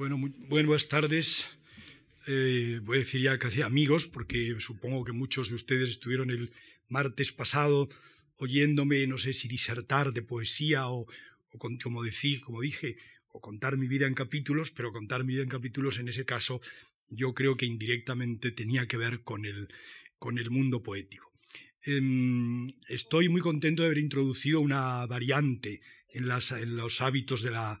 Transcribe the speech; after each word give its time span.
Bueno, 0.00 0.16
muy, 0.16 0.32
buenas 0.48 0.88
tardes. 0.88 1.46
Eh, 2.26 2.80
voy 2.82 2.96
a 2.96 3.00
decir 3.00 3.20
ya 3.20 3.38
casi 3.38 3.60
amigos, 3.60 4.06
porque 4.06 4.56
supongo 4.58 5.04
que 5.04 5.12
muchos 5.12 5.50
de 5.50 5.56
ustedes 5.56 5.90
estuvieron 5.90 6.30
el 6.30 6.52
martes 6.88 7.32
pasado 7.32 7.86
oyéndome, 8.38 9.06
no 9.06 9.18
sé 9.18 9.34
si 9.34 9.46
disertar 9.46 10.14
de 10.14 10.22
poesía 10.22 10.88
o, 10.88 11.06
como 11.82 12.02
decir, 12.02 12.40
como 12.40 12.62
dije, 12.62 12.96
o 13.28 13.42
contar 13.42 13.76
mi 13.76 13.88
vida 13.88 14.06
en 14.06 14.14
capítulos, 14.14 14.70
pero 14.70 14.90
contar 14.90 15.22
mi 15.22 15.34
vida 15.34 15.42
en 15.42 15.50
capítulos 15.50 15.98
en 15.98 16.08
ese 16.08 16.24
caso 16.24 16.62
yo 17.10 17.34
creo 17.34 17.58
que 17.58 17.66
indirectamente 17.66 18.52
tenía 18.52 18.86
que 18.86 18.96
ver 18.96 19.20
con 19.20 19.44
el, 19.44 19.68
con 20.18 20.38
el 20.38 20.50
mundo 20.50 20.82
poético. 20.82 21.30
Em, 21.82 22.72
estoy 22.88 23.28
muy 23.28 23.42
contento 23.42 23.82
de 23.82 23.88
haber 23.88 23.98
introducido 23.98 24.60
una 24.60 25.04
variante 25.04 25.82
en, 26.08 26.26
las, 26.26 26.52
en 26.52 26.74
los 26.74 27.02
hábitos 27.02 27.42
de 27.42 27.50
la 27.50 27.78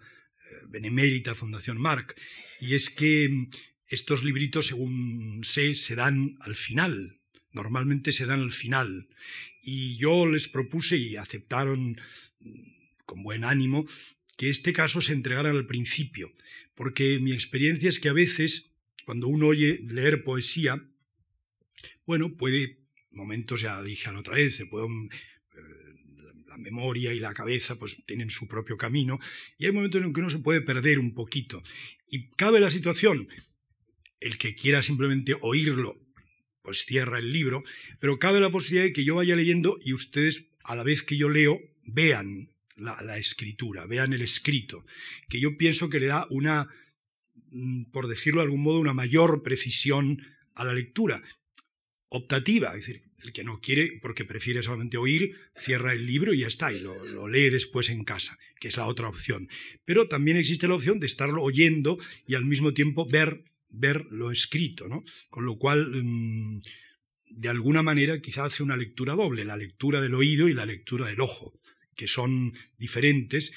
benemérita 0.68 1.34
Fundación 1.34 1.80
Marc, 1.80 2.18
y 2.60 2.74
es 2.74 2.90
que 2.90 3.48
estos 3.86 4.22
libritos, 4.22 4.66
según 4.66 5.40
sé, 5.42 5.74
se 5.74 5.94
dan 5.96 6.36
al 6.40 6.56
final, 6.56 7.18
normalmente 7.52 8.12
se 8.12 8.26
dan 8.26 8.40
al 8.40 8.52
final. 8.52 9.08
Y 9.62 9.96
yo 9.96 10.26
les 10.26 10.48
propuse 10.48 10.96
y 10.96 11.16
aceptaron 11.16 12.00
con 13.04 13.22
buen 13.22 13.44
ánimo 13.44 13.86
que 14.36 14.48
este 14.48 14.72
caso 14.72 15.00
se 15.00 15.12
entregara 15.12 15.50
al 15.50 15.66
principio, 15.66 16.32
porque 16.74 17.18
mi 17.18 17.32
experiencia 17.32 17.88
es 17.88 18.00
que 18.00 18.08
a 18.08 18.14
veces, 18.14 18.72
cuando 19.04 19.28
uno 19.28 19.48
oye 19.48 19.80
leer 19.84 20.24
poesía, 20.24 20.82
bueno, 22.06 22.36
puede, 22.36 22.78
momentos 23.10 23.60
ya 23.60 23.82
dije 23.82 24.10
la 24.10 24.20
otra 24.20 24.34
vez, 24.34 24.56
se 24.56 24.66
puede 24.66 24.86
memoria 26.60 27.12
y 27.12 27.20
la 27.20 27.34
cabeza 27.34 27.78
pues 27.78 27.96
tienen 28.06 28.30
su 28.30 28.48
propio 28.48 28.76
camino 28.76 29.18
y 29.58 29.66
hay 29.66 29.72
momentos 29.72 30.02
en 30.02 30.12
que 30.12 30.20
uno 30.20 30.30
se 30.30 30.38
puede 30.38 30.60
perder 30.60 30.98
un 30.98 31.14
poquito. 31.14 31.62
Y 32.08 32.30
cabe 32.30 32.60
la 32.60 32.70
situación 32.70 33.28
el 34.20 34.38
que 34.38 34.54
quiera 34.54 34.82
simplemente 34.82 35.36
oírlo 35.40 35.98
pues 36.62 36.84
cierra 36.84 37.18
el 37.18 37.32
libro, 37.32 37.64
pero 38.00 38.18
cabe 38.18 38.40
la 38.40 38.50
posibilidad 38.50 38.84
de 38.84 38.92
que 38.92 39.04
yo 39.04 39.16
vaya 39.16 39.34
leyendo 39.36 39.78
y 39.82 39.92
ustedes, 39.92 40.50
a 40.62 40.76
la 40.76 40.82
vez 40.82 41.02
que 41.02 41.16
yo 41.16 41.28
leo, 41.28 41.60
vean 41.84 42.50
la, 42.76 43.18
escritura, 43.18 43.86
vean 43.86 44.12
el 44.12 44.22
escrito, 44.22 44.84
que 45.28 45.40
yo 45.40 45.56
pienso 45.56 45.90
que 45.90 46.00
le 46.00 46.06
da 46.06 46.26
una, 46.30 46.68
mm, 47.50 47.84
por 47.90 48.08
decirlo 48.08 48.40
de 48.40 48.44
algún 48.44 48.62
modo, 48.62 48.80
una 48.80 48.94
mayor 48.94 49.42
precisión 49.42 50.22
a 50.54 50.64
la 50.64 50.72
lectura, 50.72 51.22
optativa, 52.08 52.70
es 52.70 52.86
decir, 52.86 53.09
el 53.22 53.32
que 53.32 53.44
no 53.44 53.60
quiere, 53.60 53.98
porque 54.00 54.24
prefiere 54.24 54.62
solamente 54.62 54.96
oír, 54.96 55.36
cierra 55.56 55.92
el 55.92 56.06
libro 56.06 56.34
y 56.34 56.40
ya 56.40 56.46
está, 56.46 56.72
y 56.72 56.80
lo, 56.80 57.28
lee 57.28 57.50
después 57.50 57.88
en 57.88 58.04
casa, 58.04 58.38
que 58.58 58.68
es 58.68 58.76
la 58.76 58.86
otra 58.86 59.08
opción. 59.08 59.48
Pero 59.84 60.08
también 60.08 60.36
existe 60.36 60.68
la 60.68 60.74
opción 60.74 61.00
de 61.00 61.06
estarlo 61.06 61.42
oyendo 61.42 61.98
y 62.26 62.34
al 62.34 62.44
mismo 62.44 62.72
tiempo 62.72 63.06
ver 63.06 63.44
ver 63.70 64.06
lo 64.10 64.30
escrito, 64.30 64.88
¿no? 64.88 65.04
Con 65.28 65.44
lo 65.44 65.56
cual, 65.56 66.02
mm, 66.02 66.60
de 67.30 67.48
alguna 67.48 67.82
manera, 67.82 68.20
quizá 68.20 68.44
hace 68.44 68.62
una 68.62 68.76
lectura 68.76 69.14
doble, 69.14 69.44
la 69.44 69.56
lectura 69.56 70.00
del 70.00 70.14
oído 70.14 70.48
y 70.48 70.54
la 70.54 70.66
lectura 70.66 71.06
del 71.06 71.20
ojo, 71.20 71.54
que 71.94 72.08
son 72.08 72.52
diferentes 72.78 73.52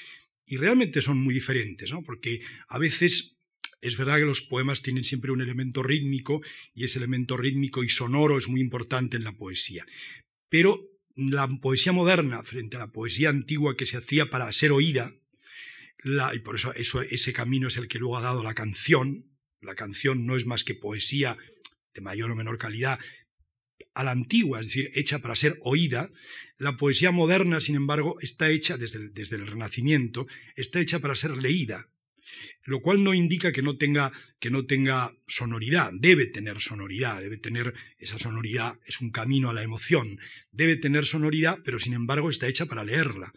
y 0.46 0.56
realmente 0.56 1.00
son 1.00 1.18
muy 1.18 1.34
diferentes, 1.34 1.90
¿no? 1.90 2.02
Porque 2.02 2.42
a 2.68 2.78
veces 2.78 3.33
es 3.84 3.98
verdad 3.98 4.16
que 4.16 4.24
los 4.24 4.40
poemas 4.40 4.80
tienen 4.80 5.04
siempre 5.04 5.30
un 5.30 5.42
elemento 5.42 5.82
rítmico 5.82 6.40
y 6.74 6.84
ese 6.84 6.98
elemento 6.98 7.36
rítmico 7.36 7.84
y 7.84 7.90
sonoro 7.90 8.38
es 8.38 8.48
muy 8.48 8.62
importante 8.62 9.18
en 9.18 9.24
la 9.24 9.36
poesía. 9.36 9.84
Pero 10.48 10.88
la 11.14 11.46
poesía 11.60 11.92
moderna, 11.92 12.42
frente 12.42 12.76
a 12.76 12.80
la 12.80 12.92
poesía 12.92 13.28
antigua 13.28 13.76
que 13.76 13.84
se 13.84 13.98
hacía 13.98 14.30
para 14.30 14.50
ser 14.52 14.72
oída, 14.72 15.14
y 16.34 16.38
por 16.38 16.54
eso, 16.54 16.72
ese 16.72 17.32
camino 17.34 17.68
es 17.68 17.76
el 17.76 17.88
que 17.88 17.98
luego 17.98 18.16
ha 18.16 18.22
dado 18.22 18.42
la 18.42 18.54
canción, 18.54 19.26
la 19.60 19.74
canción 19.74 20.24
no 20.24 20.36
es 20.36 20.46
más 20.46 20.64
que 20.64 20.74
poesía 20.74 21.36
de 21.94 22.00
mayor 22.00 22.30
o 22.30 22.36
menor 22.36 22.56
calidad 22.58 22.98
a 23.92 24.02
la 24.02 24.12
antigua, 24.12 24.60
es 24.60 24.66
decir, 24.68 24.90
hecha 24.94 25.18
para 25.18 25.36
ser 25.36 25.58
oída, 25.62 26.10
la 26.58 26.76
poesía 26.76 27.10
moderna, 27.10 27.60
sin 27.60 27.76
embargo, 27.76 28.16
está 28.20 28.48
hecha 28.48 28.78
desde 28.78 29.36
el 29.36 29.46
Renacimiento, 29.46 30.26
está 30.56 30.80
hecha 30.80 31.00
para 31.00 31.14
ser 31.14 31.36
leída, 31.36 31.88
lo 32.64 32.80
cual 32.80 33.02
no 33.04 33.14
indica 33.14 33.52
que 33.52 33.62
no 33.62 33.76
tenga 33.76 34.12
que 34.40 34.50
no 34.50 34.66
tenga 34.66 35.14
sonoridad, 35.26 35.90
debe 35.94 36.26
tener 36.26 36.60
sonoridad, 36.60 37.20
debe 37.20 37.38
tener 37.38 37.74
esa 37.98 38.18
sonoridad, 38.18 38.78
es 38.86 39.00
un 39.00 39.10
camino 39.10 39.50
a 39.50 39.54
la 39.54 39.62
emoción, 39.62 40.18
debe 40.50 40.76
tener 40.76 41.06
sonoridad, 41.06 41.58
pero 41.64 41.78
sin 41.78 41.94
embargo 41.94 42.30
está 42.30 42.48
hecha 42.48 42.66
para 42.66 42.84
leerla. 42.84 43.32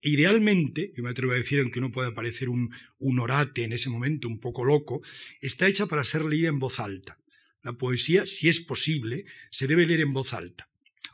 Idealmente, 0.00 0.92
yo 0.96 1.02
me 1.02 1.10
atrevo 1.10 1.32
a 1.32 1.36
decir, 1.36 1.60
aunque 1.60 1.80
uno 1.80 1.90
puede 1.90 2.12
parecer 2.12 2.48
un, 2.48 2.70
un 2.98 3.18
orate 3.18 3.64
en 3.64 3.72
ese 3.72 3.90
momento 3.90 4.28
un 4.28 4.38
poco 4.38 4.64
loco, 4.64 5.02
está 5.40 5.66
hecha 5.66 5.86
para 5.86 6.04
ser 6.04 6.24
leída 6.24 6.48
en 6.48 6.60
voz 6.60 6.78
alta. 6.78 7.18
La 7.62 7.72
poesía, 7.72 8.24
si 8.24 8.48
es 8.48 8.60
posible, 8.60 9.24
se 9.50 9.66
debe 9.66 9.86
leer 9.86 10.00
en 10.00 10.12
voz 10.12 10.32
alta 10.34 10.67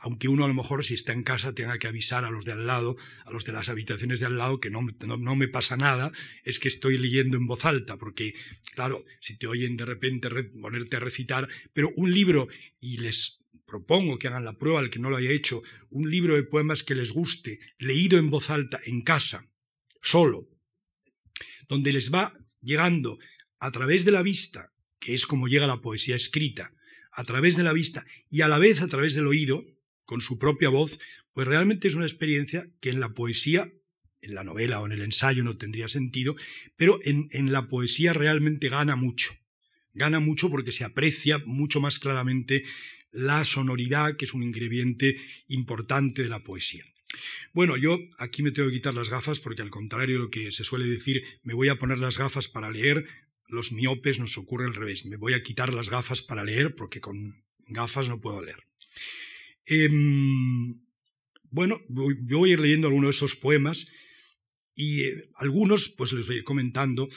aunque 0.05 0.27
uno 0.27 0.45
a 0.45 0.47
lo 0.47 0.53
mejor 0.53 0.85
si 0.85 0.93
está 0.93 1.13
en 1.13 1.23
casa 1.23 1.55
tenga 1.55 1.79
que 1.79 1.87
avisar 1.87 2.25
a 2.25 2.29
los 2.29 2.45
de 2.45 2.51
al 2.51 2.67
lado, 2.67 2.95
a 3.25 3.31
los 3.31 3.43
de 3.43 3.53
las 3.53 3.69
habitaciones 3.69 4.19
de 4.19 4.27
al 4.27 4.37
lado, 4.37 4.59
que 4.59 4.69
no, 4.69 4.81
no, 4.83 5.35
me 5.35 5.47
pasa 5.47 5.77
nada, 5.77 6.11
es 6.43 6.59
que 6.59 6.67
estoy 6.67 6.99
leyendo 6.99 7.37
en 7.37 7.47
voz 7.47 7.65
alta, 7.65 7.97
porque 7.97 8.35
claro, 8.75 9.03
si 9.19 9.35
te 9.35 9.47
oyen 9.47 9.77
de 9.77 9.85
repente 9.85 10.29
ponerte 10.61 10.97
a 10.97 10.99
recitar, 10.99 11.49
pero 11.73 11.89
un 11.95 12.11
libro, 12.11 12.47
y 12.79 12.97
les 12.97 13.49
propongo 13.65 14.19
que 14.19 14.27
hagan 14.27 14.45
la 14.45 14.59
prueba 14.59 14.79
al 14.79 14.91
que 14.91 14.99
no 14.99 15.09
lo 15.09 15.17
haya 15.17 15.31
hecho, 15.31 15.63
un 15.89 16.11
libro 16.11 16.35
de 16.35 16.43
poemas 16.43 16.83
que 16.83 16.93
les 16.93 17.11
guste, 17.11 17.57
leído 17.79 18.19
en 18.19 18.29
voz 18.29 18.51
alta, 18.51 18.79
en 18.85 19.01
casa, 19.01 19.49
solo, 20.03 20.47
donde 21.67 21.91
les 21.91 22.13
va 22.13 22.37
llegando 22.61 23.17
a 23.57 23.71
través 23.71 24.05
de 24.05 24.11
la 24.11 24.21
vista, 24.21 24.71
que 24.99 25.15
es 25.15 25.25
como 25.25 25.47
llega 25.47 25.65
la 25.65 25.81
poesía 25.81 26.15
escrita, 26.15 26.75
a 27.11 27.23
través 27.23 27.55
de 27.57 27.63
la 27.63 27.73
vista 27.73 28.05
y 28.29 28.41
a 28.41 28.47
la 28.47 28.59
vez 28.59 28.83
a 28.83 28.87
través 28.87 29.15
del 29.15 29.25
oído, 29.25 29.65
con 30.05 30.21
su 30.21 30.39
propia 30.39 30.69
voz, 30.69 30.99
pues 31.33 31.47
realmente 31.47 31.87
es 31.87 31.95
una 31.95 32.05
experiencia 32.05 32.69
que 32.79 32.89
en 32.89 32.99
la 32.99 33.13
poesía, 33.13 33.71
en 34.21 34.35
la 34.35 34.43
novela 34.43 34.81
o 34.81 34.85
en 34.85 34.93
el 34.93 35.01
ensayo 35.01 35.43
no 35.43 35.57
tendría 35.57 35.89
sentido, 35.89 36.35
pero 36.77 36.99
en, 37.03 37.27
en 37.31 37.51
la 37.51 37.67
poesía 37.67 38.13
realmente 38.13 38.69
gana 38.69 38.95
mucho. 38.95 39.33
Gana 39.93 40.19
mucho 40.19 40.49
porque 40.49 40.71
se 40.71 40.83
aprecia 40.83 41.39
mucho 41.39 41.79
más 41.79 41.99
claramente 41.99 42.63
la 43.11 43.45
sonoridad, 43.45 44.17
que 44.17 44.25
es 44.25 44.33
un 44.33 44.43
ingrediente 44.43 45.17
importante 45.47 46.23
de 46.23 46.29
la 46.29 46.43
poesía. 46.43 46.83
Bueno, 47.53 47.77
yo 47.77 47.97
aquí 48.17 48.43
me 48.43 48.51
tengo 48.51 48.69
que 48.69 48.75
quitar 48.75 48.93
las 48.93 49.09
gafas 49.09 49.39
porque 49.39 49.61
al 49.61 49.69
contrario 49.69 50.15
de 50.15 50.23
lo 50.25 50.29
que 50.29 50.51
se 50.51 50.63
suele 50.63 50.85
decir, 50.85 51.23
me 51.43 51.53
voy 51.53 51.69
a 51.69 51.75
poner 51.75 51.97
las 51.99 52.17
gafas 52.17 52.47
para 52.49 52.69
leer, 52.69 53.05
los 53.47 53.71
miopes 53.71 54.19
nos 54.19 54.37
ocurre 54.37 54.65
al 54.65 54.75
revés, 54.75 55.05
me 55.05 55.15
voy 55.15 55.33
a 55.33 55.43
quitar 55.43 55.73
las 55.73 55.89
gafas 55.89 56.21
para 56.21 56.43
leer 56.43 56.75
porque 56.75 56.99
con 56.99 57.43
gafas 57.67 58.09
no 58.09 58.19
puedo 58.19 58.43
leer. 58.43 58.63
Em, 59.65 60.79
bueno, 61.49 61.79
yo 61.89 62.37
voy 62.37 62.51
a 62.51 62.53
ir 62.53 62.59
leyendo 62.59 62.87
algunos 62.87 63.07
de 63.07 63.17
esos 63.17 63.35
poemas 63.35 63.87
y 64.75 65.03
eh, 65.03 65.29
algunos 65.35 65.89
pues 65.89 66.13
les 66.13 66.27
voy 66.27 66.35
a 66.35 66.39
ir 66.39 66.43
comentando. 66.43 67.07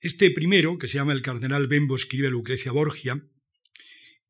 Este 0.00 0.30
primero, 0.30 0.78
que 0.78 0.88
se 0.88 0.94
llama 0.94 1.12
El 1.12 1.22
cardenal 1.22 1.66
Bembo 1.66 1.96
escribe 1.96 2.30
Lucrecia 2.30 2.72
Borgia, 2.72 3.22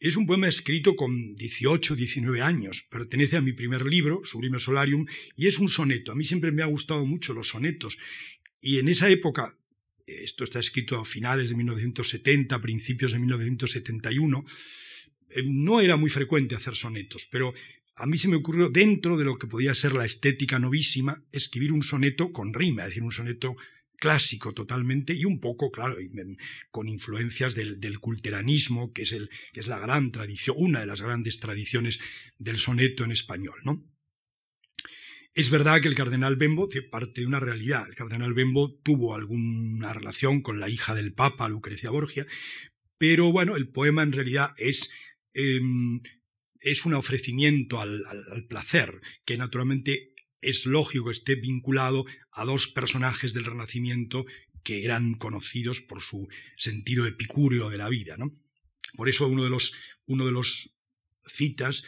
es 0.00 0.16
un 0.16 0.26
poema 0.26 0.46
escrito 0.46 0.94
con 0.94 1.34
18, 1.34 1.96
19 1.96 2.40
años, 2.40 2.86
pertenece 2.88 3.36
a 3.36 3.40
mi 3.40 3.52
primer 3.52 3.84
libro, 3.84 4.20
Sublime 4.24 4.60
Solarium, 4.60 5.06
y 5.36 5.48
es 5.48 5.58
un 5.58 5.68
soneto. 5.68 6.12
A 6.12 6.14
mí 6.14 6.22
siempre 6.22 6.52
me 6.52 6.62
ha 6.62 6.66
gustado 6.66 7.04
mucho 7.04 7.34
los 7.34 7.48
sonetos. 7.48 7.98
Y 8.60 8.78
en 8.78 8.88
esa 8.88 9.10
época, 9.10 9.58
esto 10.06 10.44
está 10.44 10.60
escrito 10.60 11.00
a 11.00 11.04
finales 11.04 11.48
de 11.48 11.56
1970, 11.56 12.62
principios 12.62 13.12
de 13.12 13.18
1971, 13.18 14.44
eh, 14.46 14.52
no 15.44 15.80
era 15.80 15.96
muy 15.96 16.10
frecuente 16.10 16.54
hacer 16.54 16.76
sonetos, 16.76 17.28
pero 17.30 17.52
a 17.96 18.06
mí 18.06 18.16
se 18.16 18.28
me 18.28 18.36
ocurrió, 18.36 18.70
dentro 18.70 19.16
de 19.16 19.24
lo 19.24 19.38
que 19.38 19.48
podía 19.48 19.74
ser 19.74 19.92
la 19.92 20.04
estética 20.04 20.58
novísima, 20.58 21.24
escribir 21.32 21.72
un 21.72 21.82
soneto 21.82 22.32
con 22.32 22.54
rima, 22.54 22.82
es 22.82 22.90
decir, 22.90 23.02
un 23.02 23.12
soneto 23.12 23.56
clásico 23.98 24.54
totalmente 24.54 25.12
y 25.12 25.24
un 25.24 25.40
poco, 25.40 25.70
claro, 25.70 25.96
con 26.70 26.88
influencias 26.88 27.54
del, 27.54 27.98
culteranismo, 28.00 28.92
que 28.92 29.02
es, 29.02 29.12
el, 29.12 29.28
que 29.52 29.60
es 29.60 29.66
la 29.66 29.78
gran 29.78 30.12
tradición, 30.12 30.56
una 30.58 30.80
de 30.80 30.86
las 30.86 31.02
grandes 31.02 31.40
tradiciones 31.40 31.98
del 32.38 32.58
soneto 32.58 33.04
en 33.04 33.10
español. 33.10 33.58
¿no? 33.64 33.84
Es 35.34 35.50
verdad 35.50 35.80
que 35.80 35.88
el 35.88 35.94
cardenal 35.94 36.36
Bembo 36.36 36.68
parte 36.90 37.20
de 37.20 37.26
una 37.26 37.40
realidad. 37.40 37.86
El 37.88 37.96
cardenal 37.96 38.34
Bembo 38.34 38.74
tuvo 38.82 39.14
alguna 39.14 39.92
relación 39.92 40.42
con 40.42 40.60
la 40.60 40.68
hija 40.68 40.94
del 40.94 41.12
Papa, 41.12 41.48
Lucrecia 41.48 41.90
Borgia, 41.90 42.26
pero 42.98 43.30
bueno, 43.30 43.56
el 43.56 43.68
poema 43.68 44.02
en 44.02 44.12
realidad 44.12 44.54
es 44.56 44.90
Em, 45.40 46.00
es 46.58 46.84
un 46.84 46.94
ofrecimiento 46.94 47.80
al, 47.80 48.02
placer, 48.48 49.00
que 49.24 49.36
naturalmente 49.36 50.12
es 50.40 50.66
lógico 50.66 51.04
que 51.04 51.12
esté 51.12 51.36
vinculado 51.36 52.06
a 52.32 52.44
dos 52.44 52.66
personajes 52.66 53.34
del 53.34 53.44
Renacimiento 53.44 54.26
que 54.64 54.82
eran 54.82 55.14
conocidos 55.14 55.80
por 55.80 56.02
su 56.02 56.28
sentido 56.56 57.06
epicúreo 57.06 57.70
de 57.70 57.78
la 57.78 57.88
vida. 57.88 58.16
¿no? 58.16 58.36
Por 58.96 59.08
eso 59.08 59.28
uno 59.28 59.44
de 59.44 59.50
los, 59.50 59.72
uno 60.06 60.26
de 60.26 60.32
los 60.32 60.82
citas 61.28 61.84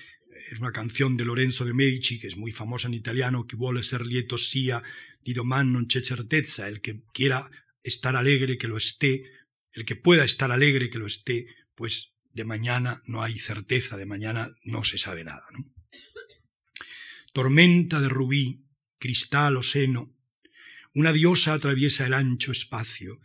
es 0.52 0.60
una 0.60 0.70
canción 0.70 1.16
de 1.16 1.24
Lorenzo 1.24 1.64
de 1.64 1.74
Medici, 1.74 2.20
que 2.20 2.28
es 2.28 2.36
muy 2.36 2.52
famosa 2.52 2.86
en 2.86 2.94
italiano, 2.94 3.48
que 3.48 3.56
vuole 3.56 3.82
ser 3.82 4.06
lieto 4.06 4.38
sia, 4.38 4.80
di 5.20 5.32
domani 5.34 5.72
non 5.72 5.86
c'è 5.86 6.00
certezza, 6.00 6.68
el 6.68 6.80
que 6.80 7.02
quiera 7.12 7.50
estar 7.82 8.14
alegre, 8.14 8.56
que 8.56 8.68
lo 8.68 8.76
esté, 8.78 9.24
El 9.72 9.84
que 9.84 9.94
pueda 9.94 10.24
estar 10.24 10.50
alegre 10.50 10.90
que 10.90 10.98
lo 10.98 11.06
esté, 11.06 11.46
pues 11.76 12.19
de 12.32 12.44
mañana 12.44 13.02
no 13.06 13.22
hay 13.22 13.38
certeza, 13.38 13.96
de 13.96 14.06
mañana 14.06 14.54
no 14.64 14.84
se 14.84 14.98
sabe 14.98 15.24
nada. 15.24 15.46
Tormenta 17.32 18.00
de 18.00 18.08
rubí, 18.08 18.64
cristal 18.98 19.56
o 19.56 19.62
seno, 19.62 20.14
una 20.94 21.12
diosa 21.12 21.54
atraviesa 21.54 22.06
el 22.06 22.14
ancho 22.14 22.50
espacio 22.52 23.20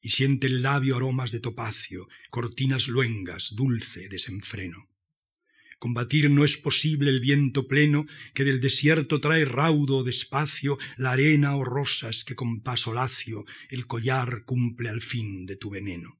y 0.00 0.10
siente 0.10 0.46
el 0.46 0.62
labio 0.62 0.96
aromas 0.96 1.30
de 1.30 1.40
topacio, 1.40 2.08
cortinas 2.30 2.88
luengas, 2.88 3.54
dulce 3.54 4.08
desenfreno. 4.08 4.88
Combatir 5.78 6.30
no 6.30 6.44
es 6.44 6.56
posible 6.56 7.10
el 7.10 7.20
viento 7.20 7.68
pleno 7.68 8.06
que 8.34 8.44
del 8.44 8.60
desierto 8.60 9.20
trae 9.20 9.44
raudo 9.44 10.04
despacio 10.04 10.78
la 10.96 11.12
arena 11.12 11.54
o 11.56 11.64
rosas 11.64 12.24
que 12.24 12.34
con 12.34 12.62
paso 12.62 12.94
lacio 12.94 13.44
el 13.68 13.86
collar 13.86 14.44
cumple 14.44 14.88
al 14.88 15.02
fin 15.02 15.44
de 15.44 15.56
tu 15.56 15.70
veneno. 15.70 16.18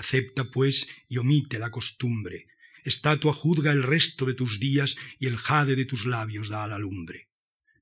Acepta, 0.00 0.50
pues, 0.50 0.88
y 1.08 1.18
omite 1.18 1.58
la 1.58 1.70
costumbre. 1.70 2.46
Estatua 2.84 3.32
juzga 3.32 3.72
el 3.72 3.82
resto 3.82 4.24
de 4.26 4.34
tus 4.34 4.58
días 4.58 4.96
y 5.18 5.26
el 5.26 5.36
jade 5.36 5.76
de 5.76 5.84
tus 5.84 6.06
labios 6.06 6.48
da 6.48 6.64
a 6.64 6.68
la 6.68 6.78
lumbre. 6.78 7.28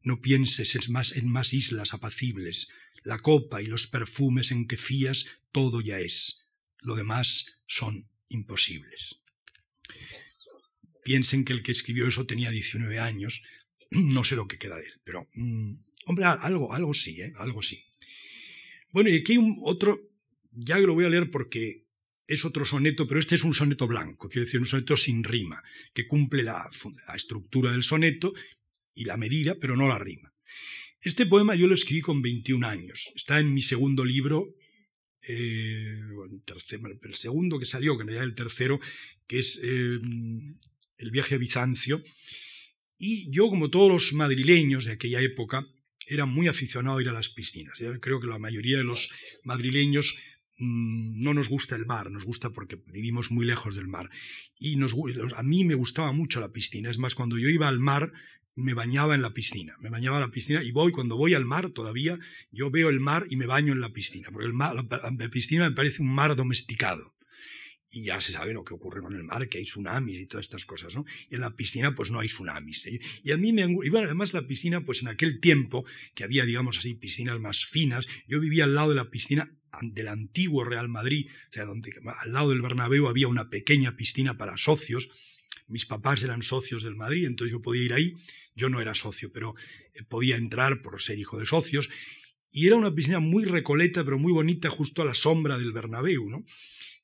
No 0.02 0.20
pienses 0.20 0.74
en 0.74 0.92
más, 0.92 1.16
en 1.16 1.28
más 1.28 1.54
islas 1.54 1.94
apacibles. 1.94 2.68
La 3.04 3.18
copa 3.18 3.62
y 3.62 3.66
los 3.66 3.86
perfumes 3.86 4.50
en 4.50 4.66
que 4.66 4.76
fías, 4.76 5.26
todo 5.52 5.80
ya 5.80 5.98
es. 6.00 6.48
Lo 6.80 6.94
demás 6.94 7.46
son 7.66 8.08
imposibles 8.28 9.22
piensen 11.08 11.46
que 11.46 11.54
el 11.54 11.62
que 11.62 11.72
escribió 11.72 12.06
eso 12.06 12.26
tenía 12.26 12.50
19 12.50 12.98
años, 12.98 13.42
no 13.90 14.24
sé 14.24 14.36
lo 14.36 14.46
que 14.46 14.58
queda 14.58 14.76
de 14.76 14.84
él, 14.84 15.00
pero, 15.04 15.26
mm, 15.32 15.72
hombre, 16.04 16.26
algo, 16.26 16.74
algo 16.74 16.92
sí, 16.92 17.18
¿eh? 17.22 17.32
algo 17.38 17.62
sí. 17.62 17.82
Bueno, 18.92 19.08
y 19.08 19.16
aquí 19.16 19.38
un 19.38 19.58
otro, 19.62 19.98
ya 20.52 20.78
lo 20.78 20.92
voy 20.92 21.06
a 21.06 21.08
leer 21.08 21.30
porque 21.30 21.86
es 22.28 22.44
otro 22.44 22.66
soneto, 22.66 23.08
pero 23.08 23.18
este 23.18 23.34
es 23.34 23.42
un 23.42 23.54
soneto 23.54 23.86
blanco, 23.86 24.28
quiere 24.28 24.44
decir 24.44 24.60
un 24.60 24.66
soneto 24.66 24.96
sin 24.98 25.24
rima, 25.24 25.62
que 25.94 26.06
cumple 26.06 26.42
la, 26.42 26.68
estructura 27.16 27.72
del 27.72 27.82
soneto 27.82 28.34
y 28.94 29.04
la 29.04 29.16
medida, 29.16 29.56
pero 29.58 29.76
no 29.76 29.88
la 29.88 29.98
rima. 29.98 30.32
Este 31.00 31.24
poema 31.24 31.54
yo 31.54 31.66
lo 31.66 31.74
escribí 31.74 32.02
con 32.02 32.20
21 32.20 32.66
años, 32.66 33.12
está 33.16 33.40
en 33.40 33.54
mi 33.54 33.62
segundo 33.62 34.04
libro, 34.04 34.54
eh, 35.22 35.98
el, 36.46 37.14
segundo 37.14 37.58
que 37.58 37.66
salió, 37.66 37.96
que 37.96 38.02
en 38.02 38.08
realidad 38.08 38.28
el 38.28 38.34
tercero, 38.34 38.78
que 39.26 39.38
es 39.38 39.58
eh, 39.64 39.98
el 40.98 41.10
viaje 41.10 41.36
a 41.36 41.38
Bizancio, 41.38 42.02
y 42.98 43.30
yo, 43.30 43.48
como 43.48 43.70
todos 43.70 43.90
los 43.90 44.12
madrileños 44.12 44.84
de 44.84 44.92
aquella 44.92 45.20
época, 45.22 45.66
era 46.06 46.26
muy 46.26 46.48
aficionado 46.48 46.98
a 46.98 47.02
ir 47.02 47.08
a 47.08 47.12
las 47.12 47.28
piscinas. 47.28 47.78
Yo 47.78 47.98
creo 48.00 48.20
que 48.20 48.26
la 48.26 48.38
mayoría 48.38 48.78
de 48.78 48.84
los 48.84 49.10
madrileños 49.44 50.18
no 50.58 51.34
nos 51.34 51.48
gusta 51.48 51.76
el 51.76 51.86
mar, 51.86 52.10
nos 52.10 52.24
gusta 52.24 52.50
porque 52.50 52.76
vivimos 52.86 53.30
muy 53.30 53.46
lejos 53.46 53.74
del 53.74 53.88
mar. 53.88 54.10
Y 54.58 54.76
a 55.36 55.42
mí 55.42 55.64
me 55.64 55.74
gustaba 55.74 56.12
mucho 56.12 56.40
la 56.40 56.52
piscina. 56.52 56.90
Es 56.90 56.98
más, 56.98 57.14
cuando 57.14 57.38
yo 57.38 57.48
iba 57.48 57.68
al 57.68 57.78
mar, 57.78 58.12
me 58.54 58.74
bañaba 58.74 59.14
en 59.14 59.22
la 59.22 59.32
piscina. 59.32 59.76
Me 59.80 59.88
bañaba 59.88 60.16
en 60.16 60.22
la 60.22 60.30
piscina 60.30 60.62
y 60.64 60.72
voy, 60.72 60.90
cuando 60.90 61.16
voy 61.16 61.34
al 61.34 61.44
mar 61.44 61.70
todavía, 61.70 62.18
yo 62.50 62.70
veo 62.70 62.88
el 62.88 62.98
mar 62.98 63.26
y 63.30 63.36
me 63.36 63.46
baño 63.46 63.72
en 63.72 63.80
la 63.80 63.92
piscina. 63.92 64.30
Porque 64.32 64.46
el 64.46 64.52
mar, 64.52 64.74
la 64.74 65.28
piscina 65.30 65.68
me 65.68 65.76
parece 65.76 66.02
un 66.02 66.12
mar 66.12 66.34
domesticado 66.34 67.14
y 67.90 68.02
ya 68.02 68.20
se 68.20 68.32
sabe 68.32 68.52
lo 68.52 68.64
que 68.64 68.74
ocurre 68.74 69.00
con 69.00 69.14
el 69.14 69.24
mar, 69.24 69.48
que 69.48 69.58
hay 69.58 69.64
tsunamis 69.64 70.18
y 70.18 70.26
todas 70.26 70.46
estas 70.46 70.64
cosas, 70.66 70.94
¿no? 70.94 71.04
Y 71.30 71.36
en 71.36 71.40
la 71.40 71.56
piscina, 71.56 71.94
pues 71.94 72.10
no 72.10 72.20
hay 72.20 72.28
tsunamis. 72.28 72.86
¿eh? 72.86 73.00
Y 73.22 73.32
a 73.32 73.36
mí 73.36 73.52
me... 73.52 73.62
Y 73.62 73.88
bueno, 73.88 74.06
además 74.06 74.34
la 74.34 74.46
piscina, 74.46 74.84
pues 74.84 75.02
en 75.02 75.08
aquel 75.08 75.40
tiempo, 75.40 75.84
que 76.14 76.24
había, 76.24 76.44
digamos 76.44 76.78
así, 76.78 76.94
piscinas 76.94 77.40
más 77.40 77.64
finas, 77.64 78.06
yo 78.26 78.40
vivía 78.40 78.64
al 78.64 78.74
lado 78.74 78.90
de 78.90 78.96
la 78.96 79.10
piscina 79.10 79.57
del 79.82 80.08
antiguo 80.08 80.64
Real 80.64 80.88
Madrid, 80.88 81.28
o 81.50 81.52
sea, 81.52 81.64
donde 81.64 81.92
al 82.22 82.32
lado 82.32 82.50
del 82.50 82.62
Bernabéu 82.62 83.08
había 83.08 83.28
una 83.28 83.50
pequeña 83.50 83.96
piscina 83.96 84.36
para 84.36 84.56
socios, 84.56 85.08
mis 85.66 85.86
papás 85.86 86.22
eran 86.22 86.42
socios 86.42 86.82
del 86.82 86.96
Madrid, 86.96 87.26
entonces 87.26 87.52
yo 87.52 87.62
podía 87.62 87.82
ir 87.82 87.92
ahí, 87.92 88.14
yo 88.54 88.68
no 88.68 88.80
era 88.80 88.94
socio, 88.94 89.30
pero 89.32 89.54
eh, 89.94 90.02
podía 90.02 90.36
entrar 90.36 90.82
por 90.82 91.00
ser 91.02 91.18
hijo 91.18 91.38
de 91.38 91.46
socios, 91.46 91.90
y 92.50 92.66
era 92.66 92.76
una 92.76 92.94
piscina 92.94 93.20
muy 93.20 93.44
recoleta, 93.44 94.04
pero 94.04 94.18
muy 94.18 94.32
bonita, 94.32 94.70
justo 94.70 95.02
a 95.02 95.04
la 95.04 95.14
sombra 95.14 95.58
del 95.58 95.72
Bernabéu, 95.72 96.30
¿no? 96.30 96.44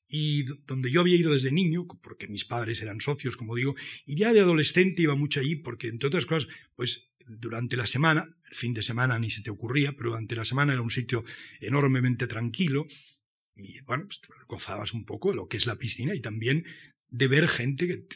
y 0.07 0.43
donde 0.67 0.91
yo 0.91 1.01
había 1.01 1.17
ido 1.17 1.33
desde 1.33 1.51
niño, 1.51 1.87
porque 1.87 2.27
mis 2.27 2.45
padres 2.45 2.81
eran 2.81 3.01
socios, 3.01 3.37
como 3.37 3.55
digo, 3.55 3.75
y 4.05 4.15
ya 4.15 4.33
de 4.33 4.41
adolescente 4.41 5.01
iba 5.01 5.15
mucho 5.15 5.39
allí, 5.39 5.55
porque 5.55 5.87
entre 5.87 6.07
otras 6.07 6.25
cosas, 6.25 6.47
pues 6.75 7.09
durante 7.27 7.77
la 7.77 7.87
semana, 7.87 8.35
el 8.49 8.55
fin 8.55 8.73
de 8.73 8.83
semana 8.83 9.19
ni 9.19 9.29
se 9.29 9.41
te 9.41 9.49
ocurría, 9.49 9.93
pero 9.93 10.11
durante 10.11 10.35
la 10.35 10.45
semana 10.45 10.73
era 10.73 10.81
un 10.81 10.89
sitio 10.89 11.25
enormemente 11.59 12.27
tranquilo, 12.27 12.87
y 13.55 13.79
bueno, 13.81 14.05
pues 14.05 14.21
gozabas 14.47 14.93
un 14.93 15.05
poco 15.05 15.29
de 15.29 15.37
lo 15.37 15.47
que 15.47 15.57
es 15.57 15.65
la 15.65 15.77
piscina 15.77 16.13
y 16.13 16.21
también 16.21 16.65
de 17.09 17.27
ver 17.27 17.47
gente, 17.47 18.07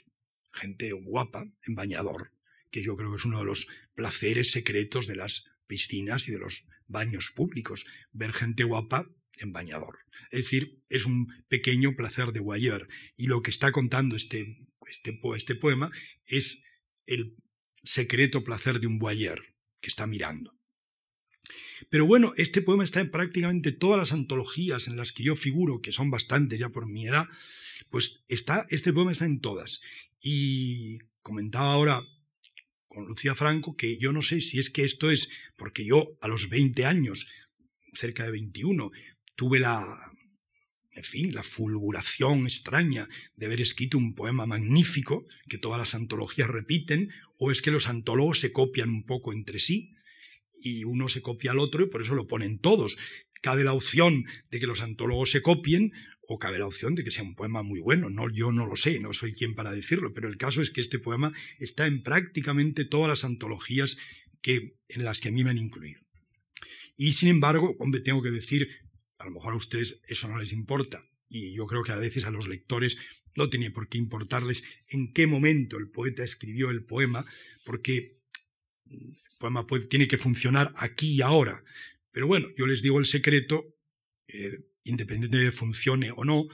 gente 0.54 0.92
guapa 0.92 1.46
en 1.66 1.76
bañador, 1.76 2.34
que 2.72 2.84
yo 2.84 2.98
creo 2.98 3.12
que 3.12 3.18
es 3.18 3.26
uno 3.26 3.40
de 3.40 3.46
los 3.46 3.68
placeres 3.96 4.52
secretos 4.52 5.08
de 5.08 5.16
las 5.16 5.52
piscinas 5.66 6.28
y 6.28 6.32
de 6.32 6.40
los 6.40 6.70
baños 6.88 7.32
públicos, 7.32 7.86
ver 8.12 8.34
gente 8.34 8.64
guapa 8.64 9.08
en 9.38 9.54
bañador. 9.54 10.00
Es 10.32 10.44
decir, 10.44 10.82
es 10.90 11.06
un 11.06 11.34
pequeño 11.48 11.96
placer 11.96 12.32
de 12.32 12.40
Guayer. 12.40 12.88
Y 13.16 13.28
lo 13.28 13.42
que 13.42 13.52
está 13.52 13.72
contando 13.72 14.16
este, 14.16 14.68
este, 14.88 15.20
este 15.36 15.56
poema 15.56 15.92
es 16.26 16.64
el 17.06 17.36
secreto 17.84 18.44
placer 18.44 18.80
de 18.80 18.88
un 18.88 19.00
Boyer 19.00 19.54
que 19.82 19.88
está 19.88 20.08
mirando. 20.08 20.56
Pero 21.90 22.06
bueno, 22.06 22.34
este 22.36 22.62
poema 22.62 22.84
está 22.84 23.00
en 23.00 23.12
prácticamente 23.12 23.72
todas 23.72 23.98
las 23.98 24.12
antologías 24.12 24.88
en 24.88 24.98
las 24.98 25.12
que 25.12 25.24
yo 25.24 25.36
figuro, 25.36 25.82
que 25.82 25.92
son 25.92 26.12
bastantes 26.12 26.60
ya 26.60 26.70
por 26.70 26.88
mi 26.88 27.08
edad, 27.08 27.28
pues 27.90 28.24
está, 28.28 28.66
este 28.70 28.92
poema 28.92 29.12
está 29.12 29.26
en 29.26 29.40
todas. 29.40 29.82
Y 30.22 31.00
comentaba 31.22 31.72
ahora 31.72 32.04
con 32.88 33.06
Lucía 33.06 33.36
Franco 33.36 33.76
que 33.76 33.98
yo 33.98 34.12
no 34.12 34.22
sé 34.22 34.42
si 34.42 34.60
es 34.60 34.70
que 34.70 34.84
esto 34.84 35.10
es 35.10 35.30
porque 35.56 35.86
yo 35.86 36.18
a 36.22 36.28
los 36.28 36.50
20 36.50 36.86
años, 36.86 37.28
cerca 37.94 38.24
de 38.24 38.32
21, 38.32 38.92
tuve 39.36 39.60
la, 39.60 40.12
en 41.00 41.06
fin, 41.06 41.34
la 41.34 41.44
fulguración 41.44 42.44
extraña 42.44 43.08
de 43.38 43.46
haber 43.46 43.62
escrito 43.62 43.98
un 43.98 44.16
poema 44.16 44.46
magnífico 44.46 45.26
que 45.48 45.58
todas 45.58 45.80
las 45.80 45.96
antologías 45.96 46.50
repiten, 46.50 47.10
o 47.38 47.52
es 47.52 47.62
que 47.62 47.72
los 47.72 47.88
antólogos 47.88 48.40
se 48.40 48.52
copian 48.52 48.90
un 48.90 49.06
poco 49.06 49.32
entre 49.32 49.60
sí 49.60 49.96
y 50.62 50.84
uno 50.84 51.08
se 51.08 51.22
copia 51.22 51.52
al 51.52 51.60
otro 51.60 51.86
y 51.86 51.90
por 51.90 52.02
eso 52.02 52.16
lo 52.16 52.28
ponen 52.28 52.60
todos. 52.60 52.98
Cabe 53.42 53.64
la 53.64 53.72
opción 53.72 54.26
de 54.52 54.60
que 54.60 54.68
los 54.68 54.82
antólogos 54.82 55.32
se 55.32 55.42
copien 55.42 55.94
o 56.28 56.38
cabe 56.38 56.60
la 56.60 56.68
opción 56.68 56.96
de 56.96 57.06
que 57.06 57.12
sea 57.12 57.24
un 57.24 57.36
poema 57.36 57.64
muy 57.64 57.80
bueno. 57.80 58.10
No, 58.10 58.30
yo 58.30 58.52
no 58.52 58.66
lo 58.66 58.76
sé, 58.76 59.00
no 59.00 59.14
soy 59.14 59.34
quien 59.34 59.56
para 59.56 59.72
decirlo, 59.72 60.14
pero 60.14 60.28
el 60.28 60.36
caso 60.36 60.62
es 60.62 60.70
que 60.70 60.82
este 60.82 61.00
poema 61.00 61.32
está 61.60 61.88
en 61.88 62.04
prácticamente 62.04 62.84
todas 62.84 63.08
las 63.08 63.24
antologías 63.24 63.98
que, 64.42 64.76
en 64.90 65.06
las 65.06 65.22
que 65.22 65.30
a 65.30 65.32
mí 65.32 65.46
me 65.46 65.52
han 65.52 65.58
incluido. 65.58 66.02
Y 66.98 67.14
sin 67.14 67.30
embargo, 67.30 67.78
hombre, 67.80 68.02
tengo 68.02 68.22
que 68.22 68.32
decir 68.32 68.68
a 69.20 69.26
lo 69.26 69.32
mejor 69.32 69.54
a 69.54 69.58
ustedes 69.58 70.02
eso 70.08 70.28
no 70.28 70.40
les 70.40 70.52
importa. 70.54 71.06
Y 71.28 71.54
yo 71.54 71.68
creo 71.68 71.84
que 71.84 71.92
a 71.92 71.98
veces 71.98 72.26
a 72.26 72.32
los 72.32 72.48
lectores 72.48 72.98
no 73.36 73.50
tiene 73.50 73.70
por 73.70 73.88
qué 73.88 73.98
importarles 74.00 74.64
en 74.88 75.14
qué 75.14 75.28
momento 75.28 75.78
el 75.78 75.92
poeta 75.92 76.24
escribió 76.24 76.72
el 76.72 76.84
poema, 76.86 77.26
porque 77.66 78.18
el 78.90 79.18
poema 79.38 79.68
tiene 79.90 80.08
que 80.08 80.18
funcionar 80.18 80.74
aquí 80.78 81.16
y 81.16 81.22
ahora. 81.22 81.64
Pero 82.12 82.26
bueno, 82.26 82.48
yo 82.58 82.66
les 82.66 82.82
digo 82.82 82.98
el 82.98 83.06
secreto, 83.06 83.76
eh, 84.28 84.66
independientemente 84.84 85.46
de 85.46 85.52
funcione 85.52 86.12
o 86.12 86.24
no, 86.26 86.48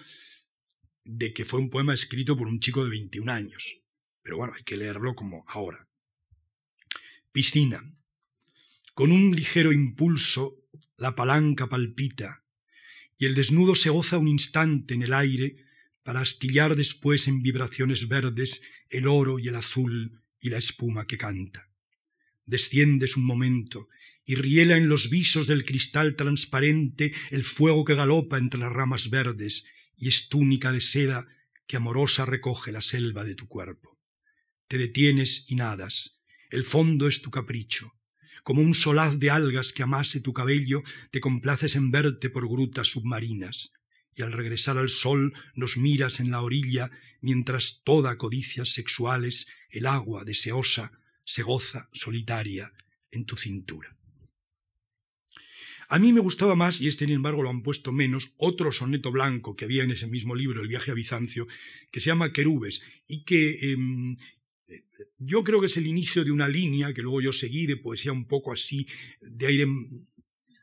de 1.06 1.34
que 1.34 1.46
fue 1.46 1.60
un 1.60 1.70
poema 1.70 1.94
escrito 1.94 2.36
por 2.36 2.48
un 2.48 2.60
chico 2.60 2.84
de 2.84 2.90
21 2.90 3.32
años. 3.32 3.82
Pero 4.24 4.38
bueno, 4.38 4.54
hay 4.58 4.64
que 4.64 4.76
leerlo 4.76 5.16
como 5.16 5.46
ahora. 5.48 5.88
Piscina. 7.32 7.82
Con 8.96 9.12
un 9.12 9.36
ligero 9.36 9.72
impulso, 9.72 10.54
la 10.98 11.16
palanca 11.16 11.68
palpita 11.68 12.45
y 13.18 13.26
el 13.26 13.36
desnudo 13.36 13.76
se 13.76 13.90
goza 13.90 14.18
un 14.18 14.28
instante 14.28 14.94
en 14.94 15.04
el 15.04 15.14
aire 15.14 15.58
para 16.04 16.22
astillar 16.22 16.76
después 16.76 17.28
en 17.28 17.42
vibraciones 17.42 18.08
verdes 18.08 18.62
el 18.90 19.08
oro 19.08 19.40
y 19.40 19.48
el 19.48 19.56
azul 19.56 20.22
y 20.40 20.50
la 20.50 20.58
espuma 20.58 21.08
que 21.08 21.18
canta. 21.18 21.70
Desciendes 22.46 23.18
un 23.18 23.26
momento 23.26 23.88
y 24.26 24.36
riela 24.36 24.78
en 24.78 24.90
los 24.90 25.10
visos 25.10 25.48
del 25.48 25.66
cristal 25.66 26.16
transparente 26.16 27.14
el 27.32 27.44
fuego 27.44 27.86
que 27.86 27.96
galopa 27.96 28.38
entre 28.38 28.60
las 28.60 28.72
ramas 28.72 29.10
verdes 29.10 29.66
y 29.98 30.08
es 30.08 30.30
túnica 30.30 30.72
de 30.72 30.82
seda 30.82 31.28
que 31.68 31.78
amorosa 31.78 32.26
recoge 32.26 32.72
la 32.72 32.82
selva 32.82 33.24
de 33.24 33.36
tu 33.36 33.48
cuerpo. 33.48 33.98
Te 34.68 34.78
detienes 34.78 35.46
y 35.50 35.56
nadas, 35.56 36.24
el 36.50 36.64
fondo 36.64 37.08
es 37.08 37.22
tu 37.22 37.32
capricho, 37.32 37.92
como 38.46 38.62
un 38.62 38.75
solaz 38.75 39.18
de 39.18 39.32
algas 39.32 39.74
que 39.74 39.82
amase 39.82 40.22
tu 40.22 40.32
cabello, 40.32 40.84
te 41.10 41.20
complaces 41.20 41.75
en 41.75 41.90
verte 41.90 42.30
por 42.30 42.48
grutas 42.48 42.90
submarinas, 42.90 43.74
y 44.14 44.22
al 44.22 44.34
regresar 44.34 44.78
al 44.78 44.90
sol 44.90 45.34
nos 45.56 45.78
miras 45.78 46.20
en 46.20 46.30
la 46.30 46.44
orilla, 46.44 46.92
mientras 47.22 47.82
toda 47.84 48.20
codicias 48.20 48.70
sexuales, 48.70 49.48
el 49.72 49.88
agua 49.88 50.24
deseosa, 50.25 50.92
se 51.24 51.42
goza 51.42 51.90
solitaria 51.92 52.72
en 53.10 53.25
tu 53.25 53.36
cintura. 53.36 53.98
A 55.90 55.98
mí 55.98 56.14
me 56.14 56.20
gustaba 56.20 56.54
más, 56.54 56.82
y 56.82 56.88
este 56.88 57.06
sin 57.06 57.16
embargo 57.16 57.42
lo 57.42 57.50
han 57.50 57.64
puesto 57.64 57.92
menos, 57.92 58.36
otro 58.38 58.72
soneto 58.72 59.12
blanco 59.12 59.56
que 59.56 59.66
había 59.66 59.84
en 59.84 59.92
ese 59.92 60.06
mismo 60.06 60.36
libro, 60.36 60.62
El 60.62 60.68
viaje 60.68 60.92
a 60.92 60.94
Bizancio, 60.94 61.48
que 61.92 62.00
se 62.00 62.12
llama 62.12 62.32
Querubes, 62.32 62.84
y 63.08 63.24
que 63.24 63.72
em, 63.72 64.18
yo 65.18 65.44
creo 65.44 65.60
que 65.60 65.68
es 65.68 65.78
el 65.78 65.88
inicio 65.88 66.24
de 66.24 66.32
una 66.32 66.48
línea 66.48 66.94
que 66.94 67.02
luego 67.02 67.22
yo 67.22 67.34
seguí 67.34 67.66
de 67.66 67.78
poesía 67.78 68.12
un 68.12 68.28
poco 68.28 68.52
así, 68.52 68.88
de 69.22 69.48
aire 69.48 69.68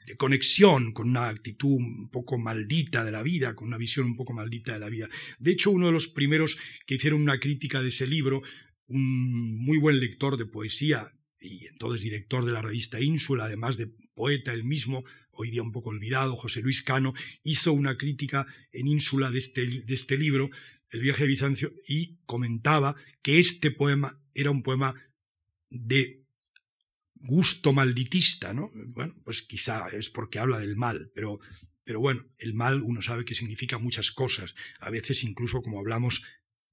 de 0.07 0.17
conexión 0.17 0.93
con 0.93 1.11
una 1.11 1.29
actitud 1.29 1.77
un 1.77 2.11
poco 2.11 2.39
maldita 2.39 3.05
de 3.05 3.13
la 3.13 3.23
vida, 3.23 3.55
con 3.55 3.69
una 3.69 3.79
visión 3.79 4.07
un 4.07 4.17
poco 4.17 4.33
maldita 4.33 4.73
de 4.73 4.81
la 4.81 4.89
vida. 4.89 5.09
De 5.39 5.53
hecho, 5.53 5.71
uno 5.71 5.87
de 5.87 5.93
los 5.93 6.09
primeros 6.09 6.59
que 6.87 6.97
hicieron 6.97 7.23
una 7.23 7.39
crítica 7.39 7.83
de 7.83 7.89
ese 7.89 8.07
libro, 8.07 8.43
un 8.87 9.65
muy 9.65 9.79
buen 9.79 10.01
lector 10.01 10.37
de 10.37 10.47
poesía 10.47 11.13
y 11.41 11.67
entonces 11.67 12.03
director 12.03 12.45
de 12.45 12.53
la 12.53 12.63
revista 12.63 13.01
Ínsula, 13.01 13.45
además 13.45 13.77
de 13.77 13.89
poeta 14.15 14.53
él 14.53 14.65
mismo, 14.65 15.05
hoy 15.33 15.51
día 15.51 15.63
un 15.63 15.73
poco 15.73 15.91
olvidado, 15.91 16.37
José 16.37 16.63
Luis 16.63 16.83
Cano, 16.83 17.15
hizo 17.43 17.73
una 17.73 17.97
crítica 17.97 18.47
en 18.71 18.87
Ínsula 18.87 19.31
de 19.31 19.39
este, 19.39 19.67
de 19.67 19.95
este 19.95 20.17
libro, 20.17 20.51
El 20.93 21.01
viaje 21.01 21.23
de 21.23 21.29
Bizancio, 21.29 21.73
y 21.89 22.19
comentaba 22.27 22.95
que 23.23 23.39
este 23.39 23.71
poema 23.71 24.23
era 24.35 24.51
un 24.51 24.63
poema 24.63 24.95
de 25.71 26.23
gusto 27.15 27.73
malditista, 27.73 28.53
¿no? 28.53 28.71
Bueno, 28.75 29.15
pues 29.25 29.43
quizá 29.43 29.89
es 29.89 30.11
porque 30.11 30.39
habla 30.39 30.59
del 30.59 30.77
mal, 30.77 31.11
pero, 31.15 31.41
pero 31.83 31.99
bueno, 31.99 32.27
el 32.39 32.53
mal 32.53 32.83
uno 32.83 33.01
sabe 33.01 33.25
que 33.25 33.35
significa 33.35 33.79
muchas 33.79 34.13
cosas. 34.13 34.55
A 34.81 34.91
veces 34.91 35.25
incluso, 35.25 35.63
como 35.63 35.79
hablamos 35.79 36.25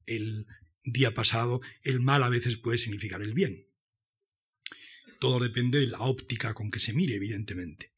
el 0.05 0.47
día 0.83 1.13
pasado, 1.13 1.61
el 1.81 2.01
mal 2.01 2.23
a 2.23 2.29
veces 2.29 2.57
puede 2.57 2.77
significar 2.77 3.21
el 3.21 3.33
bien. 3.33 3.67
Todo 5.19 5.39
depende 5.39 5.79
de 5.79 5.87
la 5.87 5.99
óptica 5.99 6.53
con 6.53 6.71
que 6.71 6.79
se 6.79 6.93
mire, 6.93 7.15
evidentemente. 7.15 7.93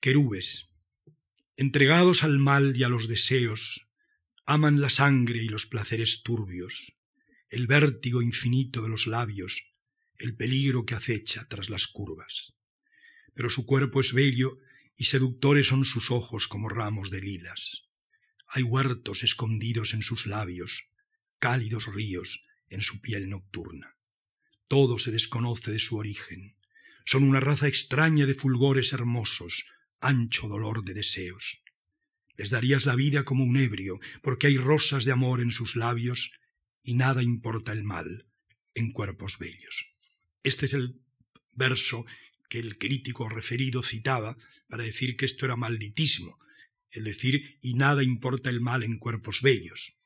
Querubes, 0.00 0.70
entregados 1.56 2.22
al 2.22 2.38
mal 2.38 2.76
y 2.76 2.84
a 2.84 2.88
los 2.88 3.08
deseos, 3.08 3.85
aman 4.46 4.80
la 4.80 4.90
sangre 4.90 5.42
y 5.42 5.48
los 5.48 5.66
placeres 5.66 6.22
turbios, 6.22 6.94
el 7.50 7.66
vértigo 7.66 8.22
infinito 8.22 8.80
de 8.80 8.88
los 8.88 9.08
labios, 9.08 9.74
el 10.18 10.36
peligro 10.36 10.86
que 10.86 10.94
acecha 10.94 11.46
tras 11.48 11.68
las 11.68 11.88
curvas. 11.88 12.54
Pero 13.34 13.50
su 13.50 13.66
cuerpo 13.66 14.00
es 14.00 14.12
bello 14.12 14.58
y 14.96 15.04
seductores 15.04 15.66
son 15.66 15.84
sus 15.84 16.12
ojos 16.12 16.46
como 16.46 16.68
ramos 16.68 17.10
de 17.10 17.20
lilas. 17.20 17.82
Hay 18.46 18.62
huertos 18.62 19.24
escondidos 19.24 19.94
en 19.94 20.02
sus 20.02 20.26
labios, 20.26 20.92
cálidos 21.40 21.92
ríos 21.92 22.46
en 22.68 22.82
su 22.82 23.00
piel 23.00 23.28
nocturna. 23.28 23.96
Todo 24.68 25.00
se 25.00 25.10
desconoce 25.10 25.72
de 25.72 25.80
su 25.80 25.96
origen. 25.96 26.56
Son 27.04 27.24
una 27.24 27.40
raza 27.40 27.66
extraña 27.66 28.26
de 28.26 28.34
fulgores 28.34 28.92
hermosos, 28.92 29.66
ancho 30.00 30.46
dolor 30.46 30.84
de 30.84 30.94
deseos. 30.94 31.64
Les 32.36 32.50
darías 32.50 32.86
la 32.86 32.96
vida 32.96 33.24
como 33.24 33.44
un 33.44 33.56
ebrio, 33.56 33.98
porque 34.22 34.48
hay 34.48 34.58
rosas 34.58 35.04
de 35.04 35.12
amor 35.12 35.40
en 35.40 35.50
sus 35.50 35.76
labios 35.76 36.32
y 36.82 36.94
nada 36.94 37.22
importa 37.22 37.72
el 37.72 37.82
mal 37.82 38.26
en 38.74 38.92
cuerpos 38.92 39.38
bellos. 39.38 39.96
Este 40.42 40.66
es 40.66 40.74
el 40.74 41.00
verso 41.52 42.04
que 42.48 42.58
el 42.58 42.78
crítico 42.78 43.28
referido 43.28 43.82
citaba 43.82 44.36
para 44.68 44.84
decir 44.84 45.16
que 45.16 45.24
esto 45.24 45.46
era 45.46 45.56
malditísimo, 45.56 46.38
es 46.90 47.02
decir, 47.02 47.58
y 47.62 47.74
nada 47.74 48.02
importa 48.02 48.50
el 48.50 48.60
mal 48.60 48.82
en 48.82 48.98
cuerpos 48.98 49.42
bellos. 49.42 49.98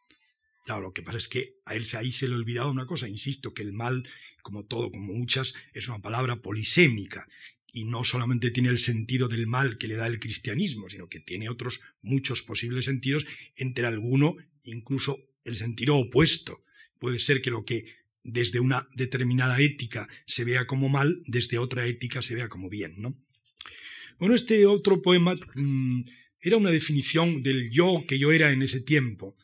Claro, 0.65 0.83
lo 0.83 0.93
que 0.93 1.03
pasa 1.03 1.19
es 1.19 1.29
que 1.29 1.57
a 1.65 1.75
él 1.75 1.85
ahí 1.95 2.13
se 2.13 2.29
le 2.29 2.35
ha 2.35 2.39
olvidado 2.39 2.71
una 2.71 2.87
cosa, 2.87 3.09
insisto, 3.09 3.53
que 3.55 3.63
el 3.63 3.73
mal, 3.73 4.09
como 4.43 4.65
todo, 4.65 4.91
como 4.91 5.13
muchas, 5.13 5.55
es 5.73 5.89
una 5.89 6.01
palabra 6.01 6.43
polisémica 6.43 7.27
y 7.73 7.85
no 7.85 8.05
solamente 8.05 8.51
tiene 8.51 8.69
el 8.69 8.79
sentido 8.79 9.29
del 9.29 9.47
mal 9.47 9.79
que 9.79 9.89
le 9.89 9.97
da 9.97 10.07
el 10.07 10.21
cristianismo, 10.21 10.89
sino 10.89 11.09
que 11.09 11.21
tiene 11.21 11.49
otros 11.49 11.81
muchos 12.03 12.43
posibles 12.43 12.85
sentidos, 12.87 13.27
entre 13.57 13.87
alguno 13.87 14.37
incluso 14.65 15.19
el 15.45 15.57
sentido 15.57 15.97
opuesto. 15.97 16.65
Puede 16.99 17.19
ser 17.19 17.41
que 17.41 17.51
lo 17.51 17.65
que 17.65 17.87
desde 18.23 18.61
una 18.61 18.89
determinada 18.95 19.61
ética 19.61 20.09
se 20.27 20.45
vea 20.45 20.67
como 20.67 20.89
mal, 20.89 21.23
desde 21.27 21.59
otra 21.59 21.87
ética 21.87 22.23
se 22.23 22.35
vea 22.35 22.49
como 22.49 22.69
bien, 22.69 22.95
¿no? 22.99 23.17
Bueno, 24.19 24.35
este 24.35 24.67
otro 24.67 25.01
poema 25.01 25.35
mm, 25.55 26.03
era 26.41 26.59
una 26.59 26.71
definición 26.71 27.43
del 27.43 27.71
yo 27.71 28.05
que 28.07 28.19
yo 28.19 28.33
era 28.33 28.53
en 28.53 28.63
ese 28.63 28.83
tiempo. 28.83 29.37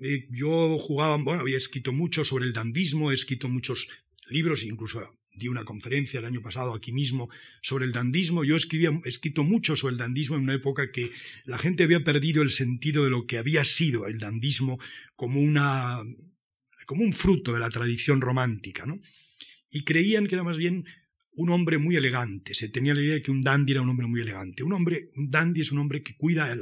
Eh, 0.00 0.26
yo 0.30 0.78
jugaba, 0.78 1.16
bueno, 1.18 1.42
había 1.42 1.58
escrito 1.58 1.92
mucho 1.92 2.24
sobre 2.24 2.46
el 2.46 2.54
dandismo, 2.54 3.10
he 3.12 3.14
escrito 3.14 3.48
muchos 3.48 3.88
libros, 4.30 4.64
incluso 4.64 5.18
di 5.34 5.48
una 5.48 5.64
conferencia 5.64 6.20
el 6.20 6.26
año 6.26 6.42
pasado 6.42 6.74
aquí 6.74 6.92
mismo 6.92 7.30
sobre 7.62 7.86
el 7.86 7.92
dandismo. 7.92 8.44
Yo 8.44 8.56
escribía, 8.56 8.90
he 9.04 9.08
escrito 9.08 9.44
mucho 9.44 9.76
sobre 9.76 9.92
el 9.92 9.98
dandismo 9.98 10.36
en 10.36 10.42
una 10.42 10.54
época 10.54 10.90
que 10.90 11.10
la 11.44 11.58
gente 11.58 11.84
había 11.84 12.04
perdido 12.04 12.42
el 12.42 12.50
sentido 12.50 13.04
de 13.04 13.10
lo 13.10 13.26
que 13.26 13.38
había 13.38 13.64
sido 13.64 14.06
el 14.06 14.18
dandismo 14.18 14.78
como, 15.16 15.40
una, 15.40 16.02
como 16.86 17.02
un 17.02 17.12
fruto 17.12 17.54
de 17.54 17.60
la 17.60 17.70
tradición 17.70 18.20
romántica, 18.20 18.84
¿no? 18.84 19.00
Y 19.70 19.84
creían 19.84 20.26
que 20.26 20.34
era 20.34 20.44
más 20.44 20.58
bien 20.58 20.84
un 21.34 21.48
hombre 21.48 21.78
muy 21.78 21.96
elegante. 21.96 22.52
Se 22.52 22.68
tenía 22.68 22.94
la 22.94 23.02
idea 23.02 23.14
de 23.14 23.22
que 23.22 23.30
un 23.30 23.42
dandy 23.42 23.72
era 23.72 23.80
un 23.80 23.88
hombre 23.88 24.06
muy 24.06 24.20
elegante. 24.20 24.62
Un 24.62 24.74
hombre, 24.74 25.10
un 25.16 25.30
dandy 25.30 25.62
es 25.62 25.72
un 25.72 25.78
hombre 25.78 26.02
que 26.02 26.14
cuida, 26.14 26.52
el, 26.52 26.60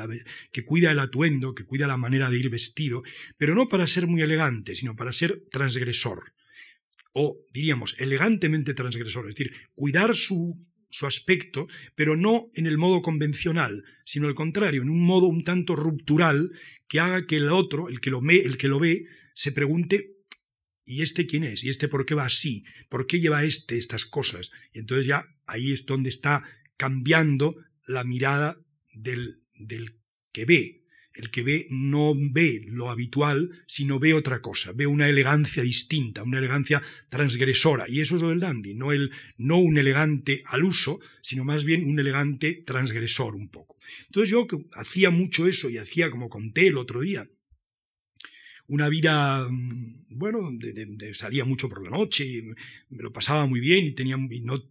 que 0.52 0.64
cuida 0.64 0.92
el 0.92 1.00
atuendo, 1.00 1.54
que 1.54 1.64
cuida 1.64 1.88
la 1.88 1.96
manera 1.96 2.30
de 2.30 2.38
ir 2.38 2.50
vestido, 2.50 3.02
pero 3.36 3.56
no 3.56 3.68
para 3.68 3.88
ser 3.88 4.06
muy 4.06 4.22
elegante, 4.22 4.76
sino 4.76 4.94
para 4.94 5.12
ser 5.12 5.42
transgresor. 5.50 6.32
O 7.12 7.44
diríamos, 7.52 7.98
elegantemente 7.98 8.74
transgresor, 8.74 9.28
es 9.28 9.34
decir, 9.34 9.52
cuidar 9.74 10.14
su, 10.16 10.64
su 10.90 11.06
aspecto, 11.06 11.66
pero 11.94 12.16
no 12.16 12.50
en 12.54 12.66
el 12.66 12.78
modo 12.78 13.02
convencional, 13.02 13.84
sino 14.04 14.28
al 14.28 14.34
contrario, 14.34 14.82
en 14.82 14.90
un 14.90 15.02
modo 15.02 15.26
un 15.26 15.44
tanto 15.44 15.74
ruptural 15.74 16.52
que 16.88 17.00
haga 17.00 17.26
que 17.26 17.36
el 17.36 17.50
otro, 17.50 17.88
el 17.88 18.00
que 18.00 18.10
lo, 18.10 18.20
el 18.28 18.56
que 18.58 18.68
lo 18.68 18.78
ve, 18.78 19.06
se 19.34 19.52
pregunte 19.52 20.20
¿Y 20.90 21.02
este 21.02 21.24
quién 21.24 21.44
es? 21.44 21.62
¿Y 21.62 21.70
este 21.70 21.86
por 21.86 22.04
qué 22.04 22.16
va 22.16 22.24
así? 22.24 22.64
¿Por 22.88 23.06
qué 23.06 23.20
lleva 23.20 23.44
este 23.44 23.78
estas 23.78 24.06
cosas? 24.06 24.50
Y 24.72 24.80
entonces 24.80 25.06
ya 25.06 25.24
ahí 25.46 25.70
es 25.70 25.86
donde 25.86 26.08
está 26.08 26.42
cambiando 26.76 27.54
la 27.86 28.02
mirada 28.02 28.56
del, 28.92 29.44
del 29.54 30.00
que 30.32 30.46
ve. 30.46 30.79
El 31.12 31.30
que 31.30 31.42
ve 31.42 31.66
no 31.70 32.14
ve 32.14 32.62
lo 32.66 32.90
habitual, 32.90 33.50
sino 33.66 33.98
ve 33.98 34.14
otra 34.14 34.40
cosa, 34.40 34.72
ve 34.72 34.86
una 34.86 35.08
elegancia 35.08 35.62
distinta, 35.62 36.22
una 36.22 36.38
elegancia 36.38 36.82
transgresora. 37.08 37.86
Y 37.88 38.00
eso 38.00 38.16
es 38.16 38.22
lo 38.22 38.28
del 38.28 38.40
dandy, 38.40 38.74
no, 38.74 38.92
el, 38.92 39.10
no 39.36 39.58
un 39.58 39.76
elegante 39.78 40.42
al 40.46 40.64
uso, 40.64 41.00
sino 41.20 41.44
más 41.44 41.64
bien 41.64 41.88
un 41.88 41.98
elegante 41.98 42.62
transgresor 42.64 43.34
un 43.34 43.48
poco. 43.48 43.76
Entonces 44.06 44.30
yo 44.30 44.46
hacía 44.72 45.10
mucho 45.10 45.46
eso 45.46 45.68
y 45.68 45.78
hacía 45.78 46.10
como 46.10 46.28
conté 46.28 46.68
el 46.68 46.78
otro 46.78 47.00
día, 47.00 47.28
una 48.70 48.88
vida, 48.88 49.48
mm, 49.50 50.06
bueno, 50.10 50.48
salía 51.12 51.44
mucho 51.44 51.68
por 51.68 51.82
la 51.82 51.90
noche, 51.90 52.24
y 52.24 52.42
me 52.42 53.02
lo 53.02 53.12
pasaba 53.12 53.46
muy 53.46 53.58
bien 53.58 53.84
y, 53.84 53.92
tenía, 53.92 54.16
no 54.16 54.62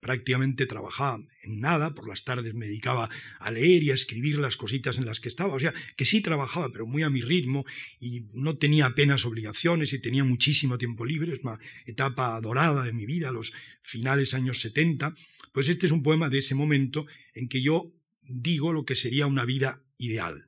prácticamente 0.00 0.66
trabajaba 0.66 1.22
en 1.42 1.60
nada, 1.60 1.94
por 1.94 2.08
las 2.08 2.24
tardes 2.24 2.54
me 2.54 2.66
dedicaba 2.66 3.10
a 3.38 3.50
leer 3.50 3.82
y 3.82 3.90
a 3.90 3.94
escribir 3.94 4.38
las 4.38 4.56
cositas 4.56 4.98
en 4.98 5.06
las 5.06 5.20
que 5.20 5.28
estaba, 5.28 5.54
o 5.54 5.58
sea, 5.58 5.74
que 5.96 6.04
sí 6.04 6.20
trabajaba, 6.20 6.70
pero 6.72 6.86
muy 6.86 7.02
a 7.02 7.10
mi 7.10 7.20
ritmo 7.20 7.64
y 8.00 8.24
no 8.34 8.56
tenía 8.56 8.86
apenas 8.86 9.24
obligaciones 9.24 9.92
y 9.92 10.00
tenía 10.00 10.24
muchísimo 10.24 10.78
tiempo 10.78 11.04
libre, 11.04 11.34
es 11.34 11.44
una 11.44 11.58
etapa 11.86 12.40
dorada 12.40 12.82
de 12.82 12.92
mi 12.92 13.06
vida, 13.06 13.30
los 13.30 13.52
finales 13.82 14.34
años 14.34 14.60
70, 14.60 15.14
pues 15.52 15.68
este 15.68 15.86
es 15.86 15.92
un 15.92 16.02
poema 16.02 16.28
de 16.28 16.38
ese 16.38 16.54
momento 16.54 17.06
en 17.34 17.48
que 17.48 17.62
yo 17.62 17.92
digo 18.22 18.72
lo 18.72 18.84
que 18.84 18.96
sería 18.96 19.26
una 19.26 19.44
vida 19.44 19.82
ideal. 19.98 20.46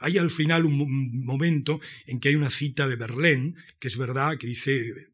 Hay 0.00 0.18
al 0.18 0.30
final 0.30 0.64
un 0.64 1.24
momento 1.24 1.80
en 2.06 2.20
que 2.20 2.28
hay 2.28 2.36
una 2.36 2.50
cita 2.50 2.86
de 2.86 2.96
Berlín, 2.96 3.56
que 3.80 3.88
es 3.88 3.96
verdad, 3.96 4.38
que 4.38 4.46
dice, 4.46 5.08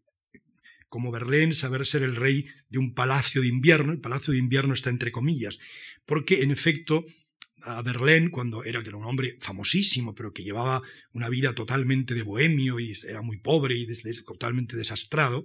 como 0.94 1.10
Berlín, 1.10 1.52
saber 1.52 1.86
ser 1.86 2.04
el 2.04 2.14
rey 2.14 2.46
de 2.68 2.78
un 2.78 2.94
palacio 2.94 3.40
de 3.42 3.48
invierno, 3.48 3.90
el 3.90 3.98
palacio 3.98 4.30
de 4.30 4.38
invierno 4.38 4.74
está 4.74 4.90
entre 4.90 5.10
comillas, 5.10 5.58
porque 6.06 6.44
en 6.44 6.52
efecto 6.52 7.04
a 7.62 7.82
Berlín, 7.82 8.30
cuando 8.30 8.62
era, 8.62 8.80
que 8.80 8.90
un 8.90 9.04
hombre 9.04 9.36
famosísimo, 9.40 10.14
pero 10.14 10.32
que 10.32 10.44
llevaba 10.44 10.82
una 11.12 11.28
vida 11.28 11.52
totalmente 11.52 12.14
de 12.14 12.22
bohemio 12.22 12.78
y 12.78 12.92
era 13.08 13.22
muy 13.22 13.38
pobre 13.38 13.76
y 13.76 13.88
totalmente 14.24 14.76
desastrado, 14.76 15.44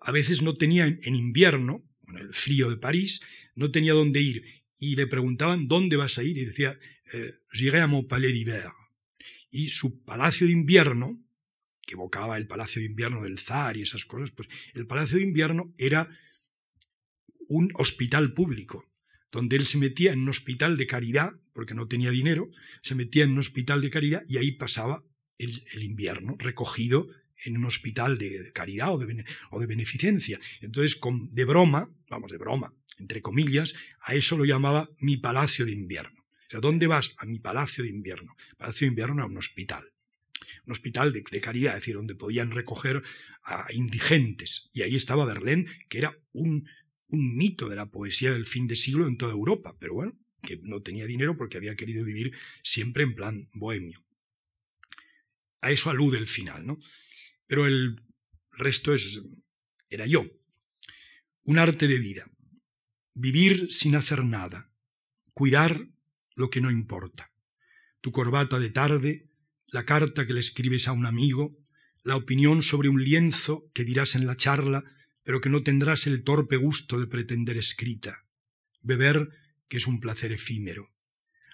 a 0.00 0.12
veces 0.12 0.40
no 0.40 0.56
tenía 0.56 0.86
en 0.86 1.14
invierno, 1.14 1.84
en 2.08 2.16
el 2.16 2.32
frío 2.32 2.70
de 2.70 2.78
París, 2.78 3.20
no 3.54 3.70
tenía 3.70 3.92
dónde 3.92 4.22
ir. 4.22 4.44
Y 4.78 4.96
le 4.96 5.06
preguntaban, 5.06 5.68
¿dónde 5.68 5.96
vas 5.96 6.16
a 6.16 6.22
ir? 6.22 6.38
Y 6.38 6.46
decía, 6.46 6.78
eh, 7.12 7.34
J'irai 7.52 7.82
à 7.82 7.86
mon 7.86 8.08
palais 8.08 8.32
d'hiver. 8.32 8.72
Y 9.50 9.68
su 9.68 10.02
palacio 10.06 10.46
de 10.46 10.54
invierno, 10.54 11.21
que 11.82 11.94
evocaba 11.94 12.36
el 12.36 12.46
palacio 12.46 12.80
de 12.80 12.86
invierno 12.86 13.22
del 13.22 13.38
zar 13.38 13.76
y 13.76 13.82
esas 13.82 14.04
cosas, 14.04 14.30
pues 14.30 14.48
el 14.74 14.86
palacio 14.86 15.18
de 15.18 15.24
invierno 15.24 15.74
era 15.78 16.08
un 17.48 17.70
hospital 17.74 18.32
público, 18.32 18.88
donde 19.30 19.56
él 19.56 19.66
se 19.66 19.78
metía 19.78 20.12
en 20.12 20.20
un 20.20 20.28
hospital 20.28 20.76
de 20.76 20.86
caridad, 20.86 21.32
porque 21.52 21.74
no 21.74 21.88
tenía 21.88 22.10
dinero, 22.10 22.50
se 22.82 22.94
metía 22.94 23.24
en 23.24 23.32
un 23.32 23.38
hospital 23.38 23.80
de 23.80 23.90
caridad 23.90 24.22
y 24.26 24.38
ahí 24.38 24.52
pasaba 24.52 25.04
el, 25.38 25.82
invierno, 25.82 26.36
recogido 26.38 27.08
en 27.44 27.56
un 27.56 27.64
hospital 27.64 28.16
de 28.18 28.52
caridad 28.52 28.94
o 28.94 28.98
de, 28.98 29.66
beneficencia. 29.66 30.38
Entonces, 30.60 31.00
de 31.30 31.44
broma, 31.44 31.90
vamos, 32.08 32.30
de 32.30 32.38
broma, 32.38 32.72
entre 32.98 33.20
comillas, 33.20 33.74
a 34.00 34.14
eso 34.14 34.38
lo 34.38 34.44
llamaba 34.44 34.88
mi 34.98 35.16
palacio 35.16 35.64
de 35.64 35.72
invierno. 35.72 36.20
O 36.20 36.50
sea, 36.50 36.60
¿dónde 36.60 36.86
vas? 36.86 37.14
A 37.18 37.26
mi 37.26 37.40
palacio 37.40 37.82
de 37.82 37.90
invierno. 37.90 38.36
Palacio 38.56 38.86
de 38.86 38.90
invierno 38.90 39.14
era 39.16 39.26
un 39.26 39.38
hospital. 39.38 39.91
Un 40.64 40.72
hospital 40.72 41.12
de, 41.12 41.22
caridad, 41.40 41.74
es 41.74 41.80
decir, 41.80 41.94
donde 41.96 42.14
podían 42.14 42.50
recoger 42.50 43.02
a 43.42 43.66
indigentes. 43.72 44.70
Y 44.72 44.82
ahí 44.82 44.94
estaba 44.94 45.24
Verlaine, 45.24 45.66
que 45.88 45.98
era 45.98 46.16
un, 46.32 46.68
un 47.08 47.36
mito 47.36 47.68
de 47.68 47.76
la 47.76 47.90
poesía 47.90 48.32
del 48.32 48.46
fin 48.46 48.68
de 48.68 48.76
siglo 48.76 49.06
en 49.06 49.16
toda 49.16 49.32
Europa. 49.32 49.76
Pero 49.78 49.94
bueno, 49.94 50.18
que 50.42 50.58
no 50.62 50.82
tenía 50.82 51.06
dinero 51.06 51.36
porque 51.36 51.56
había 51.56 51.76
querido 51.76 52.04
vivir 52.04 52.32
siempre 52.62 53.02
en 53.02 53.14
plan 53.14 53.48
bohemio. 53.52 54.04
A 55.60 55.70
eso 55.70 55.90
alude 55.90 56.18
el 56.18 56.26
final, 56.26 56.66
¿no? 56.66 56.78
Pero 57.46 57.66
el 57.66 58.02
resto 58.50 58.94
es, 58.94 59.22
era 59.88 60.06
yo. 60.06 60.26
Un 61.44 61.58
arte 61.58 61.86
de 61.86 61.98
vida. 61.98 62.30
Vivir 63.14 63.72
sin 63.72 63.94
hacer 63.94 64.24
nada. 64.24 64.70
Cuidar 65.32 65.88
lo 66.34 66.50
que 66.50 66.60
no 66.60 66.70
importa. 66.70 67.32
Tu 68.00 68.10
corbata 68.10 68.58
de 68.58 68.70
tarde, 68.70 69.28
la 69.72 69.84
carta 69.86 70.26
que 70.26 70.34
le 70.34 70.40
escribes 70.40 70.86
a 70.86 70.92
un 70.92 71.06
amigo, 71.06 71.56
la 72.04 72.16
opinión 72.16 72.62
sobre 72.62 72.90
un 72.90 73.02
lienzo 73.02 73.70
que 73.74 73.84
dirás 73.84 74.14
en 74.14 74.26
la 74.26 74.36
charla, 74.36 74.84
pero 75.24 75.40
que 75.40 75.48
no 75.48 75.62
tendrás 75.62 76.06
el 76.06 76.24
torpe 76.24 76.56
gusto 76.56 77.00
de 77.00 77.06
pretender 77.06 77.56
escrita. 77.56 78.24
Beber 78.82 79.30
que 79.68 79.78
es 79.78 79.86
un 79.86 79.98
placer 80.00 80.30
efímero. 80.32 80.90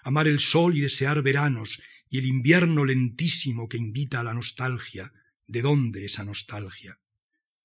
Amar 0.03 0.27
el 0.27 0.39
sol 0.39 0.75
y 0.75 0.81
desear 0.81 1.21
veranos 1.21 1.81
y 2.09 2.17
el 2.17 2.25
invierno 2.25 2.83
lentísimo 2.83 3.69
que 3.69 3.77
invita 3.77 4.19
a 4.19 4.23
la 4.23 4.33
nostalgia. 4.33 5.13
¿De 5.47 5.61
dónde 5.61 6.03
esa 6.03 6.25
nostalgia? 6.25 6.99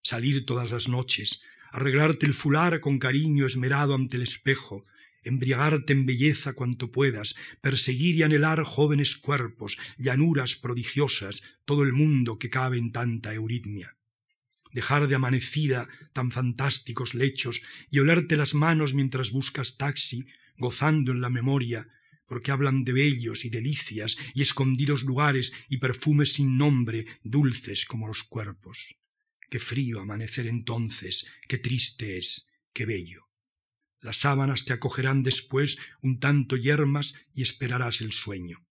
Salir 0.02 0.46
todas 0.46 0.70
las 0.70 0.88
noches, 0.88 1.42
arreglarte 1.72 2.26
el 2.26 2.34
fular 2.34 2.80
con 2.80 3.00
cariño 3.00 3.46
esmerado 3.46 3.94
ante 3.94 4.16
el 4.16 4.22
espejo, 4.22 4.86
embriagarte 5.24 5.92
en 5.92 6.06
belleza 6.06 6.52
cuanto 6.52 6.92
puedas, 6.92 7.34
perseguir 7.60 8.16
y 8.16 8.22
anhelar 8.22 8.62
jóvenes 8.64 9.16
cuerpos, 9.16 9.78
llanuras 9.98 10.56
prodigiosas, 10.56 11.42
todo 11.64 11.82
el 11.82 11.92
mundo 11.92 12.38
que 12.38 12.50
cabe 12.50 12.78
en 12.78 12.92
tanta 12.92 13.34
euritmia 13.34 13.96
dejar 14.74 15.06
de 15.06 15.14
amanecida 15.14 15.88
tan 16.12 16.30
fantásticos 16.32 17.14
lechos 17.14 17.62
y 17.90 18.00
olerte 18.00 18.36
las 18.36 18.54
manos 18.54 18.92
mientras 18.92 19.30
buscas 19.30 19.76
taxi, 19.76 20.26
gozando 20.58 21.12
en 21.12 21.20
la 21.20 21.30
memoria, 21.30 21.88
porque 22.26 22.50
hablan 22.50 22.84
de 22.84 22.92
bellos 22.92 23.44
y 23.44 23.50
delicias 23.50 24.16
y 24.34 24.42
escondidos 24.42 25.04
lugares 25.04 25.52
y 25.68 25.78
perfumes 25.78 26.32
sin 26.32 26.58
nombre, 26.58 27.06
dulces 27.22 27.86
como 27.86 28.08
los 28.08 28.24
cuerpos. 28.24 28.96
Qué 29.48 29.60
frío 29.60 30.00
amanecer 30.00 30.48
entonces, 30.48 31.30
qué 31.48 31.58
triste 31.58 32.18
es, 32.18 32.50
qué 32.72 32.84
bello. 32.84 33.23
Las 34.04 34.18
sábanas 34.18 34.66
te 34.66 34.74
acogerán 34.74 35.22
después 35.22 35.78
un 36.02 36.20
tanto 36.20 36.58
yermas 36.58 37.14
y 37.34 37.40
esperarás 37.40 38.02
el 38.02 38.12
sueño. 38.12 38.62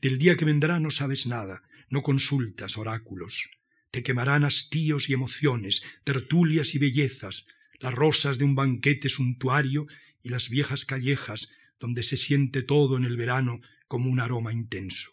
Del 0.00 0.16
día 0.16 0.36
que 0.36 0.44
vendrá 0.44 0.78
no 0.78 0.92
sabes 0.92 1.26
nada, 1.26 1.64
no 1.88 2.02
consultas 2.02 2.78
oráculos. 2.78 3.50
Te 3.90 4.04
quemarán 4.04 4.44
hastíos 4.44 5.10
y 5.10 5.12
emociones, 5.12 5.82
tertulias 6.04 6.76
y 6.76 6.78
bellezas, 6.78 7.48
las 7.80 7.92
rosas 7.92 8.38
de 8.38 8.44
un 8.44 8.54
banquete 8.54 9.08
suntuario 9.08 9.88
y 10.22 10.28
las 10.28 10.48
viejas 10.48 10.84
callejas 10.84 11.50
donde 11.80 12.04
se 12.04 12.16
siente 12.16 12.62
todo 12.62 12.96
en 12.96 13.02
el 13.02 13.16
verano 13.16 13.60
como 13.88 14.08
un 14.08 14.20
aroma 14.20 14.52
intenso. 14.52 15.10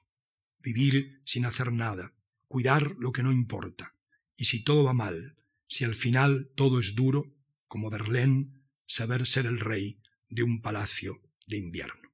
Vivir 0.59 1.19
sin 1.25 1.47
hacer 1.47 1.73
nada, 1.73 2.13
cuidar 2.47 2.95
lo 2.99 3.11
que 3.11 3.23
no 3.23 3.31
importa. 3.31 3.95
Y 4.35 4.45
si 4.45 4.63
todo 4.63 4.83
va 4.83 4.93
mal, 4.93 5.35
si 5.67 5.83
al 5.83 5.95
final 5.95 6.51
todo 6.53 6.79
es 6.79 6.93
duro, 6.93 7.33
como 7.67 7.89
Verlaine, 7.89 8.56
saber 8.87 9.27
ser 9.27 9.45
el 9.45 9.59
rey 9.59 9.97
de 10.29 10.43
un 10.43 10.61
palacio 10.61 11.15
de 11.45 11.57
invierno. 11.57 12.07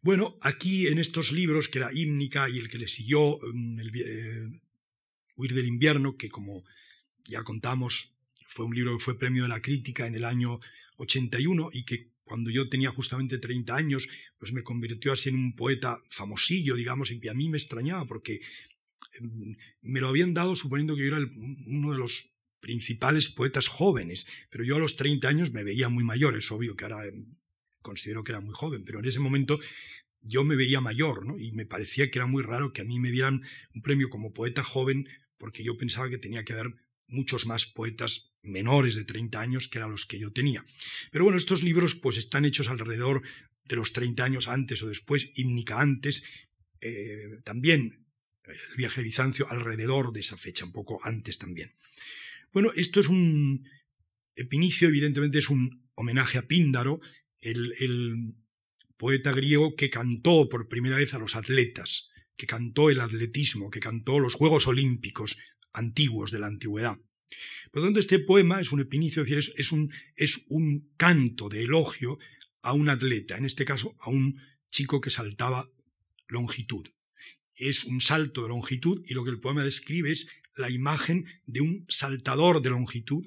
Bueno, 0.00 0.36
aquí 0.42 0.86
en 0.86 0.98
estos 0.98 1.32
libros, 1.32 1.68
que 1.68 1.78
era 1.78 1.90
Hímnica 1.92 2.50
y 2.50 2.58
el 2.58 2.68
que 2.68 2.78
le 2.78 2.88
siguió, 2.88 3.40
mm, 3.40 3.80
el, 3.80 3.92
eh, 3.96 4.60
Huir 5.36 5.54
del 5.54 5.66
invierno, 5.66 6.16
que 6.16 6.28
como 6.28 6.62
ya 7.24 7.42
contamos 7.42 8.14
fue 8.46 8.66
un 8.66 8.74
libro 8.74 8.96
que 8.96 9.02
fue 9.02 9.18
premio 9.18 9.44
de 9.44 9.48
la 9.48 9.62
crítica 9.62 10.06
en 10.06 10.14
el 10.14 10.24
año 10.24 10.60
81 10.98 11.70
y 11.72 11.84
que 11.84 12.10
cuando 12.22 12.50
yo 12.50 12.68
tenía 12.68 12.90
justamente 12.90 13.38
30 13.38 13.74
años, 13.74 14.08
pues 14.38 14.52
me 14.52 14.62
convirtió 14.62 15.12
así 15.12 15.30
en 15.30 15.36
un 15.36 15.56
poeta 15.56 16.02
famosillo, 16.08 16.74
digamos, 16.76 17.10
y 17.10 17.18
que 17.18 17.30
a 17.30 17.34
mí 17.34 17.48
me 17.48 17.58
extrañaba 17.58 18.06
porque 18.06 18.40
em, 19.18 19.56
me 19.82 20.00
lo 20.00 20.08
habían 20.08 20.34
dado 20.34 20.54
suponiendo 20.54 20.94
que 20.94 21.02
yo 21.02 21.16
era 21.16 21.26
uno 21.66 21.92
de 21.92 21.98
los 21.98 22.33
principales 22.64 23.28
poetas 23.28 23.68
jóvenes, 23.68 24.26
pero 24.48 24.64
yo 24.64 24.76
a 24.76 24.78
los 24.78 24.96
30 24.96 25.28
años 25.28 25.52
me 25.52 25.64
veía 25.64 25.90
muy 25.90 26.02
mayor, 26.02 26.34
es 26.34 26.50
obvio 26.50 26.76
que 26.76 26.84
ahora 26.84 27.06
em, 27.06 27.36
considero 27.82 28.24
que 28.24 28.32
era 28.32 28.40
muy 28.40 28.54
joven, 28.54 28.84
pero 28.86 29.00
en 29.00 29.04
ese 29.04 29.20
momento 29.20 29.60
yo 30.22 30.44
me 30.44 30.56
veía 30.56 30.80
mayor, 30.80 31.26
¿no? 31.26 31.38
Y 31.38 31.52
me 31.52 31.66
parecía 31.66 32.10
que 32.10 32.18
era 32.18 32.26
muy 32.26 32.42
raro 32.42 32.72
que 32.72 32.80
a 32.80 32.84
mí 32.84 32.98
me 32.98 33.10
dieran 33.10 33.42
un 33.74 33.82
premio 33.82 34.08
como 34.08 34.32
poeta 34.32 34.64
joven, 34.64 35.06
porque 35.36 35.62
yo 35.62 35.76
pensaba 35.76 36.08
que 36.08 36.16
tenía 36.16 36.42
que 36.42 36.54
haber 36.54 36.74
muchos 37.06 37.44
más 37.44 37.66
poetas 37.66 38.32
menores 38.40 38.94
de 38.94 39.04
30 39.04 39.38
años 39.38 39.68
que 39.68 39.76
eran 39.76 39.90
los 39.90 40.06
que 40.06 40.18
yo 40.18 40.32
tenía. 40.32 40.64
Pero 41.12 41.24
bueno, 41.24 41.36
estos 41.36 41.62
libros 41.62 41.94
pues 41.94 42.16
están 42.16 42.46
hechos 42.46 42.68
alrededor 42.68 43.20
de 43.66 43.76
los 43.76 43.92
30 43.92 44.24
años 44.24 44.48
antes 44.48 44.82
o 44.82 44.88
después, 44.88 45.32
Hímnica 45.34 45.82
antes, 45.82 46.24
eh, 46.80 47.42
también 47.44 48.06
el 48.46 48.76
viaje 48.78 49.02
de 49.02 49.04
Bizancio 49.04 49.46
alrededor 49.50 50.12
de 50.12 50.20
esa 50.20 50.38
fecha, 50.38 50.64
un 50.64 50.72
poco 50.72 51.00
antes 51.02 51.36
también. 51.36 51.74
Bueno, 52.54 52.70
esto 52.76 53.00
es 53.00 53.08
un 53.08 53.68
epinicio, 54.36 54.86
evidentemente 54.86 55.38
es 55.38 55.50
un 55.50 55.90
homenaje 55.96 56.38
a 56.38 56.46
Píndaro, 56.46 57.00
el, 57.40 58.36
poeta 58.96 59.32
griego 59.32 59.74
que 59.74 59.90
cantó 59.90 60.48
por 60.48 60.68
primera 60.68 60.96
vez 60.96 61.14
a 61.14 61.18
los 61.18 61.34
atletas, 61.34 62.10
que 62.36 62.46
cantó 62.46 62.90
el 62.90 63.00
atletismo, 63.00 63.68
que 63.68 63.80
cantó 63.80 64.20
los 64.20 64.34
Juegos 64.34 64.68
Olímpicos 64.68 65.36
antiguos 65.72 66.30
de 66.30 66.38
la 66.38 66.46
antigüedad. 66.46 66.96
Por 67.72 67.82
lo 67.82 67.88
tanto, 67.88 67.98
este 67.98 68.20
poema 68.20 68.60
es 68.60 68.70
un 68.70 68.80
epinicio, 68.80 69.22
es 69.22 69.28
decir, 69.28 69.54
es, 69.58 69.72
un, 69.72 69.92
es 70.14 70.46
un 70.48 70.92
canto 70.96 71.48
de 71.48 71.64
elogio 71.64 72.18
a 72.62 72.72
un 72.72 72.88
atleta, 72.88 73.36
en 73.36 73.46
este 73.46 73.64
caso 73.64 73.96
a 73.98 74.10
un 74.10 74.40
chico 74.70 75.00
que 75.00 75.10
saltaba 75.10 75.68
longitud. 76.28 76.86
Es 77.56 77.84
un 77.84 78.00
salto 78.00 78.42
de 78.42 78.50
longitud 78.50 79.02
y 79.06 79.14
lo 79.14 79.24
que 79.24 79.30
el 79.30 79.40
poema 79.40 79.64
describe 79.64 80.12
es 80.12 80.43
la 80.56 80.70
imagen 80.70 81.26
de 81.46 81.60
un 81.60 81.86
saltador 81.88 82.62
de 82.62 82.70
longitud 82.70 83.26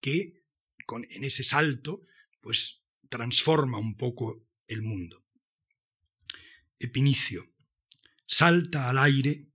que 0.00 0.42
con, 0.86 1.06
en 1.10 1.24
ese 1.24 1.42
salto 1.42 2.02
pues 2.40 2.82
transforma 3.08 3.78
un 3.78 3.96
poco 3.96 4.46
el 4.66 4.82
mundo. 4.82 5.24
Epinicio. 6.78 7.46
Salta 8.26 8.88
al 8.88 8.98
aire 8.98 9.48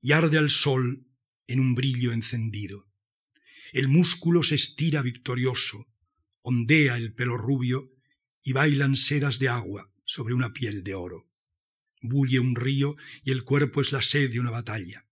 y 0.00 0.12
arde 0.12 0.38
al 0.38 0.50
sol 0.50 1.06
en 1.46 1.60
un 1.60 1.74
brillo 1.74 2.12
encendido. 2.12 2.88
El 3.72 3.88
músculo 3.88 4.42
se 4.42 4.54
estira 4.54 5.02
victorioso, 5.02 5.88
ondea 6.42 6.96
el 6.96 7.12
pelo 7.12 7.36
rubio 7.36 7.92
y 8.42 8.52
bailan 8.52 8.96
sedas 8.96 9.38
de 9.38 9.48
agua 9.48 9.90
sobre 10.04 10.34
una 10.34 10.52
piel 10.52 10.84
de 10.84 10.94
oro. 10.94 11.28
Bulle 12.00 12.38
un 12.38 12.54
río 12.54 12.96
y 13.24 13.30
el 13.32 13.44
cuerpo 13.44 13.80
es 13.80 13.90
la 13.92 14.02
sed 14.02 14.30
de 14.30 14.40
una 14.40 14.50
batalla. 14.50 15.03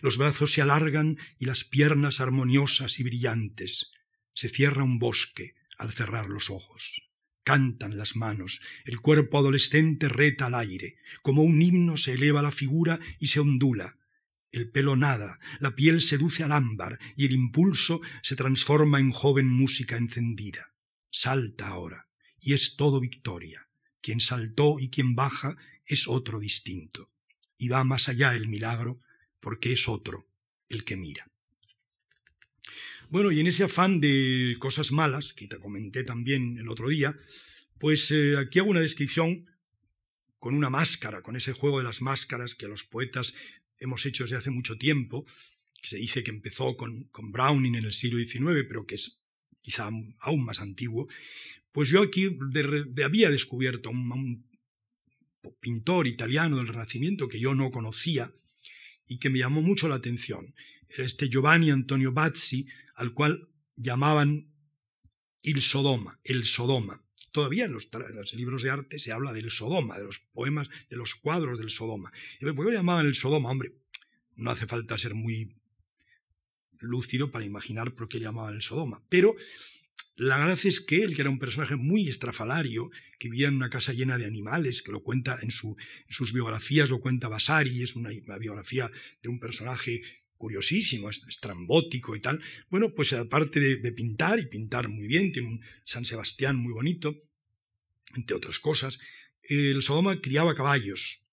Los 0.00 0.18
brazos 0.18 0.52
se 0.52 0.62
alargan 0.62 1.18
y 1.38 1.46
las 1.46 1.64
piernas 1.64 2.20
armoniosas 2.20 3.00
y 3.00 3.04
brillantes. 3.04 3.92
Se 4.34 4.48
cierra 4.48 4.84
un 4.84 4.98
bosque 4.98 5.54
al 5.76 5.92
cerrar 5.92 6.28
los 6.28 6.50
ojos. 6.50 7.10
Cantan 7.44 7.96
las 7.96 8.16
manos, 8.16 8.60
el 8.84 9.00
cuerpo 9.00 9.38
adolescente 9.38 10.08
reta 10.08 10.46
al 10.46 10.54
aire, 10.54 10.96
como 11.22 11.42
un 11.42 11.62
himno 11.62 11.96
se 11.96 12.12
eleva 12.12 12.42
la 12.42 12.50
figura 12.50 13.00
y 13.18 13.28
se 13.28 13.40
ondula, 13.40 13.98
el 14.50 14.70
pelo 14.70 14.96
nada, 14.96 15.38
la 15.60 15.74
piel 15.74 16.00
seduce 16.00 16.42
al 16.42 16.52
ámbar 16.52 16.98
y 17.16 17.26
el 17.26 17.32
impulso 17.32 18.00
se 18.22 18.34
transforma 18.34 18.98
en 18.98 19.12
joven 19.12 19.46
música 19.46 19.96
encendida. 19.96 20.72
Salta 21.10 21.68
ahora, 21.68 22.08
y 22.40 22.54
es 22.54 22.76
todo 22.76 23.00
victoria. 23.00 23.68
Quien 24.00 24.20
saltó 24.20 24.78
y 24.78 24.88
quien 24.88 25.14
baja 25.14 25.56
es 25.84 26.08
otro 26.08 26.40
distinto. 26.40 27.10
Y 27.58 27.68
va 27.68 27.84
más 27.84 28.08
allá 28.08 28.34
el 28.34 28.48
milagro, 28.48 29.00
porque 29.40 29.72
es 29.72 29.88
otro 29.88 30.28
el 30.68 30.84
que 30.84 30.96
mira. 30.96 31.30
Bueno, 33.10 33.32
y 33.32 33.40
en 33.40 33.46
ese 33.46 33.64
afán 33.64 34.00
de 34.00 34.56
cosas 34.58 34.92
malas, 34.92 35.32
que 35.32 35.48
te 35.48 35.58
comenté 35.58 36.04
también 36.04 36.58
el 36.58 36.68
otro 36.68 36.88
día, 36.90 37.18
pues 37.78 38.10
eh, 38.10 38.36
aquí 38.36 38.58
hago 38.58 38.70
una 38.70 38.80
descripción 38.80 39.46
con 40.38 40.54
una 40.54 40.68
máscara, 40.70 41.22
con 41.22 41.34
ese 41.34 41.52
juego 41.52 41.78
de 41.78 41.84
las 41.84 42.02
máscaras 42.02 42.54
que 42.54 42.68
los 42.68 42.84
poetas 42.84 43.34
hemos 43.78 44.04
hecho 44.04 44.24
desde 44.24 44.36
hace 44.36 44.50
mucho 44.50 44.76
tiempo, 44.76 45.24
que 45.80 45.88
se 45.88 45.96
dice 45.96 46.22
que 46.22 46.30
empezó 46.30 46.76
con, 46.76 47.08
Browning 47.12 47.76
en 47.76 47.84
el 47.84 47.92
siglo 47.92 48.18
XIX, 48.18 48.66
pero 48.68 48.84
que 48.84 48.96
es 48.96 49.22
quizá 49.62 49.88
aún 50.20 50.44
más 50.44 50.60
antiguo, 50.60 51.08
pues 51.72 51.88
yo 51.88 52.02
aquí 52.02 52.36
había 53.04 53.30
descubierto 53.30 53.90
un, 53.90 54.10
un 54.12 54.48
pintor 55.60 56.06
italiano 56.06 56.58
del 56.58 56.68
Renacimiento 56.68 57.28
que 57.28 57.40
yo 57.40 57.54
no 57.54 57.70
conocía, 57.70 58.32
y 59.08 59.18
que 59.18 59.30
me 59.30 59.40
llamó 59.40 59.62
mucho 59.62 59.88
la 59.88 59.96
atención. 59.96 60.54
Era 60.88 61.04
este 61.04 61.28
Giovanni 61.28 61.70
Antonio 61.70 62.12
Bazzi, 62.12 62.66
al 62.94 63.12
cual 63.12 63.48
llamaban 63.76 64.52
il 65.42 65.62
Sodoma, 65.62 66.20
el 66.24 66.44
Sodoma. 66.44 67.02
Todavía 67.32 67.66
en 67.66 67.72
los, 67.72 67.88
libros 68.34 68.62
de 68.62 68.70
arte 68.70 68.98
se 68.98 69.12
habla 69.12 69.32
del 69.32 69.50
Sodoma, 69.50 69.98
de 69.98 70.04
los 70.04 70.18
poemas, 70.18 70.68
de 70.88 70.96
los 70.96 71.14
cuadros 71.14 71.58
del 71.58 71.70
Sodoma. 71.70 72.12
¿Por 72.40 72.54
qué 72.54 72.62
lo 72.62 72.70
llamaban 72.70 73.06
el 73.06 73.14
Sodoma? 73.14 73.50
Hombre, 73.50 73.74
no 74.36 74.50
hace 74.50 74.66
falta 74.66 74.98
ser 74.98 75.14
muy 75.14 75.54
lúcido 76.80 77.30
para 77.30 77.44
imaginar 77.44 77.94
por 77.94 78.08
qué 78.08 78.20
llamaban 78.20 78.54
el 78.54 78.62
Sodoma. 78.62 79.02
Pero 79.08 79.36
la 80.18 80.36
gracia 80.36 80.68
es 80.68 80.80
que 80.80 81.04
él, 81.04 81.14
que 81.14 81.22
era 81.22 81.30
un 81.30 81.38
personaje 81.38 81.76
muy 81.76 82.08
estrafalario, 82.08 82.90
que 83.20 83.28
vivía 83.28 83.46
en 83.46 83.54
una 83.54 83.70
casa 83.70 83.92
llena 83.92 84.18
de 84.18 84.26
animales, 84.26 84.82
que 84.82 84.90
lo 84.90 85.04
cuenta 85.04 85.38
en, 85.40 85.52
sus 85.52 86.32
biografías, 86.32 86.90
lo 86.90 87.00
cuenta 87.00 87.28
Vasari, 87.28 87.84
es 87.84 87.94
una, 87.94 88.10
biografía 88.36 88.90
de 89.22 89.28
un 89.28 89.38
personaje 89.38 90.02
curiosísimo, 90.36 91.08
estrambótico 91.08 92.16
y 92.16 92.20
tal. 92.20 92.40
Bueno, 92.68 92.92
pues 92.96 93.12
aparte 93.12 93.60
de, 93.60 93.92
pintar, 93.92 94.40
y 94.40 94.48
pintar 94.48 94.88
muy 94.88 95.06
bien, 95.06 95.30
tiene 95.30 95.48
un 95.48 95.60
San 95.84 96.04
Sebastián 96.04 96.56
muy 96.56 96.72
bonito, 96.72 97.16
entre 98.16 98.34
otras 98.34 98.58
cosas, 98.58 98.98
el 99.42 99.82
Sodoma 99.82 100.20
criaba 100.20 100.56
caballos, 100.56 101.28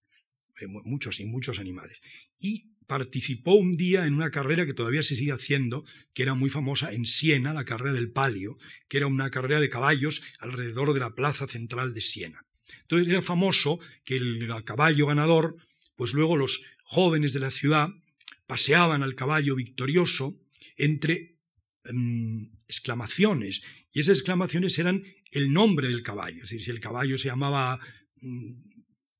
eh, 0.61 0.67
muchos 0.67 1.19
y 1.19 1.25
muchos 1.25 1.57
animales. 1.57 2.03
Y 2.39 2.74
participó 2.87 3.53
un 3.53 3.77
día 3.77 4.05
en 4.05 4.13
una 4.13 4.31
carrera 4.31 4.65
que 4.65 4.73
todavía 4.73 5.03
se 5.03 5.15
sigue 5.15 5.31
haciendo, 5.31 5.85
que 6.13 6.23
era 6.23 6.33
muy 6.33 6.49
famosa 6.49 6.93
en 6.93 7.05
Siena, 7.05 7.53
la 7.53 7.65
carrera 7.65 7.93
del 7.93 8.11
palio, 8.11 8.57
que 8.87 8.97
era 8.97 9.07
una 9.07 9.29
carrera 9.31 9.59
de 9.59 9.69
caballos 9.69 10.21
alrededor 10.39 10.93
de 10.93 10.99
la 10.99 11.15
plaza 11.15 11.47
central 11.47 11.93
de 11.93 12.01
Siena. 12.01 12.45
Entonces 12.81 13.07
era 13.07 13.21
famoso 13.21 13.79
que 14.03 14.15
el 14.17 14.47
caballo 14.63 15.07
ganador, 15.07 15.57
pues 15.95 16.13
luego 16.13 16.37
los 16.37 16.63
jóvenes 16.83 17.33
de 17.33 17.39
la 17.39 17.51
ciudad 17.51 17.89
paseaban 18.47 19.03
al 19.03 19.15
caballo 19.15 19.55
victorioso 19.55 20.39
entre 20.77 21.37
em, 21.85 22.51
exclamaciones, 22.67 23.63
y 23.91 23.99
esas 23.99 24.17
exclamaciones 24.17 24.77
eran 24.77 25.03
el 25.31 25.51
nombre 25.51 25.87
del 25.87 26.03
caballo, 26.03 26.37
es 26.37 26.49
decir, 26.49 26.63
si 26.63 26.71
el 26.71 26.79
caballo 26.79 27.17
se 27.17 27.29
llamaba 27.29 27.79
mm, 28.21 28.74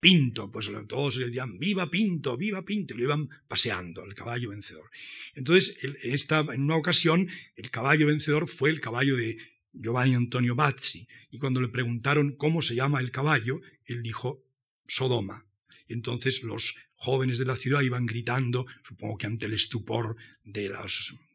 Pinto, 0.05 0.51
pues 0.51 0.69
todos 0.87 1.17
decían, 1.17 1.57
viva 1.57 1.89
Pinto, 1.89 2.37
viva 2.37 2.63
Pinto, 2.63 2.93
y 2.93 2.97
lo 2.97 3.05
iban 3.05 3.27
paseando, 3.47 4.05
el 4.05 4.13
caballo 4.13 4.51
vencedor. 4.51 4.91
Entonces, 5.33 5.83
en, 5.83 5.95
esta, 6.13 6.41
en 6.41 6.61
una 6.61 6.75
ocasión, 6.75 7.27
el 7.55 7.71
caballo 7.71 8.05
vencedor 8.05 8.47
fue 8.47 8.69
el 8.69 8.81
caballo 8.81 9.15
de 9.15 9.39
Giovanni 9.73 10.13
Antonio 10.13 10.53
Bazzi, 10.53 11.07
y 11.31 11.39
cuando 11.39 11.59
le 11.59 11.69
preguntaron 11.69 12.35
cómo 12.35 12.61
se 12.61 12.75
llama 12.75 12.99
el 12.99 13.09
caballo, 13.09 13.61
él 13.85 14.03
dijo 14.03 14.43
Sodoma. 14.87 15.47
Entonces 15.87 16.43
los 16.43 16.75
jóvenes 16.93 17.39
de 17.39 17.45
la 17.45 17.55
ciudad 17.55 17.81
iban 17.81 18.05
gritando, 18.05 18.67
supongo 18.83 19.17
que 19.17 19.25
ante 19.25 19.47
el 19.47 19.53
estupor 19.53 20.17
de 20.43 20.69
la 20.69 20.85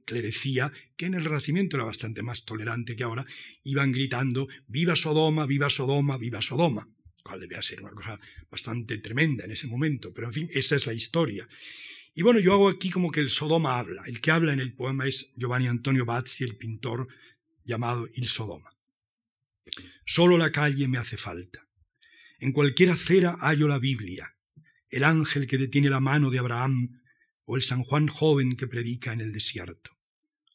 clerecía, 0.05 0.71
que 0.97 1.07
en 1.07 1.15
el 1.15 1.25
Renacimiento 1.25 1.77
era 1.77 1.87
bastante 1.87 2.23
más 2.23 2.45
tolerante 2.45 2.95
que 2.95 3.03
ahora, 3.03 3.27
iban 3.65 3.91
gritando, 3.91 4.47
viva 4.69 4.95
Sodoma, 4.95 5.45
viva 5.45 5.69
Sodoma, 5.69 6.19
viva 6.19 6.41
Sodoma 6.41 6.87
cual 7.23 7.41
debía 7.41 7.63
ser 7.63 7.83
una 7.83 7.93
cosa 7.93 8.19
bastante 8.51 8.99
tremenda 8.99 9.45
en 9.45 9.53
ese 9.53 9.67
momento, 9.67 10.13
pero 10.13 10.29
en 10.29 10.33
fin, 10.33 10.49
esa 10.53 10.77
es 10.77 10.87
la 10.87 10.93
historia. 10.93 11.49
Y 12.15 12.23
bueno, 12.23 12.41
yo 12.41 12.53
hago 12.53 12.69
aquí 12.69 12.91
como 12.91 13.11
que 13.11 13.21
el 13.21 13.31
Sodoma 13.31 13.79
habla. 13.79 14.03
El 14.07 14.21
que 14.21 14.31
habla 14.31 14.53
en 14.53 14.61
el 14.61 14.75
poema 14.75 15.07
es 15.07 15.33
Giovanni 15.37 15.69
Antonio 15.69 16.05
Bazzi, 16.05 16.45
el 16.45 16.57
pintor 16.57 17.09
llamado 17.65 18.09
Il 18.15 18.29
Sodoma. 18.29 18.71
Solo 20.05 20.37
la 20.37 20.51
calle 20.51 20.89
me 20.89 20.99
hace 20.99 21.17
falta. 21.17 21.69
En 22.41 22.53
cualquier 22.53 22.91
acera 22.91 23.37
hallo 23.41 23.69
la 23.69 23.79
Biblia, 23.79 24.35
el 24.89 25.05
ángel 25.05 25.47
que 25.47 25.59
detiene 25.59 25.91
la 25.91 26.01
mano 26.01 26.31
de 26.31 26.39
Abraham 26.39 27.01
o 27.45 27.57
el 27.57 27.63
San 27.63 27.85
Juan 27.85 28.09
joven 28.09 28.57
que 28.57 28.67
predica 28.67 29.13
en 29.13 29.21
el 29.21 29.33
desierto. 29.33 29.91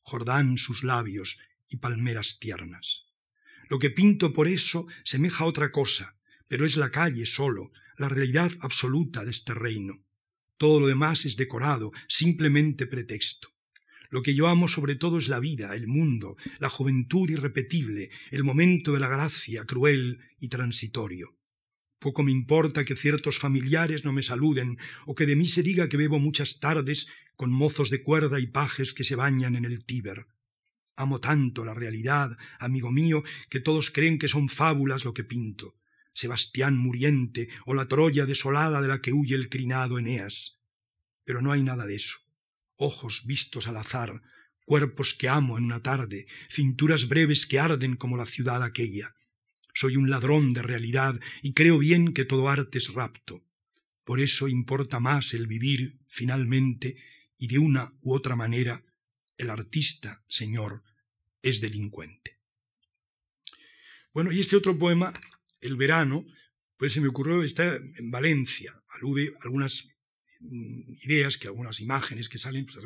Jordán 0.02 0.58
sus 0.58 0.84
labios 0.84 1.40
y 1.70 1.78
palmeras 1.78 2.40
tiernas. 2.40 3.14
Lo 3.70 3.80
que 3.80 3.90
pinto 3.90 4.34
por 4.34 4.48
eso 4.48 4.88
semeja 5.04 5.44
a 5.44 5.48
otra 5.48 5.72
cosa, 5.72 6.15
pero 6.48 6.66
es 6.66 6.78
la 6.78 6.92
calle 6.92 7.26
solo, 7.26 7.72
la 7.98 8.10
realidad 8.10 8.52
absoluta 8.60 9.24
de 9.24 9.32
este 9.32 9.54
reino. 9.54 10.04
Todo 10.58 10.80
lo 10.80 10.88
demás 10.88 11.26
es 11.26 11.36
decorado, 11.36 11.92
simplemente 12.08 12.88
pretexto. 12.88 13.50
Lo 14.10 14.22
que 14.22 14.36
yo 14.36 14.48
amo 14.48 14.68
sobre 14.68 14.96
todo 14.96 15.18
es 15.18 15.28
la 15.28 15.40
vida, 15.40 15.76
el 15.76 15.88
mundo, 15.88 16.38
la 16.60 16.70
juventud 16.70 17.30
irrepetible, 17.30 18.10
el 18.32 18.44
momento 18.44 18.94
de 18.94 19.00
la 19.00 19.10
gracia 19.10 19.66
cruel 19.66 20.20
y 20.40 20.48
transitorio. 20.48 21.36
Poco 22.00 22.24
me 22.24 22.32
importa 22.32 22.86
que 22.86 22.96
ciertos 22.96 23.40
familiares 23.40 24.06
no 24.06 24.14
me 24.14 24.22
saluden 24.22 24.78
o 25.06 25.16
que 25.16 25.26
de 25.26 25.36
mí 25.36 25.48
se 25.48 25.64
diga 25.64 25.90
que 25.90 25.98
bebo 25.98 26.20
muchas 26.20 26.60
tardes 26.60 27.08
con 27.36 27.52
mozos 27.52 27.90
de 27.90 28.04
cuerda 28.04 28.40
y 28.40 28.48
pajes 28.48 28.94
que 28.94 29.04
se 29.04 29.16
bañan 29.16 29.56
en 29.56 29.66
el 29.66 29.84
Tíber. 29.86 30.28
Amo 30.96 31.20
tanto 31.20 31.66
la 31.66 31.74
realidad, 31.74 32.38
amigo 32.60 32.92
mío, 32.92 33.24
que 33.50 33.60
todos 33.60 33.92
creen 33.92 34.18
que 34.18 34.30
son 34.30 34.48
fábulas 34.48 35.04
lo 35.04 35.14
que 35.14 35.24
pinto. 35.24 35.76
Sebastián 36.16 36.78
muriente 36.78 37.50
o 37.66 37.74
la 37.74 37.88
Troya 37.88 38.26
desolada 38.26 38.82
de 38.82 38.88
la 38.88 39.02
que 39.02 39.12
huye 39.12 39.36
el 39.36 39.50
crinado 39.50 40.00
Eneas. 40.00 40.62
Pero 41.26 41.42
no 41.42 41.52
hay 41.52 41.62
nada 41.62 41.86
de 41.86 41.96
eso. 41.96 42.18
Ojos 42.78 43.26
vistos 43.26 43.68
al 43.68 43.76
azar, 43.76 44.22
cuerpos 44.66 45.14
que 45.14 45.28
amo 45.28 45.58
en 45.58 45.66
una 45.66 45.84
tarde, 45.84 46.26
cinturas 46.50 47.10
breves 47.10 47.46
que 47.46 47.60
arden 47.60 47.98
como 47.98 48.16
la 48.16 48.26
ciudad 48.26 48.64
aquella. 48.64 49.14
Soy 49.74 49.98
un 49.98 50.10
ladrón 50.10 50.54
de 50.54 50.62
realidad 50.62 51.20
y 51.42 51.54
creo 51.54 51.78
bien 51.78 52.14
que 52.14 52.24
todo 52.24 52.48
arte 52.48 52.78
es 52.78 52.94
rapto. 52.94 53.44
Por 54.06 54.22
eso 54.22 54.48
importa 54.48 55.02
más 55.02 55.34
el 55.34 55.48
vivir, 55.48 56.00
finalmente, 56.08 56.96
y 57.38 57.48
de 57.48 57.60
una 57.60 57.94
u 58.02 58.14
otra 58.14 58.38
manera, 58.38 58.86
el 59.38 59.50
artista, 59.50 60.24
señor, 60.30 60.84
es 61.42 61.60
delincuente. 61.60 62.38
Bueno, 64.14 64.32
y 64.32 64.40
este 64.40 64.56
otro 64.56 64.80
poema 64.80 65.14
el 65.66 65.76
verano, 65.76 66.26
pues 66.78 66.94
se 66.94 67.02
me 67.02 67.08
ocurrió, 67.08 67.44
está 67.44 67.76
en 67.76 68.12
Valencia, 68.12 68.82
alude 68.90 69.34
algunas 69.42 69.90
mm, 70.40 70.94
ideas, 71.04 71.38
que 71.38 71.48
algunas 71.48 71.80
imágenes 71.80 72.30
que 72.30 72.38
salen 72.38 72.66
pues, 72.66 72.86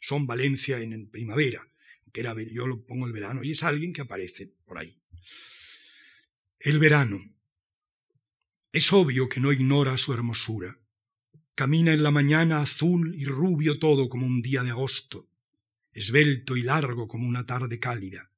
son 0.00 0.26
Valencia 0.26 0.80
en, 0.80 1.08
primavera, 1.08 1.68
que 2.12 2.20
era, 2.20 2.34
yo 2.42 2.66
lo 2.66 2.84
pongo 2.84 3.06
el 3.06 3.12
verano, 3.12 3.42
y 3.44 3.50
es 3.50 3.62
alguien 3.62 3.92
que 3.92 4.00
aparece 4.00 4.52
por 4.64 4.78
ahí. 4.78 4.96
El 6.58 6.78
verano. 6.78 7.20
Es 8.72 8.92
obvio 8.92 9.28
que 9.28 9.40
no 9.40 9.52
ignora 9.52 9.96
su 9.98 10.12
hermosura. 10.12 10.78
Camina 11.54 11.92
en 11.92 12.02
la 12.02 12.10
mañana 12.10 12.60
azul 12.60 13.14
y 13.14 13.24
rubio 13.24 13.78
todo 13.78 14.08
como 14.08 14.26
un 14.26 14.42
día 14.42 14.62
de 14.62 14.70
agosto, 14.70 15.28
esbelto 15.92 16.56
y 16.56 16.62
largo 16.62 17.08
como 17.08 17.26
una 17.26 17.46
tarde 17.46 17.78
cálida, 17.78 18.30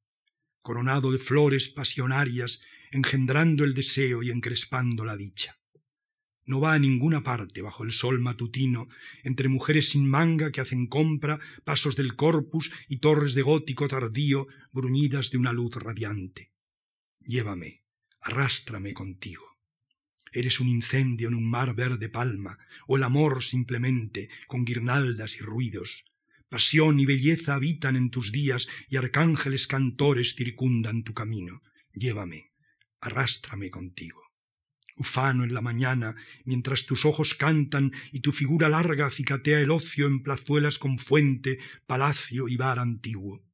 coronado 0.62 1.10
de 1.10 1.18
flores 1.18 1.68
pasionarias 1.68 2.62
engendrando 2.92 3.64
el 3.64 3.74
deseo 3.74 4.22
y 4.22 4.30
encrespando 4.30 5.04
la 5.04 5.16
dicha. 5.16 5.54
No 6.48 6.60
va 6.60 6.72
a 6.72 6.78
ninguna 6.78 7.22
parte 7.22 7.60
bajo 7.60 7.84
el 7.84 7.92
sol 7.92 8.20
matutino, 8.20 8.88
entre 9.22 9.50
mujeres 9.50 9.90
sin 9.90 10.08
manga 10.08 10.50
que 10.50 10.62
hacen 10.62 10.86
compra, 10.86 11.38
pasos 11.64 11.94
del 11.94 12.16
corpus 12.16 12.72
y 12.88 12.98
torres 12.98 13.34
de 13.34 13.42
gótico 13.42 13.86
tardío 13.86 14.46
bruñidas 14.72 15.30
de 15.30 15.36
una 15.36 15.52
luz 15.52 15.74
radiante. 15.74 16.50
Llévame, 17.20 17.82
arrástrame 18.22 18.94
contigo. 18.94 19.44
Eres 20.32 20.58
un 20.60 20.68
incendio 20.68 21.28
en 21.28 21.34
un 21.34 21.48
mar 21.48 21.74
verde 21.74 22.08
palma, 22.08 22.58
o 22.86 22.96
el 22.96 23.04
amor 23.04 23.42
simplemente, 23.42 24.30
con 24.46 24.64
guirnaldas 24.64 25.36
y 25.36 25.40
ruidos. 25.40 26.06
Pasión 26.48 26.98
y 26.98 27.04
belleza 27.04 27.56
habitan 27.56 27.94
en 27.94 28.08
tus 28.08 28.32
días 28.32 28.68
y 28.88 28.96
arcángeles 28.96 29.66
cantores 29.66 30.34
circundan 30.34 31.02
tu 31.02 31.12
camino. 31.12 31.62
Llévame, 31.92 32.47
arrástrame 33.00 33.70
contigo. 33.70 34.22
Ufano 34.96 35.44
en 35.44 35.54
la 35.54 35.60
mañana, 35.60 36.16
mientras 36.44 36.84
tus 36.84 37.04
ojos 37.04 37.34
cantan 37.34 37.92
y 38.10 38.20
tu 38.20 38.32
figura 38.32 38.68
larga 38.68 39.06
acicatea 39.06 39.60
el 39.60 39.70
ocio 39.70 40.06
en 40.06 40.22
plazuelas 40.22 40.78
con 40.78 40.98
fuente, 40.98 41.58
palacio 41.86 42.48
y 42.48 42.56
bar 42.56 42.80
antiguo. 42.80 43.44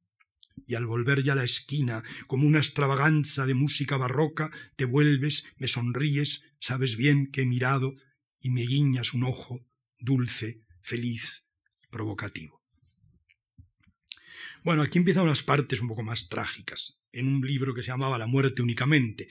Y 0.65 0.73
al 0.73 0.87
volver 0.87 1.23
ya 1.23 1.35
la 1.35 1.43
esquina, 1.43 2.03
como 2.25 2.47
una 2.47 2.59
extravaganza 2.59 3.45
de 3.45 3.53
música 3.53 3.97
barroca, 3.97 4.49
te 4.75 4.85
vuelves, 4.85 5.45
me 5.57 5.67
sonríes, 5.67 6.55
sabes 6.59 6.97
bien 6.97 7.31
que 7.31 7.41
he 7.41 7.45
mirado, 7.45 7.95
y 8.39 8.49
me 8.49 8.61
guiñas 8.61 9.13
un 9.13 9.23
ojo, 9.23 9.67
dulce, 9.99 10.61
feliz, 10.81 11.47
provocativo. 11.91 12.63
Bueno, 14.63 14.81
aquí 14.81 14.97
empiezan 14.97 15.25
unas 15.25 15.43
partes 15.43 15.79
un 15.79 15.89
poco 15.89 16.01
más 16.01 16.27
trágicas 16.27 16.99
en 17.15 17.27
un 17.27 17.41
libro 17.41 17.73
que 17.73 17.81
se 17.81 17.87
llamaba 17.87 18.17
La 18.17 18.27
muerte 18.27 18.61
únicamente. 18.61 19.27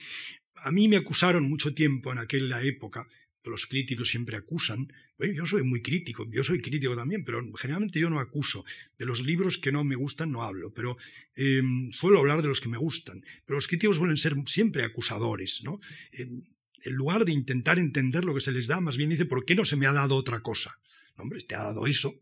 A 0.55 0.71
mí 0.71 0.87
me 0.87 0.97
acusaron 0.97 1.47
mucho 1.49 1.73
tiempo 1.73 2.11
en 2.11 2.19
aquella 2.19 2.61
época, 2.61 3.07
los 3.49 3.67
críticos 3.67 4.09
siempre 4.09 4.35
acusan, 4.35 4.91
bueno, 5.17 5.33
yo 5.33 5.45
soy 5.45 5.63
muy 5.63 5.81
crítico, 5.81 6.27
yo 6.29 6.43
soy 6.43 6.61
crítico 6.61 6.95
también, 6.95 7.23
pero 7.23 7.41
generalmente 7.55 7.99
yo 7.99 8.09
no 8.09 8.19
acuso. 8.19 8.65
De 8.97 9.05
los 9.05 9.23
libros 9.23 9.57
que 9.57 9.71
no 9.71 9.83
me 9.83 9.95
gustan 9.95 10.31
no 10.31 10.43
hablo, 10.43 10.73
pero 10.73 10.97
em, 11.35 11.91
suelo 11.91 12.19
hablar 12.19 12.41
de 12.41 12.47
los 12.47 12.59
que 12.59 12.69
me 12.69 12.77
gustan. 12.77 13.23
Pero 13.45 13.55
los 13.55 13.67
críticos 13.67 13.97
suelen 13.97 14.17
ser 14.17 14.33
siempre 14.45 14.83
acusadores, 14.83 15.61
¿no? 15.63 15.79
En 16.11 16.93
lugar 16.93 17.23
de 17.25 17.31
intentar 17.31 17.79
entender 17.79 18.25
lo 18.25 18.33
que 18.33 18.41
se 18.41 18.51
les 18.51 18.67
da, 18.67 18.81
más 18.81 18.97
bien 18.97 19.09
dice, 19.09 19.25
¿por 19.25 19.45
qué 19.45 19.55
no 19.55 19.63
se 19.63 19.75
me 19.75 19.87
ha 19.87 19.93
dado 19.93 20.15
otra 20.15 20.41
cosa? 20.41 20.77
hombre, 21.17 21.39
te 21.41 21.55
ha 21.55 21.63
dado 21.63 21.87
eso, 21.87 22.13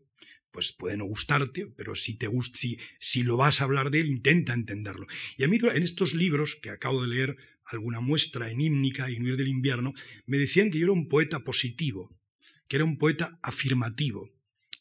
pues 0.54 0.72
puede 0.72 0.96
no 0.96 1.04
gustarte, 1.04 1.66
pero 1.66 1.96
si 1.96 2.16
te 2.16 2.28
gusta, 2.28 2.56
si, 2.56 2.78
si 3.00 3.24
lo 3.24 3.36
vas 3.36 3.60
a 3.60 3.64
hablar 3.64 3.90
de 3.90 3.98
él, 3.98 4.06
intenta 4.06 4.54
entenderlo. 4.54 5.08
Y 5.36 5.42
a 5.42 5.48
mí 5.48 5.58
en 5.60 5.82
estos 5.82 6.14
libros 6.14 6.54
que 6.54 6.70
acabo 6.70 7.02
de 7.02 7.08
leer, 7.08 7.36
alguna 7.66 8.00
muestra 8.00 8.52
en 8.52 8.60
Hímnica 8.60 9.10
y 9.10 9.20
Huir 9.20 9.36
del 9.36 9.48
invierno, 9.48 9.94
me 10.26 10.38
decían 10.38 10.70
que 10.70 10.78
yo 10.78 10.84
era 10.84 10.92
un 10.92 11.08
poeta 11.08 11.40
positivo, 11.40 12.16
que 12.68 12.76
era 12.76 12.84
un 12.84 12.98
poeta 12.98 13.40
afirmativo. 13.42 14.30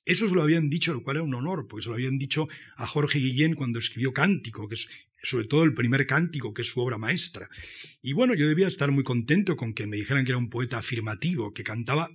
Eso 0.06 0.30
se 0.30 0.36
lo 0.36 0.44
habían 0.44 0.70
dicho, 0.70 0.94
lo 0.94 1.02
cual 1.02 1.18
era 1.18 1.24
un 1.24 1.34
honor, 1.34 1.68
porque 1.68 1.84
se 1.84 1.90
lo 1.90 1.96
habían 1.96 2.20
dicho 2.20 2.48
a 2.76 2.86
Jorge 2.86 3.18
Guillén 3.18 3.56
cuando 3.56 3.80
escribió 3.80 4.14
Cántico, 4.14 4.68
que 4.68 4.76
es 4.76 4.88
sobre 5.24 5.48
todo 5.48 5.64
el 5.64 5.74
primer 5.74 6.06
cántico, 6.06 6.54
que 6.54 6.62
es 6.62 6.68
su 6.68 6.82
obra 6.82 6.98
maestra. 7.00 7.50
Y 8.02 8.14
bueno, 8.14 8.36
yo 8.36 8.48
debía 8.48 8.68
estar 8.68 8.92
muy 8.92 9.04
contento 9.04 9.56
con 9.56 9.74
que 9.74 9.88
me 9.88 9.98
dijeran 9.98 10.26
que 10.26 10.32
era 10.32 10.38
un 10.38 10.50
poeta 10.50 10.78
afirmativo, 10.78 11.54
que 11.54 11.64
cantaba 11.64 12.12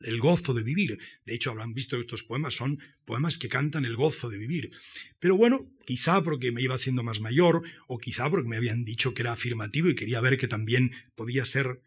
el 0.00 0.18
gozo 0.18 0.54
de 0.54 0.62
vivir. 0.62 0.98
De 1.24 1.34
hecho, 1.34 1.50
habrán 1.50 1.74
visto 1.74 1.96
que 1.96 2.02
estos 2.02 2.22
poemas 2.22 2.54
son 2.54 2.80
poemas 3.04 3.38
que 3.38 3.48
cantan 3.48 3.84
el 3.84 3.96
gozo 3.96 4.30
de 4.30 4.38
vivir. 4.38 4.70
Pero 5.18 5.36
bueno, 5.36 5.70
quizá 5.84 6.22
porque 6.22 6.52
me 6.52 6.62
iba 6.62 6.74
haciendo 6.74 7.02
más 7.02 7.20
mayor, 7.20 7.62
o 7.86 7.98
quizá 7.98 8.30
porque 8.30 8.48
me 8.48 8.56
habían 8.56 8.84
dicho 8.84 9.14
que 9.14 9.22
era 9.22 9.32
afirmativo 9.32 9.88
y 9.88 9.94
quería 9.94 10.20
ver 10.20 10.38
que 10.38 10.48
también 10.48 10.92
podía 11.14 11.44
ser 11.46 11.82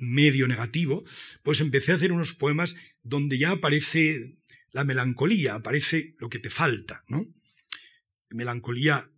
medio 0.00 0.48
negativo, 0.48 1.04
pues 1.42 1.60
empecé 1.60 1.92
a 1.92 1.96
hacer 1.96 2.12
unos 2.12 2.32
poemas 2.32 2.76
donde 3.02 3.38
ya 3.38 3.52
aparece 3.52 4.38
la 4.72 4.84
melancolía, 4.84 5.54
aparece 5.54 6.14
lo 6.18 6.28
que 6.30 6.38
te 6.38 6.50
falta, 6.50 7.04
¿no? 7.08 7.26
Melancolía 8.30 9.10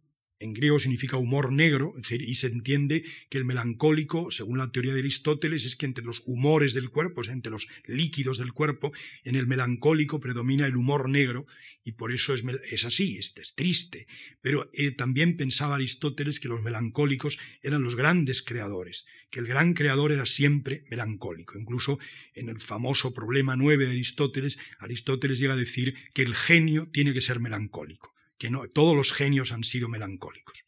en 0.42 0.55
griego 0.55 0.81
significa 0.81 1.16
humor 1.16 1.52
negro, 1.52 1.94
y 2.11 2.35
se 2.35 2.48
entiende 2.48 3.05
que 3.31 3.38
el 3.38 3.44
melancólico, 3.44 4.31
según 4.31 4.59
la 4.59 4.72
teoría 4.72 4.92
de 4.92 5.00
Aristóteles, 5.00 5.64
es 5.64 5.76
que 5.76 5.87
entre 5.87 6.05
los 6.05 6.22
humores 6.26 6.74
del 6.74 6.90
cuerpo, 6.90 7.20
es 7.20 7.28
entre 7.28 7.52
los 7.52 7.68
líquidos 7.87 8.38
del 8.38 8.52
cuerpo, 8.52 8.92
en 9.24 9.37
el 9.37 9.46
melancólico 9.46 10.20
predomina 10.20 10.66
el 10.66 10.76
humor 10.76 11.09
negro, 11.09 11.46
y 11.85 11.92
por 11.92 12.12
eso 12.12 12.35
es, 12.35 12.85
así, 12.85 13.18
es, 13.18 13.37
es, 13.37 13.55
triste. 13.55 14.07
Pero 14.40 14.68
eh, 14.72 14.90
también 14.90 15.37
pensaba 15.37 15.76
Aristóteles 15.76 16.40
que 16.40 16.48
los 16.48 16.62
melancólicos 16.62 17.38
eran 17.62 17.83
los 17.83 17.94
grandes 17.94 18.42
creadores, 18.42 19.07
que 19.31 19.40
el 19.40 19.46
gran 19.46 19.74
creador 19.74 20.12
era 20.12 20.26
siempre 20.26 20.85
melancólico. 20.90 21.59
Incluso 21.59 21.98
en 22.35 22.48
el 22.48 22.61
famoso 22.61 23.14
problema 23.14 23.57
9 23.57 23.87
de 23.87 23.92
Aristóteles, 23.92 24.59
Aristóteles 24.78 25.38
llega 25.38 25.55
a 25.55 25.57
decir 25.57 25.94
que 26.14 26.22
el 26.22 26.35
genio 26.35 26.88
tiene 26.92 27.12
que 27.12 27.20
ser 27.20 27.40
melancólico 27.40 28.12
que 28.42 28.50
no, 28.50 28.68
todos 28.68 28.96
los 28.96 29.12
genios 29.12 29.52
han 29.52 29.62
sido 29.62 29.88
melancólicos. 29.88 30.64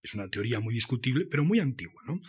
Es 0.00 0.14
una 0.14 0.30
teoría 0.30 0.60
muy 0.60 0.72
discutible, 0.72 1.26
pero 1.26 1.44
muy 1.44 1.60
antigua. 1.60 2.02
¿no? 2.06 2.22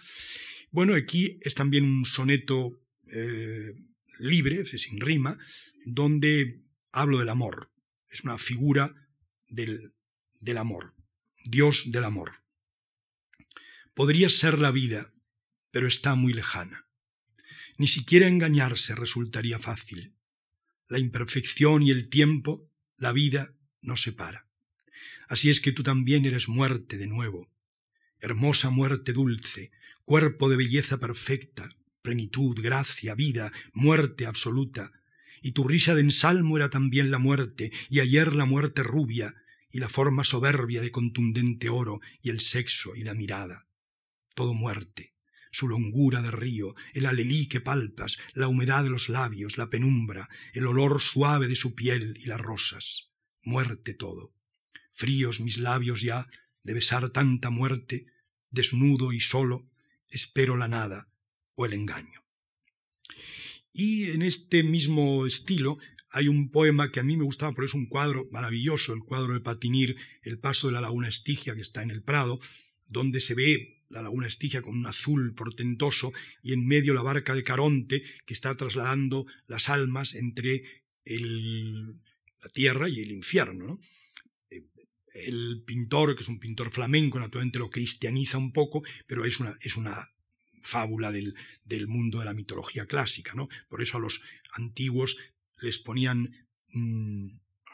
Bueno, 0.71 0.93
aquí 0.93 1.39
es 1.41 1.55
también 1.55 1.85
un 1.85 2.03
soneto 2.03 2.77
eh, 3.09 3.71
libre, 4.19 4.65
sin 4.65 4.99
rima, 4.99 5.39
donde 5.85 6.65
hablo 6.91 7.19
del 7.19 7.29
amor. 7.29 7.71
Es 8.09 8.25
una 8.25 8.37
figura 8.37 8.93
del, 9.47 9.93
del 10.41 10.57
amor, 10.57 10.95
Dios 11.45 11.89
del 11.89 12.03
amor. 12.03 12.43
Podría 13.93 14.29
ser 14.29 14.59
la 14.59 14.71
vida, 14.71 15.13
pero 15.71 15.87
está 15.87 16.15
muy 16.15 16.33
lejana. 16.33 16.89
Ni 17.77 17.87
siquiera 17.87 18.27
engañarse 18.27 18.95
resultaría 18.95 19.59
fácil. 19.59 20.13
La 20.89 20.99
imperfección 20.99 21.83
y 21.83 21.91
el 21.91 22.09
tiempo, 22.09 22.69
la 22.97 23.13
vida, 23.13 23.55
no 23.81 23.95
separa. 23.95 24.46
Así 25.27 25.49
es 25.49 25.59
que 25.59 25.73
tú 25.73 25.83
también 25.83 26.25
eres 26.25 26.47
muerte 26.47 26.97
de 26.97 27.07
nuevo, 27.07 27.49
hermosa 28.19 28.69
muerte 28.69 29.11
dulce, 29.11 29.71
cuerpo 30.05 30.49
de 30.49 30.55
belleza 30.55 30.99
perfecta, 30.99 31.75
plenitud, 32.01 32.57
gracia, 32.61 33.13
vida, 33.13 33.51
muerte 33.73 34.25
absoluta, 34.25 34.93
y 35.41 35.51
tu 35.51 35.67
risa 35.67 35.95
de 35.95 36.01
ensalmo 36.01 36.55
era 36.55 36.69
también 36.69 37.11
la 37.11 37.17
muerte, 37.17 37.71
y 37.89 37.99
ayer 37.99 38.33
la 38.33 38.45
muerte 38.45 38.83
rubia, 38.83 39.35
y 39.69 39.79
la 39.79 39.89
forma 39.89 40.23
soberbia 40.23 40.81
de 40.81 40.91
contundente 40.91 41.69
oro, 41.69 41.99
y 42.21 42.29
el 42.29 42.39
sexo 42.39 42.95
y 42.95 43.03
la 43.03 43.13
mirada. 43.13 43.67
Todo 44.33 44.53
muerte, 44.53 45.13
su 45.51 45.67
longura 45.67 46.21
de 46.21 46.31
río, 46.31 46.73
el 46.93 47.05
alelí 47.05 47.47
que 47.47 47.59
palpas, 47.59 48.17
la 48.33 48.47
humedad 48.47 48.83
de 48.83 48.89
los 48.89 49.09
labios, 49.09 49.57
la 49.57 49.69
penumbra, 49.69 50.29
el 50.53 50.67
olor 50.67 51.01
suave 51.01 51.49
de 51.49 51.57
su 51.57 51.75
piel 51.75 52.17
y 52.17 52.27
las 52.27 52.39
rosas. 52.39 53.11
Muerte 53.43 53.93
todo 53.93 54.36
fríos 54.97 55.39
mis 55.39 55.57
labios 55.59 56.01
ya 56.01 56.27
de 56.63 56.73
besar 56.73 57.11
tanta 57.11 57.49
muerte, 57.49 58.07
desnudo 58.49 59.13
y 59.13 59.21
solo, 59.21 59.69
espero 60.09 60.57
la 60.57 60.67
nada 60.67 61.07
o 61.55 61.65
el 61.65 61.73
engaño. 61.73 62.25
Y 63.71 64.05
en 64.11 64.23
este 64.23 64.63
mismo 64.63 65.27
estilo 65.27 65.77
hay 66.09 66.27
un 66.27 66.49
poema 66.49 66.91
que 66.91 66.99
a 66.99 67.03
mí 67.03 67.15
me 67.15 67.23
gustaba, 67.23 67.53
porque 67.53 67.67
es 67.67 67.75
un 67.75 67.85
cuadro 67.85 68.27
maravilloso, 68.31 68.93
el 68.93 69.03
cuadro 69.03 69.33
de 69.33 69.41
Patinir, 69.41 69.97
El 70.23 70.39
paso 70.39 70.67
de 70.67 70.73
la 70.73 70.81
laguna 70.81 71.09
Estigia, 71.09 71.53
que 71.53 71.61
está 71.61 71.83
en 71.83 71.91
el 71.91 72.01
Prado, 72.01 72.39
donde 72.87 73.19
se 73.19 73.35
ve 73.35 73.83
la 73.89 74.01
laguna 74.01 74.27
Estigia 74.27 74.63
con 74.63 74.75
un 74.75 74.87
azul 74.87 75.35
portentoso 75.35 76.11
y 76.41 76.53
en 76.53 76.65
medio 76.65 76.95
la 76.95 77.03
barca 77.03 77.35
de 77.35 77.43
Caronte, 77.43 78.03
que 78.25 78.33
está 78.33 78.57
trasladando 78.57 79.27
las 79.45 79.69
almas 79.69 80.15
entre 80.15 80.63
la 81.05 82.49
tierra 82.51 82.89
y 82.89 83.01
el 83.01 83.11
infierno. 83.11 83.67
¿no? 83.67 83.79
El 85.25 85.63
pintor, 85.65 86.15
que 86.15 86.23
es 86.23 86.29
un 86.29 86.39
pintor 86.39 86.71
flamenco, 86.71 87.19
naturalmente 87.19 87.59
lo 87.59 87.69
cristianiza 87.69 88.37
un 88.37 88.51
poco, 88.51 88.83
pero 89.07 89.25
es 89.25 89.39
una, 89.39 89.57
es 89.61 89.77
una 89.77 90.11
fábula 90.61 91.11
del, 91.11 91.35
del, 91.63 91.87
mundo 91.87 92.19
de 92.19 92.25
la 92.25 92.33
mitología 92.33 92.85
clásica. 92.85 93.33
¿no? 93.33 93.49
Por 93.69 93.81
eso 93.81 93.97
a 93.97 94.01
los 94.01 94.21
antiguos 94.53 95.17
les 95.59 95.79
ponían, 95.79 96.47
mmm, 96.73 97.27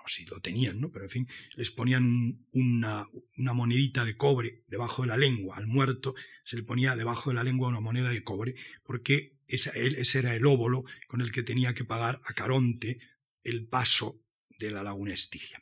si 0.06 0.26
lo 0.26 0.40
tenían, 0.42 0.82
¿no? 0.82 0.92
pero 0.92 1.06
en 1.06 1.12
fin, 1.12 1.28
les 1.56 1.72
ponían 1.72 2.46
una, 2.52 3.08
una, 3.38 3.54
monedita 3.54 4.04
de 4.04 4.18
cobre 4.18 4.64
debajo 4.68 5.04
de 5.04 5.08
la 5.08 5.18
lengua. 5.18 5.58
Al 5.58 5.68
muerto 5.68 6.14
se 6.44 6.58
le 6.58 6.64
ponía 6.64 6.96
debajo 6.96 7.30
de 7.30 7.36
la 7.36 7.44
lengua 7.44 7.70
una 7.70 7.80
moneda 7.80 8.10
de 8.10 8.24
cobre, 8.24 8.56
porque 8.84 9.38
ese, 9.48 9.72
ese 10.00 10.20
era 10.20 10.36
el 10.36 10.46
óvulo 10.46 10.84
con 11.08 11.22
el 11.22 11.32
que 11.32 11.44
tenía 11.44 11.74
que 11.74 11.86
pagar 11.86 12.20
a 12.26 12.34
Caronte 12.34 13.00
el 13.44 13.66
paso 13.66 14.20
de 14.60 14.72
la 14.72 14.84
laguna 14.84 15.14
Estigia 15.14 15.60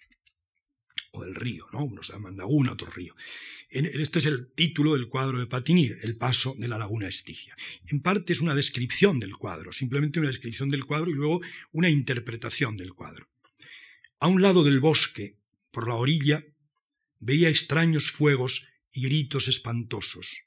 o 1.12 1.24
del 1.24 1.36
río, 1.36 1.68
¿no? 1.74 1.84
Uno 1.84 2.04
se 2.04 2.14
llama 2.14 2.32
laguna, 2.32 2.74
otro 2.74 2.90
río. 2.90 3.16
Este 3.70 4.20
es 4.20 4.26
el 4.26 4.52
título 4.54 4.94
del 4.94 5.08
cuadro 5.08 5.40
de 5.40 5.48
Patinir, 5.48 6.00
El 6.02 6.18
paso 6.18 6.56
de 6.58 6.68
la 6.68 6.78
laguna 6.78 7.08
Estigia. 7.08 7.56
En 7.88 8.02
parte 8.02 8.34
es 8.34 8.42
una 8.42 8.56
descripción 8.56 9.20
del 9.20 9.36
cuadro, 9.36 9.72
simplemente 9.72 10.20
una 10.20 10.30
descripción 10.30 10.70
del 10.70 10.86
cuadro 10.86 11.10
y 11.10 11.14
luego 11.14 11.42
una 11.72 11.90
interpretación 11.90 12.78
del 12.78 12.94
cuadro. 12.94 13.28
A 14.20 14.28
un 14.28 14.42
lado 14.42 14.64
del 14.64 14.80
bosque, 14.80 15.38
por 15.72 15.88
la 15.88 15.96
orilla, 15.96 16.46
veía 17.20 17.50
extraños 17.50 18.12
fuegos 18.12 18.68
y 18.92 19.04
gritos 19.04 19.48
espantosos. 19.48 20.44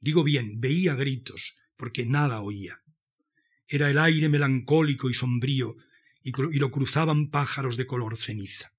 Digo 0.00 0.22
bien, 0.22 0.60
veía 0.60 0.94
gritos, 0.94 1.58
porque 1.76 2.06
nada 2.06 2.40
oía. 2.40 2.82
Era 3.66 3.90
el 3.90 3.98
aire 3.98 4.28
melancólico 4.28 5.10
y 5.10 5.14
sombrío, 5.14 5.76
y 6.22 6.32
lo 6.58 6.70
cruzaban 6.70 7.30
pájaros 7.30 7.76
de 7.76 7.86
color 7.86 8.16
ceniza. 8.16 8.77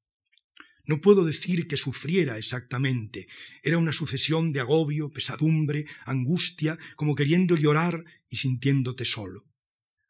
No 0.89 1.02
puedo 1.02 1.23
decir 1.23 1.67
que 1.67 1.78
sufriera 1.78 2.39
exactamente. 2.39 3.28
Era 3.62 3.78
una 3.78 3.93
sucesión 3.93 4.52
de 4.52 4.60
agobio, 4.60 5.12
pesadumbre, 5.12 5.86
angustia, 6.04 6.80
como 6.95 7.13
queriendo 7.13 7.56
llorar 7.56 8.06
y 8.28 8.38
sintiéndote 8.38 9.06
solo. 9.06 9.45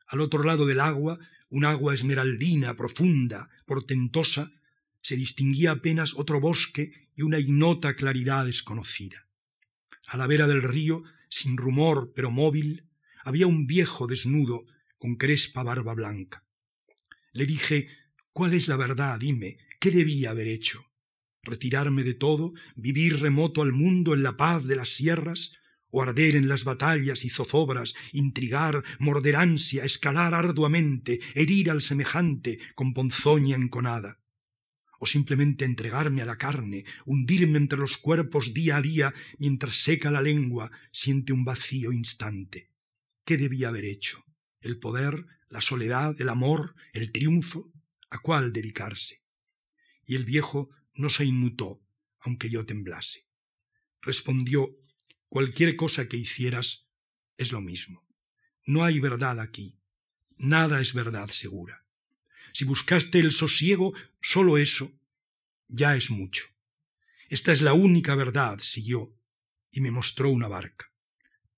Al 0.07 0.21
otro 0.21 0.41
lado 0.41 0.65
del 0.65 0.79
agua, 0.79 1.19
un 1.49 1.65
agua 1.65 1.93
esmeraldina, 1.93 2.77
profunda, 2.77 3.49
portentosa, 3.65 4.53
se 5.01 5.17
distinguía 5.17 5.71
apenas 5.71 6.13
otro 6.15 6.39
bosque 6.39 7.09
y 7.13 7.23
una 7.23 7.39
ignota 7.39 7.97
claridad 7.97 8.45
desconocida. 8.45 9.27
A 10.07 10.15
la 10.15 10.27
vera 10.27 10.47
del 10.47 10.61
río, 10.61 11.03
sin 11.27 11.57
rumor 11.57 12.13
pero 12.15 12.31
móvil, 12.31 12.85
había 13.25 13.47
un 13.47 13.67
viejo 13.67 14.07
desnudo 14.07 14.63
con 14.97 15.17
crespa 15.17 15.61
barba 15.61 15.93
blanca. 15.93 16.45
Le 17.33 17.45
dije, 17.45 17.89
¿cuál 18.31 18.53
es 18.53 18.69
la 18.69 18.77
verdad? 18.77 19.19
Dime, 19.19 19.57
¿Qué 19.79 19.91
debía 19.91 20.31
haber 20.31 20.49
hecho? 20.49 20.91
¿Retirarme 21.41 22.03
de 22.03 22.13
todo? 22.13 22.53
¿Vivir 22.75 23.21
remoto 23.21 23.61
al 23.61 23.71
mundo 23.71 24.13
en 24.13 24.23
la 24.23 24.35
paz 24.35 24.65
de 24.65 24.75
las 24.75 24.89
sierras? 24.89 25.57
¿O 25.89 26.03
arder 26.03 26.35
en 26.35 26.49
las 26.49 26.65
batallas 26.65 27.23
y 27.23 27.29
zozobras, 27.29 27.95
intrigar, 28.11 28.83
morder 28.99 29.37
ansia, 29.37 29.85
escalar 29.85 30.33
arduamente, 30.33 31.21
herir 31.33 31.71
al 31.71 31.81
semejante 31.81 32.59
con 32.75 32.93
ponzoña 32.93 33.55
enconada? 33.55 34.19
¿O 34.99 35.05
simplemente 35.05 35.63
entregarme 35.63 36.21
a 36.23 36.25
la 36.25 36.37
carne, 36.37 36.83
hundirme 37.05 37.57
entre 37.57 37.79
los 37.79 37.97
cuerpos 37.97 38.53
día 38.53 38.75
a 38.75 38.81
día 38.81 39.13
mientras 39.37 39.77
seca 39.77 40.11
la 40.11 40.21
lengua, 40.21 40.71
siente 40.91 41.31
un 41.31 41.45
vacío 41.45 41.93
instante? 41.93 42.69
¿Qué 43.23 43.37
debía 43.37 43.69
haber 43.69 43.85
hecho? 43.85 44.25
¿El 44.59 44.77
poder, 44.77 45.25
la 45.47 45.61
soledad, 45.61 46.19
el 46.19 46.27
amor, 46.27 46.75
el 46.91 47.13
triunfo? 47.13 47.71
¿A 48.09 48.19
cuál 48.19 48.51
dedicarse? 48.51 49.18
Y 50.09 50.15
el 50.15 50.25
viejo 50.25 50.71
no 50.95 51.07
se 51.11 51.23
inmutó, 51.23 51.85
aunque 52.21 52.49
yo 52.49 52.65
temblase. 52.65 53.21
Respondió, 54.01 54.67
cualquier 55.27 55.75
cosa 55.75 56.09
que 56.09 56.17
hicieras 56.17 56.95
es 57.37 57.51
lo 57.51 57.61
mismo. 57.61 58.03
No 58.65 58.83
hay 58.83 58.99
verdad 58.99 59.39
aquí, 59.39 59.79
nada 60.35 60.81
es 60.81 60.95
verdad 60.95 61.29
segura. 61.29 61.85
Si 62.53 62.65
buscaste 62.65 63.19
el 63.19 63.31
sosiego, 63.31 63.93
solo 64.19 64.57
eso 64.57 64.91
ya 65.67 65.95
es 65.95 66.09
mucho. 66.09 66.45
Esta 67.29 67.53
es 67.53 67.61
la 67.61 67.73
única 67.73 68.15
verdad, 68.15 68.57
siguió, 68.63 69.15
y 69.69 69.79
me 69.79 69.91
mostró 69.91 70.31
una 70.31 70.47
barca. 70.47 70.91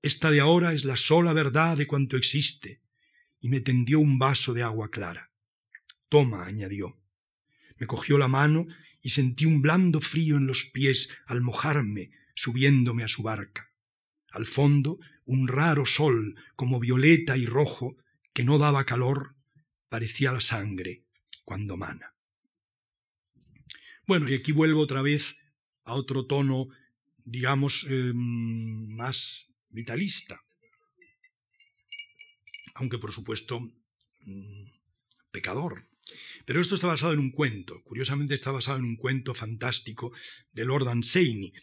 Esta 0.02 0.30
de 0.30 0.42
ahora 0.42 0.74
es 0.74 0.84
la 0.84 0.98
sola 0.98 1.32
verdad 1.32 1.78
de 1.78 1.88
cuanto 1.88 2.18
existe, 2.18 2.82
y 3.40 3.48
me 3.48 3.62
tendió 3.62 4.00
un 4.00 4.20
vaso 4.20 4.54
de 4.54 4.64
agua 4.64 4.92
clara. 4.92 5.32
Toma, 6.10 6.44
añadió. 6.44 7.01
Me 7.82 7.88
cogió 7.88 8.20
la 8.20 8.28
mano 8.28 8.68
y 9.02 9.10
sentí 9.10 9.48
un 9.48 9.64
blando 9.64 10.02
frío 10.02 10.38
en 10.38 10.46
los 10.46 10.66
pies 10.66 11.18
al 11.26 11.42
mojarme 11.42 12.12
subiéndome 12.36 13.04
a 13.04 13.08
su 13.08 13.24
barca. 13.24 13.72
Al 14.30 14.46
fondo, 14.46 15.00
un 15.26 15.48
raro 15.48 15.88
sol, 15.88 16.36
como 16.56 16.80
violeta 16.80 17.38
y 17.38 17.48
rojo, 17.48 17.98
que 18.34 18.44
no 18.44 18.60
daba 18.60 18.86
calor, 18.86 19.36
parecía 19.90 20.32
la 20.32 20.42
sangre 20.42 21.06
cuando 21.44 21.76
mana. 21.76 22.14
Bueno, 24.06 24.30
y 24.30 24.36
aquí 24.36 24.52
vuelvo 24.52 24.82
otra 24.82 25.02
vez 25.02 25.38
a 25.84 25.96
otro 25.96 26.28
tono, 26.28 26.68
digamos, 27.26 27.88
em, 27.90 28.96
más 28.96 29.52
vitalista. 29.70 30.40
Aunque, 32.76 33.00
por 33.00 33.12
supuesto, 33.12 33.60
mm, 33.60 34.66
pecador. 35.32 35.91
Pero 36.46 36.62
esto 36.62 36.76
está 36.76 36.88
basado 36.88 37.14
en 37.14 37.20
un 37.20 37.32
cuento. 37.32 37.82
Curiosamente 37.84 38.34
está 38.34 38.52
basado 38.52 38.78
en 38.78 38.86
un 38.86 38.96
cuento 38.96 39.34
fantástico 39.34 40.12
de 40.52 40.66
Lord 40.66 40.88
Anseini, 40.88 41.54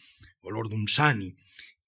o 0.40 0.50
Lord 0.50 0.72
Unsani. 0.72 1.36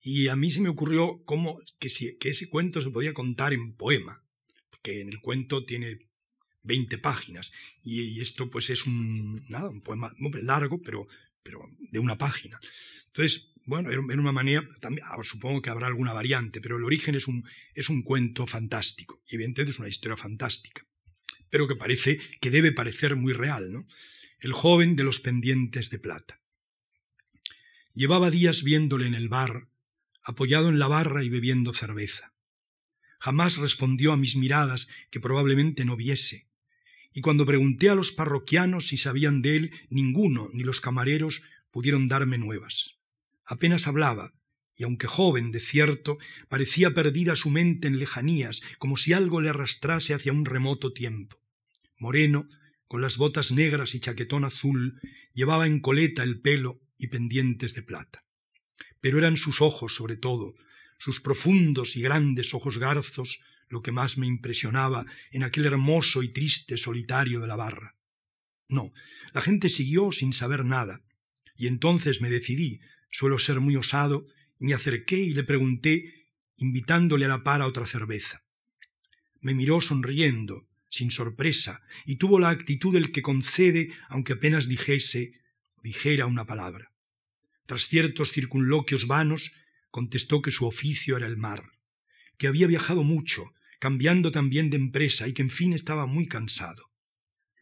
Y 0.02 0.28
a 0.28 0.36
mí 0.36 0.50
se 0.50 0.60
me 0.60 0.68
ocurrió 0.68 1.22
cómo 1.24 1.60
que, 1.78 1.88
que 2.18 2.30
ese 2.30 2.48
cuento 2.48 2.80
se 2.80 2.90
podía 2.90 3.12
contar 3.12 3.52
en 3.52 3.74
poema, 3.74 4.24
porque 4.70 5.00
en 5.00 5.08
el 5.08 5.20
cuento 5.20 5.64
tiene 5.64 6.10
20 6.62 6.98
páginas. 6.98 7.52
Y, 7.82 8.20
esto 8.20 8.50
pues 8.50 8.70
es 8.70 8.86
un, 8.86 9.44
nada, 9.48 9.68
un 9.68 9.82
poema 9.82 10.12
largo, 10.42 10.80
pero, 10.82 11.06
pero 11.42 11.60
de 11.78 11.98
una 11.98 12.18
página. 12.18 12.58
Entonces, 13.06 13.54
bueno, 13.66 13.90
era 13.90 14.00
una 14.00 14.32
manera, 14.32 14.66
también, 14.80 15.06
ah, 15.10 15.22
supongo 15.22 15.60
que 15.60 15.70
habrá 15.70 15.86
alguna 15.86 16.12
variante, 16.12 16.60
pero 16.60 16.76
el 16.76 16.84
origen 16.84 17.14
es 17.14 17.28
un, 17.28 17.44
es 17.74 17.88
un 17.88 18.02
cuento 18.02 18.46
fantástico. 18.46 19.22
Y 19.28 19.34
evidentemente 19.34 19.72
es 19.72 19.78
una 19.78 19.88
historia 19.88 20.16
fantástica, 20.16 20.86
pero 21.50 21.68
que 21.68 21.76
parece, 21.76 22.18
que 22.40 22.50
debe 22.50 22.72
parecer 22.72 23.16
muy 23.16 23.32
real, 23.32 23.72
¿no? 23.72 23.86
El 24.38 24.52
joven 24.52 24.96
de 24.96 25.04
los 25.04 25.20
pendientes 25.20 25.90
de 25.90 25.98
plata. 25.98 26.40
Llevaba 27.94 28.30
días 28.30 28.62
viéndole 28.62 29.06
en 29.06 29.14
el 29.14 29.28
bar, 29.28 29.68
apoyado 30.22 30.68
en 30.68 30.78
la 30.78 30.88
barra 30.88 31.24
y 31.24 31.28
bebiendo 31.28 31.72
cerveza. 31.72 32.32
Jamás 33.18 33.58
respondió 33.58 34.12
a 34.12 34.16
mis 34.16 34.36
miradas 34.36 34.88
que 35.10 35.20
probablemente 35.20 35.84
no 35.84 35.96
viese, 35.96 36.48
y 37.12 37.20
cuando 37.20 37.44
pregunté 37.44 37.90
a 37.90 37.94
los 37.94 38.12
parroquianos 38.12 38.86
si 38.88 38.96
sabían 38.96 39.42
de 39.42 39.56
él, 39.56 39.72
ninguno, 39.90 40.48
ni 40.52 40.62
los 40.62 40.80
camareros, 40.80 41.42
pudieron 41.70 42.08
darme 42.08 42.38
nuevas. 42.38 43.02
Apenas 43.44 43.86
hablaba, 43.86 44.32
y 44.80 44.84
aunque 44.84 45.06
joven, 45.06 45.52
de 45.52 45.60
cierto, 45.60 46.16
parecía 46.48 46.92
perdida 46.92 47.36
su 47.36 47.50
mente 47.50 47.86
en 47.86 47.98
lejanías, 47.98 48.62
como 48.78 48.96
si 48.96 49.12
algo 49.12 49.42
le 49.42 49.50
arrastrase 49.50 50.14
hacia 50.14 50.32
un 50.32 50.46
remoto 50.46 50.94
tiempo. 50.94 51.38
Moreno, 51.98 52.48
con 52.88 53.02
las 53.02 53.18
botas 53.18 53.52
negras 53.52 53.94
y 53.94 54.00
chaquetón 54.00 54.46
azul, 54.46 54.98
llevaba 55.34 55.66
en 55.66 55.80
coleta 55.80 56.22
el 56.22 56.40
pelo 56.40 56.80
y 56.96 57.08
pendientes 57.08 57.74
de 57.74 57.82
plata. 57.82 58.24
Pero 59.02 59.18
eran 59.18 59.36
sus 59.36 59.60
ojos, 59.60 59.94
sobre 59.94 60.16
todo, 60.16 60.54
sus 60.96 61.20
profundos 61.20 61.94
y 61.96 62.00
grandes 62.00 62.54
ojos 62.54 62.78
garzos, 62.78 63.42
lo 63.68 63.82
que 63.82 63.92
más 63.92 64.16
me 64.16 64.26
impresionaba 64.26 65.04
en 65.30 65.42
aquel 65.42 65.66
hermoso 65.66 66.22
y 66.22 66.32
triste 66.32 66.78
solitario 66.78 67.40
de 67.40 67.48
la 67.48 67.56
barra. 67.56 67.96
No, 68.66 68.94
la 69.34 69.42
gente 69.42 69.68
siguió 69.68 70.10
sin 70.10 70.32
saber 70.32 70.64
nada, 70.64 71.02
y 71.54 71.66
entonces 71.66 72.22
me 72.22 72.30
decidí, 72.30 72.80
suelo 73.10 73.38
ser 73.38 73.60
muy 73.60 73.76
osado, 73.76 74.24
me 74.60 74.74
acerqué 74.74 75.18
y 75.18 75.34
le 75.34 75.42
pregunté, 75.42 76.28
invitándole 76.58 77.24
a 77.24 77.28
la 77.28 77.42
par 77.42 77.62
a 77.62 77.66
otra 77.66 77.86
cerveza. 77.86 78.42
Me 79.40 79.54
miró 79.54 79.80
sonriendo, 79.80 80.68
sin 80.90 81.10
sorpresa, 81.10 81.82
y 82.04 82.16
tuvo 82.16 82.38
la 82.38 82.50
actitud 82.50 82.92
del 82.92 83.10
que 83.10 83.22
concede, 83.22 83.90
aunque 84.08 84.34
apenas 84.34 84.68
dijese 84.68 85.40
dijera 85.82 86.26
una 86.26 86.46
palabra. 86.46 86.92
Tras 87.66 87.86
ciertos 87.86 88.32
circunloquios 88.32 89.06
vanos, 89.06 89.52
contestó 89.90 90.42
que 90.42 90.50
su 90.50 90.66
oficio 90.66 91.16
era 91.16 91.26
el 91.26 91.38
mar, 91.38 91.64
que 92.36 92.46
había 92.46 92.66
viajado 92.66 93.02
mucho, 93.02 93.52
cambiando 93.78 94.30
también 94.30 94.68
de 94.68 94.76
empresa 94.76 95.26
y 95.26 95.32
que 95.32 95.42
en 95.42 95.48
fin 95.48 95.72
estaba 95.72 96.04
muy 96.04 96.26
cansado. 96.26 96.90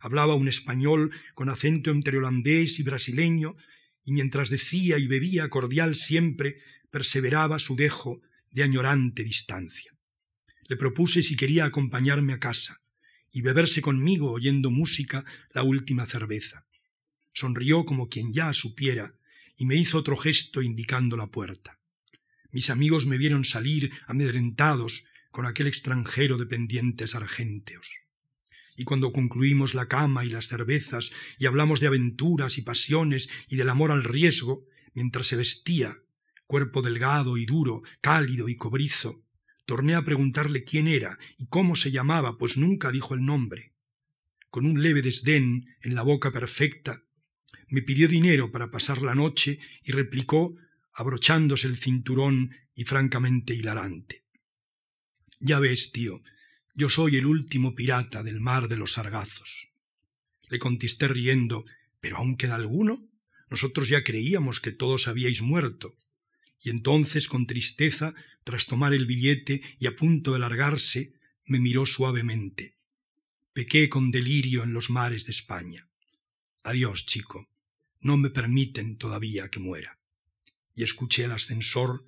Hablaba 0.00 0.34
un 0.34 0.48
español 0.48 1.12
con 1.34 1.48
acento 1.48 1.90
entre 1.90 2.18
holandés 2.18 2.80
y 2.80 2.82
brasileño, 2.82 3.56
y 4.04 4.12
mientras 4.12 4.50
decía 4.50 4.98
y 4.98 5.06
bebía 5.06 5.48
cordial 5.48 5.94
siempre, 5.94 6.56
perseveraba 6.90 7.58
su 7.58 7.76
dejo 7.76 8.20
de 8.50 8.62
añorante 8.62 9.24
distancia. 9.24 9.92
Le 10.68 10.76
propuse 10.76 11.22
si 11.22 11.36
quería 11.36 11.64
acompañarme 11.64 12.32
a 12.32 12.38
casa 12.38 12.80
y 13.32 13.42
beberse 13.42 13.82
conmigo 13.82 14.32
oyendo 14.32 14.70
música 14.70 15.24
la 15.52 15.62
última 15.62 16.06
cerveza. 16.06 16.66
Sonrió 17.32 17.84
como 17.84 18.08
quien 18.08 18.32
ya 18.32 18.52
supiera 18.52 19.14
y 19.56 19.66
me 19.66 19.76
hizo 19.76 19.98
otro 19.98 20.16
gesto 20.16 20.62
indicando 20.62 21.16
la 21.16 21.28
puerta. 21.28 21.78
Mis 22.50 22.70
amigos 22.70 23.06
me 23.06 23.18
vieron 23.18 23.44
salir 23.44 23.92
amedrentados 24.06 25.04
con 25.30 25.46
aquel 25.46 25.66
extranjero 25.66 26.38
de 26.38 26.46
pendientes 26.46 27.14
argénteos. 27.14 27.90
Y 28.76 28.84
cuando 28.84 29.12
concluimos 29.12 29.74
la 29.74 29.88
cama 29.88 30.24
y 30.24 30.30
las 30.30 30.48
cervezas 30.48 31.10
y 31.38 31.46
hablamos 31.46 31.80
de 31.80 31.88
aventuras 31.88 32.58
y 32.58 32.62
pasiones 32.62 33.28
y 33.48 33.56
del 33.56 33.68
amor 33.68 33.90
al 33.90 34.04
riesgo, 34.04 34.64
mientras 34.94 35.26
se 35.26 35.36
vestía, 35.36 35.98
cuerpo 36.48 36.82
delgado 36.82 37.36
y 37.36 37.46
duro, 37.46 37.82
cálido 38.00 38.48
y 38.48 38.56
cobrizo, 38.56 39.22
torné 39.66 39.94
a 39.94 40.02
preguntarle 40.02 40.64
quién 40.64 40.88
era 40.88 41.18
y 41.36 41.46
cómo 41.46 41.76
se 41.76 41.90
llamaba, 41.92 42.38
pues 42.38 42.56
nunca 42.56 42.90
dijo 42.90 43.14
el 43.14 43.24
nombre. 43.24 43.74
Con 44.48 44.64
un 44.64 44.82
leve 44.82 45.02
desdén 45.02 45.76
en 45.82 45.94
la 45.94 46.02
boca 46.02 46.32
perfecta, 46.32 47.04
me 47.68 47.82
pidió 47.82 48.08
dinero 48.08 48.50
para 48.50 48.70
pasar 48.70 49.02
la 49.02 49.14
noche 49.14 49.60
y 49.84 49.92
replicó, 49.92 50.56
abrochándose 50.94 51.68
el 51.68 51.76
cinturón 51.76 52.56
y 52.74 52.84
francamente 52.84 53.54
hilarante. 53.54 54.24
Ya 55.38 55.58
ves, 55.60 55.92
tío, 55.92 56.22
yo 56.74 56.88
soy 56.88 57.16
el 57.16 57.26
último 57.26 57.74
pirata 57.74 58.22
del 58.22 58.40
mar 58.40 58.68
de 58.68 58.76
los 58.76 58.92
sargazos. 58.92 59.68
Le 60.48 60.58
contesté 60.58 61.08
riendo, 61.08 61.66
pero 62.00 62.16
aún 62.16 62.36
queda 62.36 62.54
alguno. 62.54 63.06
Nosotros 63.50 63.90
ya 63.90 64.02
creíamos 64.02 64.60
que 64.60 64.72
todos 64.72 65.08
habíais 65.08 65.42
muerto. 65.42 65.94
Y 66.60 66.70
entonces, 66.70 67.28
con 67.28 67.46
tristeza, 67.46 68.14
tras 68.44 68.66
tomar 68.66 68.94
el 68.94 69.06
billete 69.06 69.62
y 69.78 69.86
a 69.86 69.96
punto 69.96 70.32
de 70.32 70.40
largarse, 70.40 71.12
me 71.44 71.60
miró 71.60 71.86
suavemente. 71.86 72.76
Pequé 73.52 73.88
con 73.88 74.10
delirio 74.10 74.62
en 74.62 74.72
los 74.72 74.90
mares 74.90 75.24
de 75.24 75.32
España. 75.32 75.88
Adiós, 76.62 77.06
chico. 77.06 77.48
No 78.00 78.16
me 78.16 78.30
permiten 78.30 78.96
todavía 78.96 79.48
que 79.48 79.58
muera. 79.58 79.98
Y 80.74 80.84
escuché 80.84 81.24
el 81.24 81.32
ascensor 81.32 82.04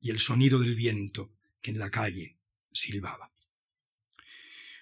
y 0.00 0.10
el 0.10 0.20
sonido 0.20 0.58
del 0.58 0.74
viento 0.74 1.32
que 1.60 1.70
en 1.70 1.78
la 1.78 1.90
calle 1.90 2.38
silbaba. 2.72 3.32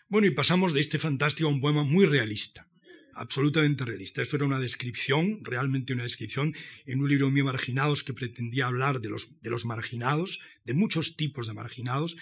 Bueno, 0.09 0.27
y 0.27 0.31
pasamos 0.31 0.73
de 0.73 0.81
este 0.81 0.99
fantástico 0.99 1.49
a 1.49 1.53
un 1.53 1.61
poema 1.61 1.83
muy 1.83 2.07
realista, 2.07 2.71
absolutamente 3.17 3.85
realista. 3.85 4.23
Esto 4.23 4.37
era 4.37 4.45
una 4.45 4.61
descripción, 4.61 5.41
realmente 5.43 5.93
una 5.93 6.05
descripción, 6.05 6.55
en 6.85 7.01
un 7.01 7.09
libro 7.09 7.31
mío 7.31 7.45
Marginados 7.45 8.05
que 8.05 8.13
pretendía 8.13 8.67
hablar 8.67 9.01
de 9.01 9.09
los, 9.09 9.41
de 9.41 9.51
los 9.51 9.65
marginados, 9.65 10.41
de 10.65 10.75
muchos 10.75 11.17
tipos 11.17 11.47
de 11.47 11.55
marginados, 11.55 12.17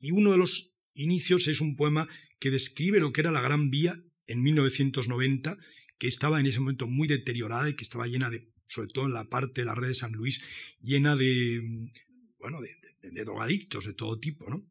y 0.00 0.12
uno 0.12 0.32
de 0.32 0.38
los 0.38 0.76
inicios 0.94 1.48
es 1.48 1.60
un 1.60 1.76
poema 1.76 2.08
que 2.38 2.50
describe 2.50 3.00
lo 3.00 3.12
que 3.12 3.20
era 3.20 3.32
la 3.32 3.40
Gran 3.40 3.70
Vía 3.70 4.00
en 4.26 4.42
1990, 4.42 5.58
que 5.98 6.08
estaba 6.08 6.38
en 6.38 6.46
ese 6.46 6.60
momento 6.60 6.86
muy 6.86 7.08
deteriorada 7.08 7.68
y 7.68 7.74
que 7.74 7.82
estaba 7.82 8.06
llena 8.06 8.30
de, 8.30 8.48
sobre 8.68 8.88
todo 8.88 9.06
en 9.06 9.12
la 9.12 9.28
parte 9.28 9.62
de 9.62 9.64
la 9.64 9.74
red 9.74 9.88
de 9.88 9.94
San 9.94 10.12
Luis, 10.12 10.40
llena 10.80 11.16
de, 11.16 11.90
bueno, 12.38 12.60
de, 12.60 12.76
de 13.02 13.24
drogadictos 13.24 13.84
de 13.86 13.94
todo 13.94 14.18
tipo, 14.20 14.48
¿no? 14.48 14.64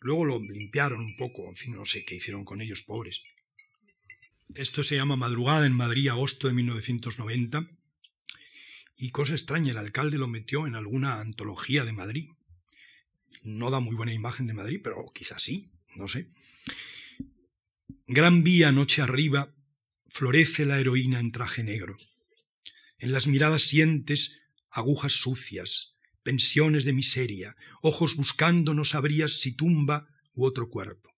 Luego 0.00 0.24
lo 0.26 0.40
limpiaron 0.40 1.00
un 1.00 1.16
poco, 1.16 1.48
en 1.48 1.56
fin, 1.56 1.74
no 1.74 1.86
sé 1.86 2.04
qué 2.04 2.16
hicieron 2.16 2.44
con 2.44 2.60
ellos, 2.60 2.82
pobres. 2.82 3.22
Esto 4.54 4.82
se 4.82 4.96
llama 4.96 5.16
Madrugada 5.16 5.66
en 5.66 5.72
Madrid, 5.72 6.08
agosto 6.08 6.48
de 6.48 6.54
1990. 6.54 7.68
Y 8.98 9.10
cosa 9.10 9.34
extraña, 9.34 9.72
el 9.72 9.78
alcalde 9.78 10.18
lo 10.18 10.28
metió 10.28 10.66
en 10.66 10.74
alguna 10.74 11.20
antología 11.20 11.84
de 11.84 11.92
Madrid. 11.92 12.30
No 13.42 13.70
da 13.70 13.80
muy 13.80 13.94
buena 13.96 14.14
imagen 14.14 14.46
de 14.46 14.54
Madrid, 14.54 14.80
pero 14.82 15.12
quizás 15.14 15.42
sí, 15.42 15.72
no 15.94 16.08
sé. 16.08 16.30
Gran 18.06 18.44
vía 18.44 18.72
noche 18.72 19.02
arriba, 19.02 19.54
florece 20.08 20.64
la 20.64 20.78
heroína 20.78 21.20
en 21.20 21.32
traje 21.32 21.62
negro. 21.62 21.96
En 22.98 23.12
las 23.12 23.26
miradas 23.26 23.64
sientes 23.64 24.38
agujas 24.70 25.12
sucias, 25.12 25.96
pensiones 26.22 26.84
de 26.84 26.92
miseria, 26.92 27.56
ojos 27.82 28.16
buscando 28.16 28.74
no 28.74 28.84
sabrías 28.84 29.32
si 29.32 29.56
tumba 29.56 30.08
u 30.34 30.46
otro 30.46 30.70
cuerpo. 30.70 31.15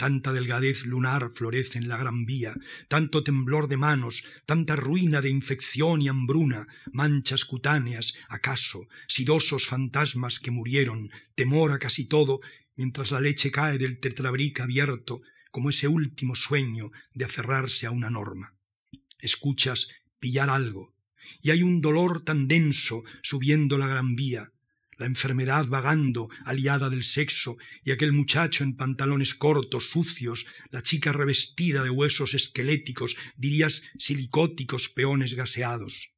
Tanta 0.00 0.32
delgadez 0.32 0.86
lunar 0.86 1.30
florece 1.34 1.76
en 1.76 1.86
la 1.86 1.98
gran 1.98 2.24
vía, 2.24 2.54
tanto 2.88 3.22
temblor 3.22 3.68
de 3.68 3.76
manos, 3.76 4.24
tanta 4.46 4.74
ruina 4.74 5.20
de 5.20 5.28
infección 5.28 6.00
y 6.00 6.08
hambruna, 6.08 6.66
manchas 6.90 7.44
cutáneas, 7.44 8.14
acaso, 8.30 8.88
sidosos 9.08 9.66
fantasmas 9.66 10.40
que 10.40 10.50
murieron, 10.50 11.10
temor 11.34 11.72
a 11.72 11.78
casi 11.78 12.08
todo, 12.08 12.40
mientras 12.76 13.10
la 13.10 13.20
leche 13.20 13.50
cae 13.50 13.76
del 13.76 14.00
tetrabric 14.00 14.60
abierto, 14.60 15.20
como 15.50 15.68
ese 15.68 15.86
último 15.86 16.34
sueño 16.34 16.92
de 17.12 17.26
aferrarse 17.26 17.86
a 17.86 17.90
una 17.90 18.08
norma. 18.08 18.54
Escuchas 19.18 19.88
pillar 20.18 20.48
algo, 20.48 20.94
y 21.42 21.50
hay 21.50 21.62
un 21.62 21.82
dolor 21.82 22.24
tan 22.24 22.48
denso 22.48 23.04
subiendo 23.20 23.76
la 23.76 23.86
gran 23.86 24.16
vía, 24.16 24.50
la 25.00 25.06
enfermedad 25.06 25.66
vagando, 25.66 26.28
aliada 26.44 26.90
del 26.90 27.04
sexo, 27.04 27.56
y 27.82 27.90
aquel 27.90 28.12
muchacho 28.12 28.64
en 28.64 28.76
pantalones 28.76 29.34
cortos, 29.34 29.88
sucios, 29.88 30.44
la 30.70 30.82
chica 30.82 31.10
revestida 31.10 31.82
de 31.82 31.88
huesos 31.88 32.34
esqueléticos, 32.34 33.16
dirías 33.34 33.82
silicóticos 33.98 34.90
peones 34.90 35.32
gaseados. 35.32 36.10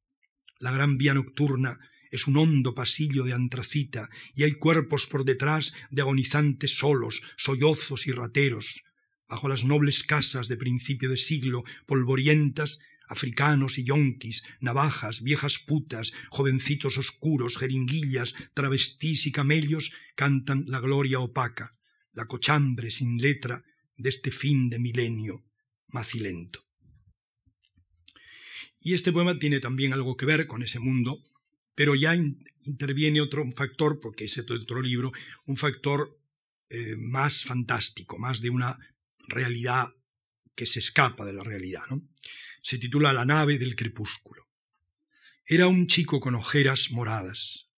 La 0.59 0.71
gran 0.71 0.97
vía 0.97 1.13
nocturna 1.13 1.79
es 2.11 2.27
un 2.27 2.35
hondo 2.35 2.75
pasillo 2.75 3.23
de 3.23 3.31
antracita, 3.31 4.09
y 4.35 4.43
hay 4.43 4.51
cuerpos 4.51 5.07
por 5.07 5.23
detrás 5.23 5.73
de 5.89 6.01
agonizantes 6.01 6.77
solos, 6.77 7.21
sollozos 7.37 8.05
y 8.05 8.11
rateros. 8.11 8.83
Bajo 9.29 9.47
las 9.47 9.63
nobles 9.63 10.03
casas 10.03 10.49
de 10.49 10.57
principio 10.57 11.09
de 11.09 11.15
siglo, 11.17 11.63
polvorientas, 11.85 12.81
africanos 13.07 13.77
y 13.77 13.83
yonquis, 13.83 14.43
navajas, 14.59 15.23
viejas 15.23 15.59
putas, 15.59 16.13
jovencitos 16.29 16.97
oscuros, 16.97 17.57
jeringuillas, 17.57 18.35
travestís 18.53 19.27
y 19.27 19.31
camellos 19.31 19.93
cantan 20.15 20.65
la 20.67 20.79
gloria 20.79 21.19
opaca, 21.19 21.71
la 22.13 22.25
cochambre 22.25 22.89
sin 22.89 23.17
letra 23.17 23.63
de 23.97 24.09
este 24.09 24.31
fin 24.31 24.69
de 24.69 24.79
milenio 24.79 25.43
macilento. 25.87 26.65
Y 28.81 28.93
este 28.93 29.13
poema 29.13 29.39
tiene 29.39 29.59
también 29.59 29.93
algo 29.93 30.17
que 30.17 30.25
ver 30.25 30.45
con 30.47 30.61
ese 30.61 30.79
mundo, 30.79 31.23
pero 31.73 31.95
ya 31.95 32.15
interviene 32.65 33.21
otro 33.21 33.49
factor, 33.55 33.99
porque 34.01 34.25
es 34.25 34.37
otro 34.37 34.81
libro, 34.81 35.11
un 35.45 35.55
factor 35.55 36.19
eh, 36.69 36.95
más 36.97 37.43
fantástico, 37.43 38.17
más 38.17 38.41
de 38.41 38.49
una 38.49 38.77
realidad 39.27 39.93
que 40.55 40.65
se 40.65 40.79
escapa 40.79 41.25
de 41.25 41.33
la 41.33 41.43
realidad. 41.43 41.83
¿no? 41.89 42.01
se 42.63 42.77
titula 42.77 43.11
La 43.11 43.25
nave 43.25 43.59
del 43.59 43.75
crepúsculo. 43.75 44.47
Era 45.45 45.67
un 45.67 45.87
chico 45.87 46.21
con 46.21 46.33
ojeras 46.33 46.91
moradas, 46.91 47.69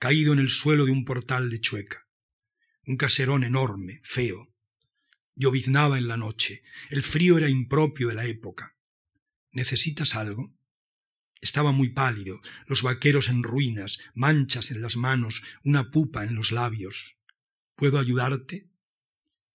caído 0.00 0.32
en 0.32 0.40
el 0.40 0.48
suelo 0.48 0.84
de 0.84 0.90
un 0.90 1.04
portal 1.04 1.50
de 1.50 1.60
Chueca. 1.60 2.08
Un 2.84 2.96
caserón 2.96 3.44
enorme, 3.44 4.00
feo. 4.02 4.52
Lloviznaba 5.36 5.98
en 5.98 6.08
la 6.08 6.16
noche. 6.16 6.62
El 6.90 7.04
frío 7.04 7.38
era 7.38 7.48
impropio 7.48 8.08
de 8.08 8.14
la 8.14 8.26
época. 8.26 8.76
¿Necesitas 9.52 10.16
algo? 10.16 10.52
Estaba 11.40 11.70
muy 11.70 11.90
pálido, 11.90 12.40
los 12.66 12.82
vaqueros 12.82 13.28
en 13.28 13.44
ruinas, 13.44 14.00
manchas 14.14 14.72
en 14.72 14.82
las 14.82 14.96
manos, 14.96 15.42
una 15.62 15.92
pupa 15.92 16.24
en 16.24 16.34
los 16.34 16.50
labios. 16.50 17.18
¿Puedo 17.76 18.00
ayudarte? 18.00 18.68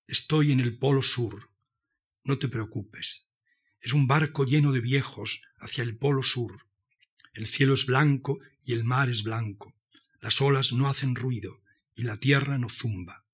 Estoy 0.08 0.54
en 0.54 0.62
el 0.62 0.78
Polo 0.78 1.02
Sur. 1.02 1.49
No 2.24 2.38
te 2.38 2.48
preocupes. 2.48 3.26
Es 3.82 3.94
un 3.94 4.08
barco 4.08 4.46
lleno 4.46 4.72
de 4.72 4.82
viejos 4.82 5.44
hacia 5.58 5.84
el 5.84 5.98
polo 5.98 6.22
sur. 6.22 6.68
El 7.34 7.48
cielo 7.48 7.74
es 7.74 7.86
blanco 7.86 8.40
y 8.64 8.74
el 8.74 8.84
mar 8.84 9.10
es 9.10 9.24
blanco. 9.24 9.76
Las 10.20 10.42
olas 10.42 10.74
no 10.74 10.90
hacen 10.90 11.16
ruido 11.16 11.62
y 11.96 12.04
la 12.04 12.18
tierra 12.18 12.58
no 12.58 12.70
zumba. 12.70 13.26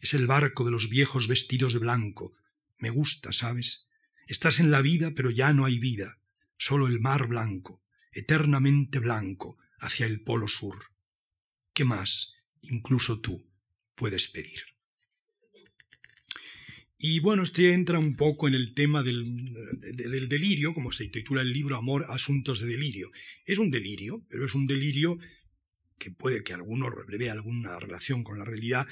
Es 0.00 0.14
el 0.14 0.26
barco 0.26 0.64
de 0.64 0.70
los 0.70 0.88
viejos 0.88 1.26
vestidos 1.26 1.72
de 1.72 1.78
blanco. 1.80 2.34
Me 2.78 2.90
gusta, 2.90 3.32
¿sabes? 3.32 3.88
Estás 4.26 4.60
en 4.60 4.70
la 4.70 4.82
vida, 4.82 5.12
pero 5.16 5.30
ya 5.30 5.52
no 5.52 5.64
hay 5.64 5.78
vida. 5.78 6.18
Solo 6.58 6.86
el 6.86 7.00
mar 7.00 7.26
blanco, 7.26 7.82
eternamente 8.12 8.98
blanco, 8.98 9.58
hacia 9.80 10.06
el 10.06 10.20
polo 10.20 10.48
sur. 10.48 10.92
¿Qué 11.72 11.84
más, 11.84 12.34
incluso 12.62 13.20
tú, 13.20 13.48
puedes 13.94 14.28
pedir? 14.28 14.77
Y 17.00 17.20
bueno, 17.20 17.44
este 17.44 17.72
entra 17.72 18.00
un 18.00 18.16
poco 18.16 18.48
en 18.48 18.54
el 18.54 18.74
tema 18.74 19.04
del, 19.04 20.28
delirio, 20.28 20.74
como 20.74 20.90
se 20.90 21.06
titula 21.06 21.42
el 21.42 21.52
libro 21.52 21.76
Amor, 21.76 22.06
Asuntos 22.08 22.58
de 22.58 22.66
Delirio. 22.66 23.12
Es 23.46 23.58
un 23.58 23.70
delirio, 23.70 24.26
pero 24.28 24.46
es 24.46 24.54
un 24.56 24.66
delirio 24.66 25.16
que 25.96 26.10
puede 26.10 26.42
que 26.42 26.54
alguno 26.54 26.90
vea 27.06 27.32
alguna 27.32 27.78
relación 27.78 28.24
con 28.24 28.38
la 28.38 28.44
realidad 28.44 28.88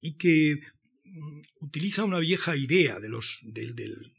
y 0.00 0.16
que 0.16 0.60
mm, 1.04 1.40
utiliza 1.60 2.04
una 2.04 2.18
vieja 2.18 2.56
idea 2.56 2.98
de 2.98 3.08
los, 3.08 3.40
del, 3.44 4.12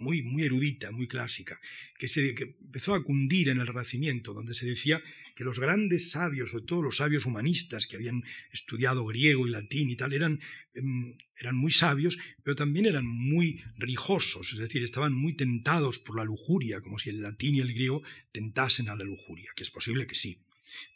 muy, 0.00 0.22
muy 0.22 0.44
erudita, 0.44 0.90
muy 0.90 1.06
clásica, 1.06 1.60
que, 1.98 2.08
se, 2.08 2.34
que 2.34 2.56
empezó 2.60 2.94
a 2.94 3.04
cundir 3.04 3.50
en 3.50 3.60
el 3.60 3.66
Renacimiento, 3.66 4.32
donde 4.32 4.54
se 4.54 4.66
decía 4.66 5.02
que 5.36 5.44
los 5.44 5.60
grandes 5.60 6.10
sabios, 6.10 6.50
sobre 6.50 6.64
todo 6.64 6.82
los 6.82 6.96
sabios 6.96 7.26
humanistas 7.26 7.86
que 7.86 7.96
habían 7.96 8.24
estudiado 8.52 9.04
griego 9.06 9.46
y 9.46 9.50
latín 9.50 9.90
y 9.90 9.96
tal, 9.96 10.12
eran, 10.12 10.40
em, 10.74 11.16
eran 11.36 11.54
muy 11.54 11.70
sabios, 11.70 12.18
pero 12.42 12.56
también 12.56 12.86
eran 12.86 13.06
muy 13.06 13.62
rijosos, 13.76 14.52
es 14.52 14.58
decir, 14.58 14.82
estaban 14.82 15.12
muy 15.12 15.34
tentados 15.34 15.98
por 15.98 16.16
la 16.16 16.24
lujuria, 16.24 16.80
como 16.80 16.98
si 16.98 17.10
el 17.10 17.20
latín 17.20 17.54
y 17.54 17.60
el 17.60 17.72
griego 17.72 18.02
tentasen 18.32 18.88
a 18.88 18.96
la 18.96 19.04
lujuria, 19.04 19.50
que 19.54 19.62
es 19.62 19.70
posible 19.70 20.06
que 20.06 20.14
sí. 20.14 20.42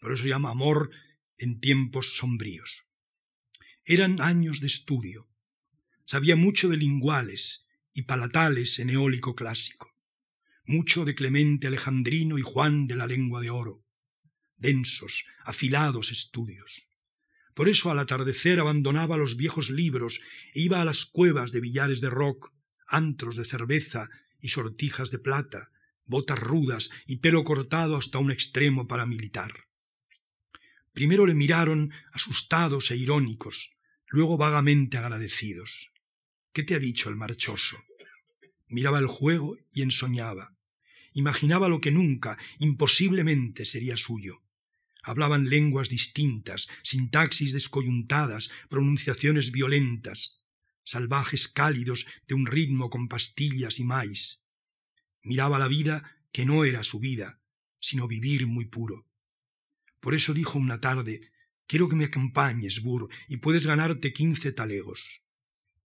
Por 0.01 0.13
eso 0.13 0.27
llama 0.27 0.51
amor 0.51 0.91
en 1.39 1.61
tiempos 1.61 2.17
sombríos. 2.17 2.87
Eran 3.85 4.21
años 4.23 4.61
de 4.61 4.67
estudio. 4.67 5.29
Sabía 6.07 6.37
mucho 6.37 6.69
de 6.69 6.77
linguales, 6.77 7.64
y 7.95 8.03
palatales 8.03 8.79
en 8.81 8.91
eólico 8.91 9.35
clásico, 9.35 9.95
mucho 10.67 11.05
de 11.05 11.15
Clemente 11.15 11.69
Alejandrino 11.69 12.37
y 12.39 12.43
Juan 12.43 12.87
de 12.89 12.97
la 12.97 13.07
lengua 13.07 13.41
de 13.41 13.51
oro, 13.51 13.85
densos, 14.57 15.25
afilados 15.45 16.11
estudios. 16.11 16.89
Por 17.55 17.69
eso 17.69 17.91
al 17.91 18.01
atardecer 18.01 18.59
abandonaba 18.59 19.17
los 19.17 19.37
viejos 19.37 19.71
libros 19.71 20.21
e 20.53 20.61
iba 20.61 20.83
a 20.83 20.85
las 20.85 21.07
cuevas 21.07 21.53
de 21.53 21.61
billares 21.61 22.01
de 22.01 22.11
rock, 22.11 22.53
antros 22.89 23.37
de 23.37 23.45
cerveza 23.45 24.11
y 24.41 24.49
sortijas 24.49 25.13
de 25.13 25.21
plata, 25.21 25.71
botas 26.05 26.39
rudas 26.39 26.91
y 27.07 27.17
pelo 27.17 27.45
cortado 27.45 27.97
hasta 27.97 28.19
un 28.19 28.33
extremo 28.33 28.89
paramilitar. 28.89 29.53
Primero 30.93 31.27
le 31.27 31.35
miraron 31.35 31.93
asustados 32.13 32.91
e 32.91 32.97
irónicos, 32.97 33.77
luego 34.09 34.37
vagamente 34.37 34.99
agradecidos. 34.99 35.94
¿Qué 36.55 36.63
te 36.63 36.77
ha 36.77 36.79
dicho 36.79 37.09
el 37.11 37.17
marchoso? 37.17 37.77
Miraba 38.69 39.01
el 39.01 39.09
juego 39.09 39.59
y 39.73 39.83
ensoñaba. 39.83 40.57
Imaginaba 41.13 41.69
lo 41.69 41.81
que 41.81 41.91
nunca, 41.91 42.39
imposiblemente, 42.61 43.65
sería 43.65 43.97
suyo. 43.97 44.41
Hablaban 45.03 45.51
lenguas 45.51 45.89
distintas, 45.89 46.69
sintaxis 46.85 47.53
descoyuntadas, 47.53 48.51
pronunciaciones 48.71 49.51
violentas, 49.51 50.45
salvajes 50.85 51.49
cálidos 51.49 52.07
de 52.29 52.35
un 52.35 52.47
ritmo 52.47 52.89
con 52.89 53.09
pastillas 53.09 53.81
y 53.81 53.85
maíz. 53.85 54.45
Miraba 55.25 55.59
la 55.59 55.67
vida 55.67 56.23
que 56.31 56.45
no 56.45 56.65
era 56.65 56.85
su 56.85 57.01
vida, 57.01 57.41
sino 57.81 58.07
vivir 58.07 58.47
muy 58.47 58.67
puro. 58.67 59.09
Por 59.99 60.15
eso 60.15 60.33
dijo 60.33 60.57
una 60.57 60.81
tarde, 60.81 61.33
quiero 61.67 61.89
que 61.89 61.97
me 61.97 62.05
acompañes, 62.05 62.81
Bur, 62.81 63.09
y 63.27 63.39
puedes 63.39 63.67
ganarte 63.67 64.13
quince 64.13 64.53
talegos 64.53 65.24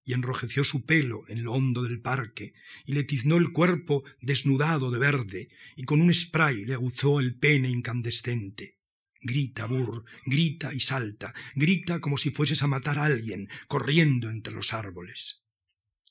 y 0.10 0.14
enrojeció 0.14 0.64
su 0.64 0.88
pelo 0.88 1.22
en 1.28 1.43
lo 1.43 1.53
hondo 1.53 1.84
del 1.84 2.01
parque, 2.01 2.55
y 2.84 2.93
le 2.93 3.03
tiznó 3.03 3.38
el 3.38 3.51
cuerpo 3.51 4.03
desnudado 4.22 4.89
de 4.89 4.97
verde, 4.97 5.49
y 5.76 5.84
con 5.84 6.01
un 6.01 6.12
spray 6.12 6.66
le 6.66 6.74
aguzó 6.74 7.20
el 7.20 7.36
pene 7.36 7.70
incandescente. 7.70 8.80
Grita, 9.22 9.68
Burr, 9.68 10.05
grita 10.26 10.74
y 10.74 10.80
salta, 10.80 11.36
grita 11.53 11.99
como 11.99 12.18
si 12.18 12.32
fueses 12.32 12.64
a 12.64 12.68
matar 12.68 12.97
a 12.97 13.03
alguien, 13.03 13.49
corriendo 13.68 14.32
entre 14.32 14.51
los 14.51 14.74
árboles. 14.74 15.43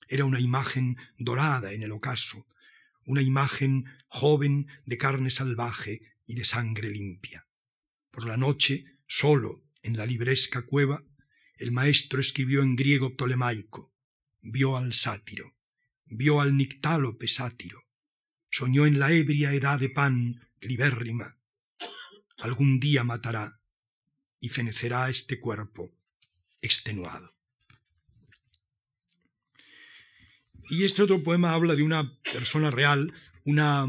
Era 0.06 0.24
una 0.24 0.38
imagen 0.38 0.96
dorada 1.18 1.72
en 1.72 1.82
el 1.82 1.90
ocaso, 1.90 2.46
una 3.04 3.22
imagen 3.22 3.86
joven 4.06 4.68
de 4.86 4.96
carne 4.96 5.30
salvaje 5.30 6.02
y 6.24 6.36
de 6.36 6.44
sangre 6.44 6.88
limpia. 6.88 7.48
Por 8.12 8.28
la 8.28 8.36
noche, 8.36 8.84
solo 9.08 9.64
en 9.82 9.96
la 9.96 10.06
libresca 10.06 10.62
cueva, 10.62 11.02
el 11.58 11.72
maestro 11.72 12.20
escribió 12.20 12.62
en 12.62 12.76
griego 12.76 13.14
ptolemaico, 13.14 13.92
vio 14.40 14.76
al 14.76 14.94
sátiro, 14.94 15.54
vio 16.06 16.40
al 16.40 16.56
nictálope 16.56 17.26
sátiro, 17.28 17.84
soñó 18.50 18.86
en 18.86 18.98
la 18.98 19.12
ebria 19.12 19.52
edad 19.52 19.78
de 19.80 19.90
pan 19.90 20.48
libérrima. 20.60 21.36
Algún 22.38 22.78
día 22.78 23.02
matará 23.02 23.60
y 24.40 24.48
fenecerá 24.48 25.10
este 25.10 25.40
cuerpo 25.40 25.92
extenuado. 26.60 27.34
Y 30.70 30.84
este 30.84 31.02
otro 31.02 31.22
poema 31.22 31.54
habla 31.54 31.74
de 31.74 31.82
una 31.82 32.20
persona 32.22 32.70
real, 32.70 33.12
una 33.44 33.86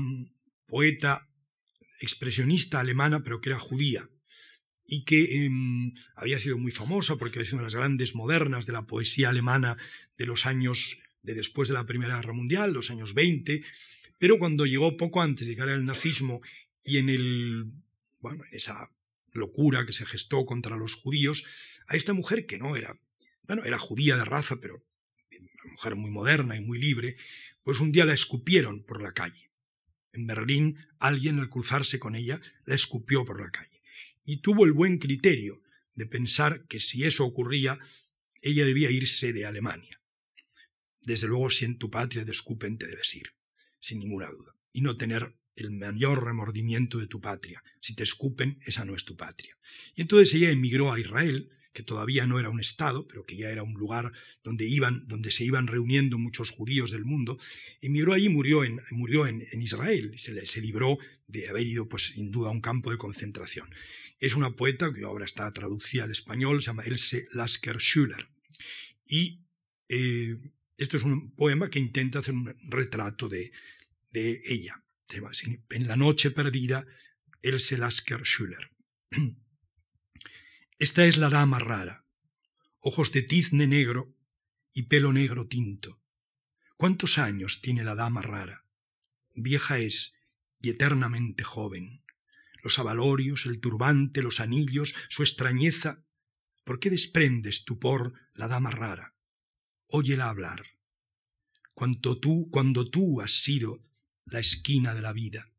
poeta 0.66 1.30
expresionista 2.00 2.80
alemana, 2.80 3.24
pero 3.24 3.42
que 3.42 3.50
era 3.50 3.60
judía, 3.60 4.10
y 4.90 5.04
que 5.04 5.46
em, 5.46 5.94
había 6.16 6.40
sido 6.40 6.58
muy 6.58 6.72
famosa 6.72 7.16
porque 7.18 7.40
es 7.40 7.54
una 7.54 7.62
de 7.62 7.68
las 7.68 7.76
grandes 7.76 8.16
modernas 8.16 8.66
de 8.66 8.74
la 8.74 8.88
poesía 8.88 9.30
alemana 9.30 9.78
de 10.18 10.26
los 10.26 10.48
años 10.48 10.98
de 11.22 11.36
después 11.36 11.68
de 11.68 11.76
la 11.76 11.86
Primera 11.86 12.16
Guerra 12.16 12.34
Mundial, 12.34 12.74
los 12.74 12.90
años 12.90 13.14
20, 13.14 13.62
pero 14.18 14.40
cuando 14.40 14.66
llegó 14.66 14.98
poco 14.98 15.22
antes 15.22 15.48
de 15.48 15.54
llegar 15.54 15.70
el 15.70 15.86
nazismo 15.86 16.42
y 16.84 16.98
en 16.98 17.10
el 17.10 17.72
bueno, 18.20 18.44
en 18.50 18.56
esa 18.56 18.92
locura 19.32 19.86
que 19.86 19.94
se 19.94 20.08
gestó 20.08 20.46
contra 20.46 20.76
los 20.76 20.96
judíos, 20.96 21.46
a 21.88 21.96
esta 21.96 22.14
mujer 22.14 22.48
que 22.48 22.58
no 22.58 22.76
era, 22.76 23.00
bueno, 23.44 23.64
era 23.64 23.78
judía 23.78 24.18
de 24.18 24.26
raza, 24.26 24.58
pero 24.60 24.84
una 25.64 25.74
mujer 25.74 25.96
muy 25.96 26.10
moderna 26.10 26.58
y 26.58 26.62
muy 26.62 26.80
libre, 26.80 27.16
pues 27.64 27.80
un 27.80 27.92
día 27.92 28.06
la 28.06 28.14
escupieron 28.14 28.84
por 28.84 29.04
la 29.04 29.14
calle. 29.14 29.52
En 30.14 30.26
Berlín 30.26 30.78
alguien 30.98 31.40
al 31.40 31.50
cruzarse 31.50 32.00
con 32.00 32.16
ella 32.16 32.42
la 32.66 32.74
escupió 32.74 33.24
por 33.24 33.40
la 33.40 33.52
calle 33.52 33.79
y 34.30 34.38
tuvo 34.38 34.66
el 34.66 34.74
buen 34.74 35.00
criterio 35.00 35.62
de 35.96 36.06
pensar 36.06 36.66
que 36.68 36.80
si 36.80 37.04
eso 37.04 37.26
ocurría, 37.26 37.80
ella 38.42 38.64
debía 38.64 38.92
irse 38.92 39.34
de 39.34 39.46
Alemania. 39.46 40.00
Desde 41.02 41.28
luego, 41.28 41.50
si 41.50 41.66
en 41.66 41.80
tu 41.80 41.90
patria 41.90 42.24
te 42.24 42.32
escupen, 42.32 42.78
te 42.78 42.86
debes 42.86 43.16
ir, 43.16 43.34
sin 43.80 43.98
ninguna 44.00 44.30
duda, 44.30 44.54
y 44.72 44.82
no 44.82 44.98
tener 44.98 45.34
el 45.56 45.72
mayor 45.72 46.24
remordimiento 46.24 47.00
de 47.00 47.08
tu 47.08 47.20
patria. 47.20 47.64
Si 47.82 47.96
te 47.96 48.04
escupen, 48.04 48.60
esa 48.66 48.86
no 48.86 48.96
es 48.96 49.04
tu 49.04 49.18
patria. 49.18 49.58
Y 49.96 50.02
entonces 50.02 50.32
ella 50.36 50.52
emigró 50.52 50.94
a 50.94 51.00
Israel, 51.00 51.50
que 51.74 51.82
todavía 51.82 52.28
no 52.28 52.40
era 52.40 52.50
un 52.50 52.60
estado, 52.60 53.08
pero 53.08 53.26
que 53.26 53.36
ya 53.36 53.50
era 53.50 53.64
un 53.64 53.74
lugar 53.74 54.12
donde 54.44 54.68
iban, 54.68 55.08
donde 55.08 55.32
se 55.32 55.44
iban 55.44 55.66
reuniendo 55.66 56.20
muchos 56.20 56.52
judíos 56.52 56.92
del 56.92 57.04
mundo, 57.04 57.40
emigró 57.82 58.14
allí 58.14 58.26
y 58.26 58.30
murió 58.30 58.64
en, 58.64 58.80
murió 58.92 59.26
en, 59.26 59.62
Israel, 59.62 60.12
y 60.14 60.18
se, 60.20 60.46
se 60.46 60.62
libró 60.62 61.00
de 61.28 61.50
haber 61.50 61.66
ido, 61.66 61.88
pues, 61.90 62.08
sin 62.08 62.32
duda, 62.32 62.50
a 62.50 62.52
un 62.52 62.62
campo 62.62 62.92
de 62.92 62.98
concentración. 62.98 63.70
Es 64.20 64.36
una 64.36 64.56
poeta 64.56 64.92
cuya 64.92 65.10
obra 65.10 65.26
está 65.26 65.52
traducida 65.54 66.04
al 66.04 66.12
español, 66.12 66.62
se 66.62 66.68
llama 66.68 66.84
Else 66.84 67.28
Lasker 67.32 67.78
Schüler. 67.78 68.30
Y 69.06 69.46
eh, 69.88 70.38
esto 70.78 70.98
es 70.98 71.04
un 71.04 71.34
poema 71.36 71.70
que 71.70 71.80
intenta 71.80 72.20
hacer 72.20 72.34
un 72.34 72.56
retrato 72.70 73.30
de, 73.30 73.52
de 74.12 74.42
ella. 74.46 74.84
En 75.70 75.88
la 75.88 75.96
noche 75.96 76.32
perdida, 76.32 76.86
Else 77.42 77.78
Lasker 77.78 78.22
Schüler. 78.26 78.72
Esta 80.80 81.06
es 81.06 81.18
la 81.18 81.30
dama 81.30 81.60
rara, 81.60 82.06
ojos 82.80 83.12
de 83.12 83.22
tizne 83.22 83.68
negro 83.68 84.16
y 84.74 84.84
pelo 84.84 85.12
negro 85.12 85.48
tinto. 85.48 86.02
¿Cuántos 86.78 87.18
años 87.18 87.62
tiene 87.62 87.84
la 87.84 87.96
dama 87.96 88.22
rara? 88.22 88.66
Vieja 89.34 89.80
es 89.80 90.16
y 90.62 90.70
eternamente 90.70 91.44
joven 91.44 92.04
los 92.64 92.80
avalorios, 92.80 93.46
el 93.46 93.60
turbante, 93.60 94.22
los 94.22 94.40
anillos, 94.40 94.96
su 95.10 95.24
extrañeza. 95.24 96.06
¿Por 96.64 96.80
qué 96.80 96.90
desprendes 96.90 97.66
tu 97.66 97.80
por 97.80 98.14
la 98.34 98.48
dama 98.48 98.72
rara? 98.72 99.16
Óyela 99.88 100.30
hablar. 100.30 100.66
Cuando 101.74 102.20
tú, 102.20 102.50
cuando 102.52 102.90
tú 102.90 103.22
has 103.22 103.32
sido 103.42 103.84
la 104.26 104.40
esquina 104.40 104.94
de 104.94 105.02
la 105.02 105.14
vida. 105.14 105.52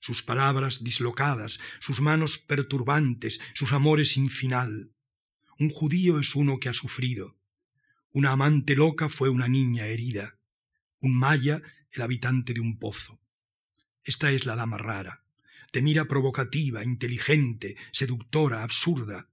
Sus 0.00 0.22
palabras 0.22 0.84
dislocadas, 0.84 1.60
sus 1.80 2.00
manos 2.00 2.38
perturbantes, 2.38 3.40
sus 3.54 3.72
amores 3.72 4.10
sin 4.12 4.28
final. 4.28 4.92
Un 5.58 5.70
judío 5.70 6.18
es 6.18 6.34
uno 6.34 6.58
que 6.58 6.68
ha 6.68 6.74
sufrido. 6.74 7.38
Una 8.10 8.32
amante 8.32 8.76
loca 8.76 9.08
fue 9.08 9.30
una 9.30 9.48
niña 9.48 9.86
herida. 9.86 10.38
Un 11.00 11.16
maya 11.16 11.62
el 11.90 12.02
habitante 12.02 12.52
de 12.52 12.60
un 12.60 12.78
pozo. 12.78 13.20
Esta 14.02 14.30
es 14.32 14.44
la 14.44 14.56
dama 14.56 14.76
rara 14.76 15.23
te 15.74 15.82
mira 15.82 16.04
provocativa, 16.04 16.84
inteligente, 16.84 17.74
seductora, 17.90 18.62
absurda. 18.62 19.28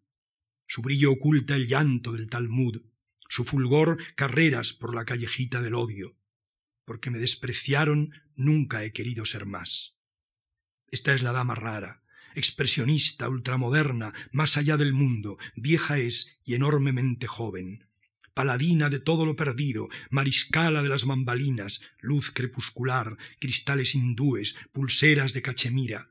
Su 0.65 0.81
brillo 0.81 1.11
oculta 1.11 1.55
el 1.55 1.67
llanto 1.67 2.13
del 2.13 2.31
Talmud, 2.31 2.81
su 3.29 3.45
fulgor 3.45 3.99
carreras 4.15 4.73
por 4.73 4.95
la 4.95 5.05
callejita 5.05 5.61
del 5.61 5.75
odio. 5.75 6.17
Porque 6.83 7.11
me 7.11 7.19
despreciaron, 7.19 8.09
nunca 8.35 8.83
he 8.83 8.91
querido 8.91 9.27
ser 9.27 9.45
más. 9.45 9.99
Esta 10.89 11.13
es 11.13 11.21
la 11.21 11.31
dama 11.31 11.53
rara, 11.53 12.01
expresionista, 12.33 13.29
ultramoderna, 13.29 14.11
más 14.31 14.57
allá 14.57 14.77
del 14.77 14.93
mundo, 14.93 15.37
vieja 15.55 15.99
es 15.99 16.39
y 16.43 16.55
enormemente 16.55 17.27
joven. 17.27 17.87
Paladina 18.33 18.89
de 18.89 18.99
todo 18.99 19.27
lo 19.27 19.35
perdido, 19.35 19.89
mariscala 20.09 20.81
de 20.81 20.89
las 20.89 21.05
mambalinas, 21.05 21.81
luz 21.99 22.31
crepuscular, 22.31 23.15
cristales 23.39 23.93
hindúes, 23.93 24.55
pulseras 24.71 25.33
de 25.33 25.43
cachemira, 25.43 26.09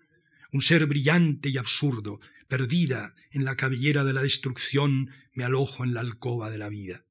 un 0.52 0.62
ser 0.62 0.86
brillante 0.86 1.48
y 1.48 1.58
absurdo, 1.58 2.20
perdida 2.48 3.14
en 3.30 3.44
la 3.44 3.56
cabellera 3.56 4.04
de 4.04 4.12
la 4.12 4.22
destrucción, 4.22 5.10
me 5.32 5.44
alojo 5.44 5.84
en 5.84 5.94
la 5.94 6.00
alcoba 6.00 6.50
de 6.50 6.58
la 6.58 6.68
vida. 6.68 7.04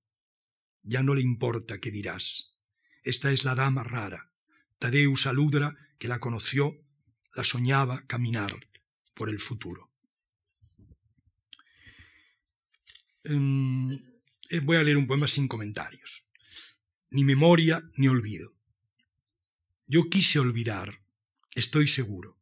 Ya 0.84 1.04
no 1.04 1.16
le 1.16 1.22
importa 1.22 1.80
qué 1.80 1.92
dirás. 1.92 2.58
Esta 3.04 3.32
es 3.32 3.44
la 3.44 3.56
dama 3.56 3.84
rara, 3.84 4.32
Tadeus 4.78 5.26
Aludra, 5.26 5.78
que 5.98 6.08
la 6.08 6.20
conoció, 6.20 6.78
la 7.36 7.44
soñaba 7.44 8.06
caminar 8.08 8.68
por 9.14 9.30
el 9.30 9.40
futuro. 9.40 9.92
Em, 13.24 13.92
eh, 14.50 14.60
voy 14.62 14.78
a 14.78 14.84
leer 14.84 14.98
un 14.98 15.08
poema 15.08 15.28
sin 15.28 15.48
comentarios. 15.48 16.26
Ni 17.12 17.24
memoria 17.24 17.84
ni 17.96 18.08
olvido. 18.08 18.56
Yo 19.88 20.10
quise 20.10 20.40
olvidar, 20.40 21.02
estoy 21.56 21.88
seguro. 21.88 22.39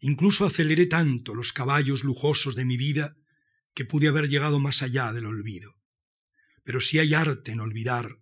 Incluso 0.00 0.46
aceleré 0.46 0.86
tanto 0.86 1.34
los 1.34 1.52
caballos 1.52 2.04
lujosos 2.04 2.54
de 2.54 2.64
mi 2.64 2.76
vida 2.76 3.16
que 3.74 3.84
pude 3.84 4.08
haber 4.08 4.28
llegado 4.28 4.58
más 4.58 4.82
allá 4.82 5.12
del 5.12 5.26
olvido. 5.26 5.76
Pero 6.64 6.80
si 6.80 6.98
hay 6.98 7.14
arte 7.14 7.52
en 7.52 7.60
olvidar, 7.60 8.18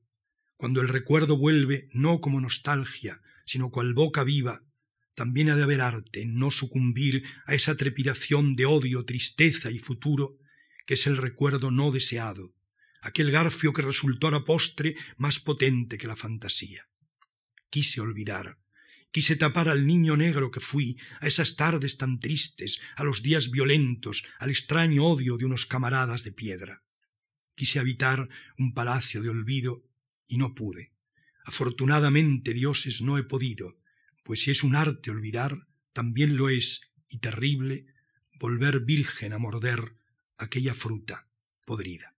cuando 0.56 0.80
el 0.80 0.88
recuerdo 0.88 1.36
vuelve 1.36 1.88
no 1.92 2.20
como 2.20 2.40
nostalgia, 2.40 3.20
sino 3.44 3.70
cual 3.70 3.94
boca 3.94 4.24
viva, 4.24 4.62
también 5.14 5.50
ha 5.50 5.56
de 5.56 5.62
haber 5.62 5.80
arte 5.80 6.22
en 6.22 6.38
no 6.38 6.50
sucumbir 6.50 7.24
a 7.46 7.54
esa 7.54 7.76
trepidación 7.76 8.54
de 8.54 8.66
odio, 8.66 9.04
tristeza 9.04 9.70
y 9.70 9.78
futuro 9.78 10.38
que 10.86 10.94
es 10.94 11.06
el 11.06 11.16
recuerdo 11.16 11.70
no 11.70 11.90
deseado, 11.90 12.54
aquel 13.02 13.30
garfio 13.30 13.72
que 13.72 13.82
resultó 13.82 14.28
a 14.28 14.30
la 14.30 14.44
postre 14.44 14.96
más 15.16 15.40
potente 15.40 15.98
que 15.98 16.06
la 16.06 16.16
fantasía. 16.16 16.86
Quise 17.70 18.00
olvidar, 18.00 18.58
Quise 19.16 19.36
tapar 19.36 19.70
al 19.70 19.86
niño 19.86 20.14
negro 20.14 20.50
que 20.50 20.60
fui, 20.60 20.98
a 21.22 21.26
esas 21.26 21.56
tardes 21.56 21.96
tan 21.96 22.20
tristes, 22.20 22.82
a 22.96 23.02
los 23.02 23.22
días 23.22 23.50
violentos, 23.50 24.28
al 24.38 24.50
extraño 24.50 25.06
odio 25.06 25.38
de 25.38 25.46
unos 25.46 25.64
camaradas 25.64 26.22
de 26.22 26.32
piedra. 26.32 26.82
Quise 27.54 27.78
habitar 27.78 28.28
un 28.58 28.74
palacio 28.74 29.22
de 29.22 29.30
olvido 29.30 29.88
y 30.28 30.36
no 30.36 30.54
pude. 30.54 30.92
Afortunadamente, 31.46 32.52
dioses, 32.52 33.00
no 33.00 33.16
he 33.16 33.22
podido, 33.22 33.78
pues 34.22 34.42
si 34.42 34.50
es 34.50 34.62
un 34.62 34.76
arte 34.76 35.10
olvidar, 35.10 35.66
también 35.94 36.36
lo 36.36 36.50
es, 36.50 36.92
y 37.08 37.16
terrible, 37.16 37.86
volver 38.38 38.80
virgen 38.80 39.32
a 39.32 39.38
morder 39.38 39.96
aquella 40.36 40.74
fruta 40.74 41.26
podrida. 41.64 42.14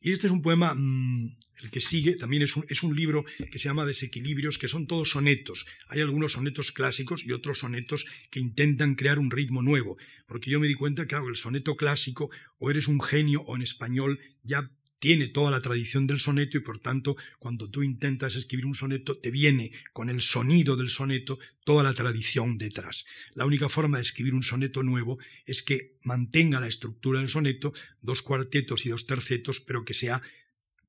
Y 0.00 0.10
este 0.10 0.26
es 0.26 0.32
un 0.32 0.42
poema, 0.42 0.74
mm, 0.74 1.38
el 1.62 1.70
que 1.70 1.80
sigue, 1.80 2.16
también 2.16 2.42
es 2.42 2.56
un, 2.56 2.64
es 2.68 2.82
un, 2.82 2.94
libro 2.96 3.24
que 3.50 3.58
se 3.58 3.68
llama 3.68 3.84
Desequilibrios, 3.84 4.58
que 4.58 4.68
son 4.68 4.86
todos 4.86 5.10
sonetos. 5.10 5.66
Hay 5.88 6.00
algunos 6.00 6.32
sonetos 6.32 6.72
clásicos 6.72 7.24
y 7.24 7.32
otros 7.32 7.58
sonetos 7.58 8.06
que 8.30 8.40
intentan 8.40 8.94
crear 8.94 9.18
un 9.18 9.30
ritmo 9.30 9.62
nuevo, 9.62 9.96
porque 10.26 10.50
yo 10.50 10.60
me 10.60 10.68
di 10.68 10.74
cuenta 10.74 11.02
que 11.02 11.08
claro, 11.08 11.28
el 11.28 11.36
soneto 11.36 11.76
clásico 11.76 12.30
o 12.58 12.70
eres 12.70 12.88
un 12.88 13.00
genio 13.00 13.42
o 13.42 13.56
en 13.56 13.62
español 13.62 14.20
ya 14.42 14.70
tiene 14.98 15.28
toda 15.28 15.50
la 15.50 15.60
tradición 15.60 16.06
del 16.06 16.20
soneto 16.20 16.56
y 16.56 16.60
por 16.60 16.78
tanto 16.78 17.16
cuando 17.38 17.68
tú 17.68 17.82
intentas 17.82 18.34
escribir 18.34 18.66
un 18.66 18.74
soneto 18.74 19.18
te 19.18 19.30
viene 19.30 19.72
con 19.92 20.08
el 20.08 20.20
sonido 20.20 20.76
del 20.76 20.90
soneto 20.90 21.38
toda 21.64 21.82
la 21.82 21.94
tradición 21.94 22.58
detrás. 22.58 23.04
La 23.34 23.44
única 23.44 23.68
forma 23.68 23.98
de 23.98 24.02
escribir 24.02 24.34
un 24.34 24.42
soneto 24.42 24.82
nuevo 24.82 25.18
es 25.44 25.62
que 25.62 25.96
mantenga 26.02 26.60
la 26.60 26.68
estructura 26.68 27.20
del 27.20 27.28
soneto, 27.28 27.72
dos 28.00 28.22
cuartetos 28.22 28.86
y 28.86 28.88
dos 28.88 29.06
tercetos, 29.06 29.60
pero 29.60 29.84
que 29.84 29.94
sea 29.94 30.22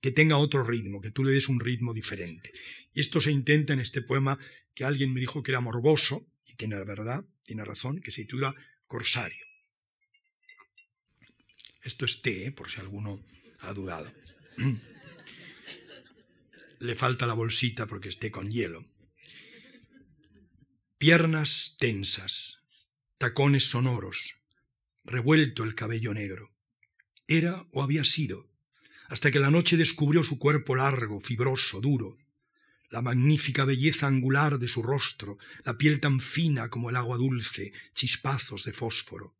que 0.01 0.11
tenga 0.11 0.37
otro 0.37 0.63
ritmo, 0.63 1.01
que 1.01 1.11
tú 1.11 1.23
le 1.23 1.31
des 1.31 1.49
un 1.49 1.59
ritmo 1.59 1.93
diferente. 1.93 2.51
Y 2.93 3.01
esto 3.01 3.19
se 3.19 3.31
intenta 3.31 3.73
en 3.73 3.79
este 3.79 4.01
poema 4.01 4.39
que 4.73 4.85
alguien 4.85 5.13
me 5.13 5.19
dijo 5.19 5.43
que 5.43 5.51
era 5.51 5.61
morboso, 5.61 6.27
y 6.47 6.55
tiene 6.55 6.75
la 6.75 6.83
verdad, 6.83 7.25
tiene 7.43 7.65
razón, 7.65 8.01
que 8.01 8.11
se 8.11 8.21
titula 8.21 8.55
Corsario. 8.85 9.45
Esto 11.83 12.05
es 12.05 12.21
té, 12.21 12.45
¿eh? 12.45 12.51
por 12.51 12.69
si 12.69 12.79
alguno 12.79 13.23
ha 13.59 13.73
dudado. 13.73 14.11
Le 16.79 16.95
falta 16.95 17.25
la 17.25 17.33
bolsita 17.33 17.87
porque 17.87 18.09
esté 18.09 18.29
con 18.29 18.51
hielo. 18.51 18.85
Piernas 20.97 21.75
tensas, 21.79 22.59
tacones 23.17 23.65
sonoros, 23.65 24.35
revuelto 25.03 25.63
el 25.63 25.75
cabello 25.75 26.13
negro. 26.13 26.51
Era 27.27 27.65
o 27.71 27.81
había 27.81 28.03
sido, 28.03 28.47
hasta 29.07 29.31
que 29.31 29.39
la 29.39 29.49
noche 29.49 29.77
descubrió 29.77 30.23
su 30.23 30.37
cuerpo 30.37 30.75
largo, 30.75 31.19
fibroso, 31.19 31.81
duro, 31.81 32.17
la 32.89 33.01
magnífica 33.01 33.65
belleza 33.65 34.07
angular 34.07 34.59
de 34.59 34.67
su 34.67 34.81
rostro, 34.81 35.37
la 35.63 35.77
piel 35.77 35.99
tan 35.99 36.19
fina 36.19 36.69
como 36.69 36.89
el 36.89 36.95
agua 36.95 37.17
dulce, 37.17 37.73
chispazos 37.93 38.63
de 38.63 38.73
fósforo. 38.73 39.35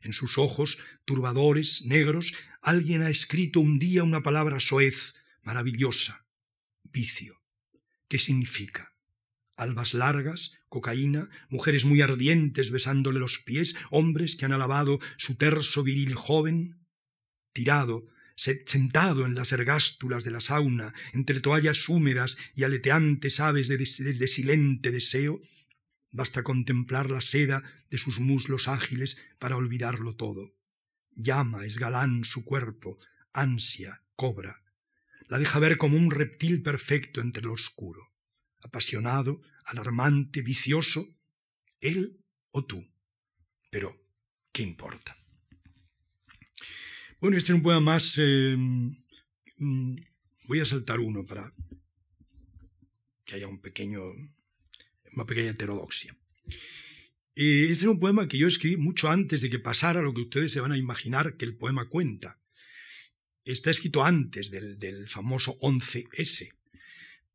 En 0.00 0.12
sus 0.12 0.38
ojos, 0.38 0.78
turbadores, 1.04 1.86
negros, 1.86 2.34
alguien 2.60 3.02
ha 3.02 3.10
escrito 3.10 3.60
un 3.60 3.78
día 3.78 4.02
una 4.02 4.22
palabra 4.22 4.60
soez, 4.60 5.14
maravillosa, 5.42 6.26
vicio. 6.84 7.40
¿Qué 8.08 8.18
significa? 8.18 8.92
Albas 9.56 9.94
largas, 9.94 10.52
cocaína, 10.68 11.30
mujeres 11.48 11.86
muy 11.86 12.02
ardientes 12.02 12.70
besándole 12.70 13.18
los 13.18 13.38
pies, 13.38 13.74
hombres 13.90 14.36
que 14.36 14.44
han 14.44 14.52
alabado 14.52 15.00
su 15.16 15.36
terso 15.36 15.82
viril 15.82 16.14
joven, 16.14 16.86
tirado, 17.52 18.06
sentado 18.36 19.24
en 19.24 19.34
las 19.34 19.52
ergástulas 19.52 20.22
de 20.22 20.30
la 20.30 20.40
sauna, 20.40 20.94
entre 21.12 21.40
toallas 21.40 21.88
húmedas 21.88 22.36
y 22.54 22.64
aleteantes 22.64 23.40
aves 23.40 23.68
de, 23.68 24.26
silente 24.28 24.90
deseo, 24.90 25.40
basta 26.10 26.42
contemplar 26.42 27.10
la 27.10 27.20
seda 27.20 27.62
de 27.90 27.98
sus 27.98 28.20
muslos 28.20 28.68
ágiles 28.68 29.16
para 29.38 29.56
olvidarlo 29.56 30.14
todo. 30.16 30.54
Llama, 31.12 31.64
es 31.64 31.78
galán 31.78 32.24
su 32.24 32.44
cuerpo, 32.44 32.98
ansia, 33.32 34.02
cobra. 34.14 34.62
La 35.28 35.38
deja 35.38 35.58
ver 35.58 35.78
como 35.78 35.96
un 35.96 36.10
reptil 36.10 36.62
perfecto 36.62 37.20
entre 37.20 37.42
lo 37.42 37.52
oscuro. 37.52 38.12
Apasionado, 38.62 39.40
alarmante, 39.64 40.42
vicioso, 40.42 41.18
él 41.80 42.22
o 42.50 42.64
tú. 42.66 42.86
Pero, 43.70 44.00
¿qué 44.52 44.62
importa? 44.62 45.16
Bueno, 47.18 47.38
este 47.38 47.52
es 47.52 47.56
un 47.56 47.62
poema 47.62 47.80
más... 47.80 48.18
Eh, 48.18 48.56
mm, 48.56 49.96
voy 50.48 50.60
a 50.60 50.66
saltar 50.66 51.00
uno 51.00 51.24
para 51.24 51.52
que 53.24 53.36
haya 53.36 53.48
un 53.48 53.60
pequeño, 53.60 54.02
una 55.14 55.26
pequeña 55.26 55.50
heterodoxia. 55.50 56.14
este 57.34 57.72
es 57.72 57.82
un 57.84 57.98
poema 57.98 58.28
que 58.28 58.38
yo 58.38 58.46
escribí 58.46 58.76
mucho 58.76 59.10
antes 59.10 59.40
de 59.40 59.50
que 59.50 59.58
pasara 59.58 60.02
lo 60.02 60.12
que 60.12 60.20
ustedes 60.20 60.52
se 60.52 60.60
van 60.60 60.72
a 60.72 60.78
imaginar 60.78 61.36
que 61.36 61.46
el 61.46 61.56
poema 61.56 61.88
cuenta. 61.88 62.38
Está 63.44 63.70
escrito 63.70 64.04
antes 64.04 64.50
del, 64.50 64.78
del 64.78 65.08
famoso 65.08 65.58
11S. 65.60 66.52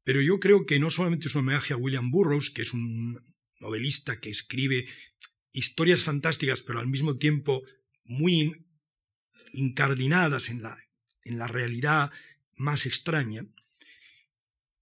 Pero 0.04 0.22
yo 0.22 0.40
creo 0.40 0.66
que 0.66 0.80
no 0.80 0.90
solamente 0.90 1.28
es 1.28 1.36
un 1.36 1.42
homenaje 1.42 1.74
a 1.74 1.78
William 1.78 2.12
Burroughs, 2.12 2.52
que 2.52 2.62
es 2.62 2.74
un 2.74 3.20
novelista 3.60 4.20
que 4.20 4.30
escribe 4.30 4.88
historias 5.54 6.04
fantásticas, 6.04 6.62
pero 6.62 6.80
al 6.80 6.88
mismo 6.88 7.18
tiempo 7.18 7.64
muy 8.04 8.66
incardinadas 9.54 10.50
en 10.50 10.62
la, 10.62 10.78
en 11.24 11.38
la 11.38 11.48
realidad 11.48 12.12
más 12.56 12.86
extraña. 12.86 13.46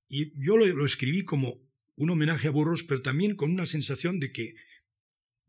Y 0.08 0.32
yo 0.44 0.58
lo, 0.58 0.86
escribí 0.86 1.24
como 1.24 1.62
un 1.96 2.10
homenaje 2.10 2.48
a 2.48 2.52
Burroughs, 2.52 2.84
pero 2.84 3.02
también 3.02 3.36
con 3.36 3.52
una 3.52 3.66
sensación 3.66 4.20
de 4.20 4.32
que 4.32 4.56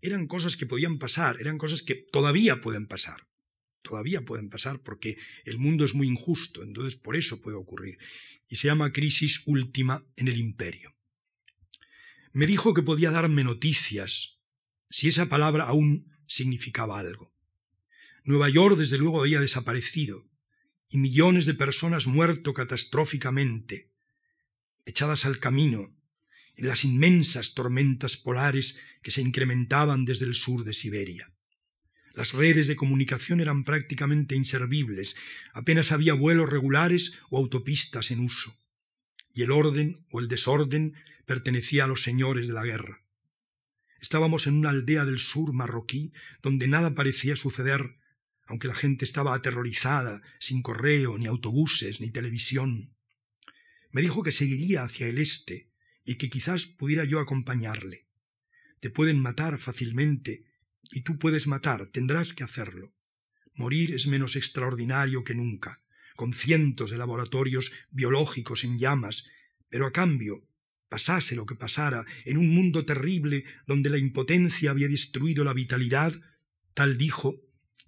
eran 0.03 0.27
cosas 0.27 0.57
que 0.57 0.67
podían 0.67 0.99
pasar, 0.99 1.41
eran 1.41 1.59
cosas 1.59 1.83
que 1.83 1.95
todavía 1.95 2.61
pueden 2.61 2.87
pasar. 2.87 3.27
Todavía 3.83 4.25
pueden 4.25 4.51
pasar 4.51 4.83
porque 4.83 5.17
el 5.45 5.59
mundo 5.59 5.85
es 5.85 5.95
muy 5.95 6.07
injusto, 6.07 6.63
entonces 6.63 7.01
por 7.01 7.17
eso 7.17 7.41
puede 7.41 7.57
ocurrir. 7.57 7.99
Y 8.49 8.57
se 8.57 8.69
llama 8.69 8.93
crisis 8.93 9.43
última 9.47 10.05
en 10.17 10.29
el 10.29 10.39
imperio. 10.39 10.95
Me 12.33 12.47
dijo 12.47 12.75
que 12.75 12.83
podía 12.83 13.11
darme 13.11 13.43
noticias 13.43 14.39
si 14.91 15.09
esa 15.09 15.29
palabra 15.29 15.65
aún 15.65 16.13
significaba 16.27 16.99
algo. 16.99 17.33
Nueva 18.25 18.49
York 18.49 18.77
desde 18.79 18.99
luego 18.99 19.21
había 19.21 19.41
desaparecido 19.41 20.29
y 20.89 20.99
millones 20.99 21.47
de 21.47 21.55
personas 21.55 22.07
muerto 22.07 22.53
catastróficamente, 22.53 23.91
echadas 24.85 25.25
al 25.25 25.39
camino 25.39 25.95
en 26.57 26.69
las 26.69 26.85
inmensas 26.85 27.55
tormentas 27.55 28.17
polares 28.17 28.79
que 29.03 29.11
se 29.11 29.23
incrementaban 29.23 30.05
desde 30.05 30.27
el 30.27 30.35
sur 30.35 30.65
de 30.65 30.75
Siberia. 30.75 31.33
Las 32.13 32.35
redes 32.35 32.67
de 32.67 32.77
comunicación 32.77 33.41
eran 33.41 33.65
prácticamente 33.65 34.35
inservibles, 34.35 35.17
apenas 35.53 35.93
había 35.93 36.13
vuelos 36.13 36.51
regulares 36.51 37.19
o 37.31 37.39
autopistas 37.39 38.11
en 38.11 38.21
uso, 38.21 38.59
y 39.33 39.43
el 39.43 39.53
orden 39.53 40.05
o 40.11 40.19
el 40.19 40.29
desorden 40.29 40.95
pertenecía 41.25 41.85
a 41.85 41.87
los 41.87 42.03
señores 42.03 42.49
de 42.49 42.55
la 42.55 42.65
guerra. 42.65 43.05
Estábamos 44.01 44.47
en 44.47 44.55
una 44.55 44.71
aldea 44.71 45.05
del 45.05 45.19
sur 45.19 45.53
marroquí 45.53 46.13
donde 46.43 46.67
nada 46.67 46.95
parecía 46.95 47.37
suceder 47.37 48.00
aunque 48.51 48.67
la 48.67 48.75
gente 48.75 49.05
estaba 49.05 49.33
aterrorizada, 49.33 50.23
sin 50.41 50.61
correo, 50.61 51.17
ni 51.17 51.27
autobuses, 51.27 52.01
ni 52.01 52.11
televisión. 52.11 52.97
Me 53.93 54.03
dijo 54.03 54.25
que 54.25 54.33
seguiría 54.33 54.83
hacia 54.83 55.07
el 55.07 55.19
este 55.19 55.71
y 56.05 56.17
que 56.17 56.29
quizás 56.29 56.67
pudiera 56.67 57.05
yo 57.05 57.21
acompañarle. 57.21 58.09
Te 58.81 58.91
pueden 58.91 59.21
matar 59.21 59.61
fácilmente 59.61 60.47
y 60.91 61.03
tú 61.03 61.17
puedes 61.17 61.47
matar, 61.47 61.91
tendrás 61.93 62.35
que 62.35 62.43
hacerlo. 62.43 62.93
Morir 63.55 63.95
es 63.95 64.09
menos 64.09 64.35
extraordinario 64.35 65.23
que 65.23 65.37
nunca, 65.37 65.81
con 66.17 66.33
cientos 66.33 66.91
de 66.91 66.99
laboratorios 66.99 67.71
biológicos 67.93 68.65
en 68.65 68.81
llamas, 68.81 69.31
pero 69.69 69.87
a 69.87 69.93
cambio, 69.93 70.45
pasase 70.89 71.37
lo 71.37 71.47
que 71.47 71.55
pasara, 71.55 72.05
en 72.25 72.37
un 72.37 72.53
mundo 72.53 72.85
terrible 72.85 73.45
donde 73.69 73.91
la 73.91 73.99
impotencia 73.99 74.73
había 74.73 74.89
destruido 74.89 75.45
la 75.45 75.55
vitalidad, 75.55 76.21
tal 76.75 76.99
dijo, 76.99 77.41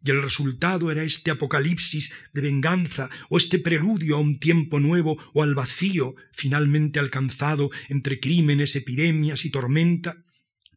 y 0.04 0.10
el 0.10 0.22
resultado 0.22 0.90
era 0.90 1.04
este 1.04 1.30
apocalipsis 1.30 2.10
de 2.32 2.40
venganza 2.40 3.08
o 3.28 3.36
este 3.36 3.58
preludio 3.58 4.16
a 4.16 4.20
un 4.20 4.38
tiempo 4.38 4.80
nuevo 4.80 5.16
o 5.32 5.42
al 5.42 5.54
vacío 5.54 6.14
finalmente 6.32 6.98
alcanzado 6.98 7.70
entre 7.88 8.18
crímenes, 8.18 8.74
epidemias 8.74 9.44
y 9.44 9.50
tormenta, 9.50 10.24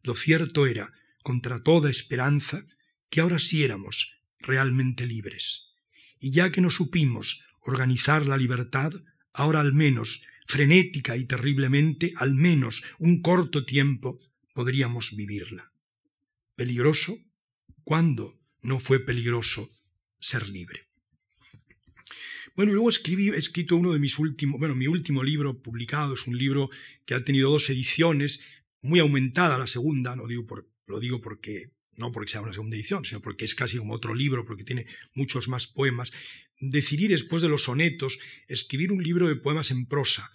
lo 0.02 0.14
cierto 0.14 0.66
era, 0.66 0.92
contra 1.22 1.62
toda 1.62 1.90
esperanza, 1.90 2.64
que 3.10 3.20
ahora 3.20 3.38
sí 3.38 3.64
éramos 3.64 4.20
realmente 4.38 5.06
libres. 5.06 5.74
Y 6.20 6.30
ya 6.30 6.52
que 6.52 6.60
no 6.60 6.70
supimos 6.70 7.44
organizar 7.60 8.26
la 8.26 8.36
libertad, 8.36 8.92
ahora 9.32 9.60
al 9.60 9.72
menos, 9.72 10.22
frenética 10.46 11.16
y 11.16 11.24
terriblemente, 11.24 12.12
al 12.16 12.34
menos 12.34 12.84
un 12.98 13.20
corto 13.20 13.64
tiempo, 13.64 14.20
podríamos 14.54 15.16
vivirla. 15.16 15.72
¿Peligroso? 16.54 17.18
¿Cuándo? 17.82 18.38
No 18.66 18.80
fue 18.80 18.98
peligroso 18.98 19.70
ser 20.18 20.48
libre. 20.48 20.88
Bueno, 22.56 22.72
luego 22.72 22.88
escribí, 22.88 23.28
he 23.28 23.36
escrito 23.36 23.76
uno 23.76 23.92
de 23.92 23.98
mis 23.98 24.18
últimos, 24.18 24.58
bueno, 24.58 24.74
mi 24.74 24.88
último 24.88 25.22
libro 25.22 25.62
publicado 25.62 26.14
es 26.14 26.26
un 26.26 26.36
libro 26.36 26.70
que 27.04 27.14
ha 27.14 27.24
tenido 27.24 27.50
dos 27.50 27.70
ediciones, 27.70 28.40
muy 28.82 28.98
aumentada 28.98 29.58
la 29.58 29.66
segunda, 29.66 30.16
no 30.16 30.26
digo 30.26 30.46
por, 30.46 30.68
lo 30.86 30.98
digo 30.98 31.20
porque 31.20 31.70
no 31.96 32.12
porque 32.12 32.32
sea 32.32 32.42
una 32.42 32.52
segunda 32.52 32.76
edición, 32.76 33.04
sino 33.04 33.20
porque 33.20 33.44
es 33.44 33.54
casi 33.54 33.78
como 33.78 33.94
otro 33.94 34.14
libro, 34.14 34.44
porque 34.44 34.64
tiene 34.64 34.86
muchos 35.14 35.48
más 35.48 35.66
poemas. 35.66 36.12
Decidí 36.58 37.08
después 37.08 37.42
de 37.42 37.48
los 37.48 37.64
sonetos 37.64 38.18
escribir 38.48 38.92
un 38.92 39.02
libro 39.02 39.28
de 39.28 39.36
poemas 39.36 39.70
en 39.70 39.86
prosa, 39.86 40.30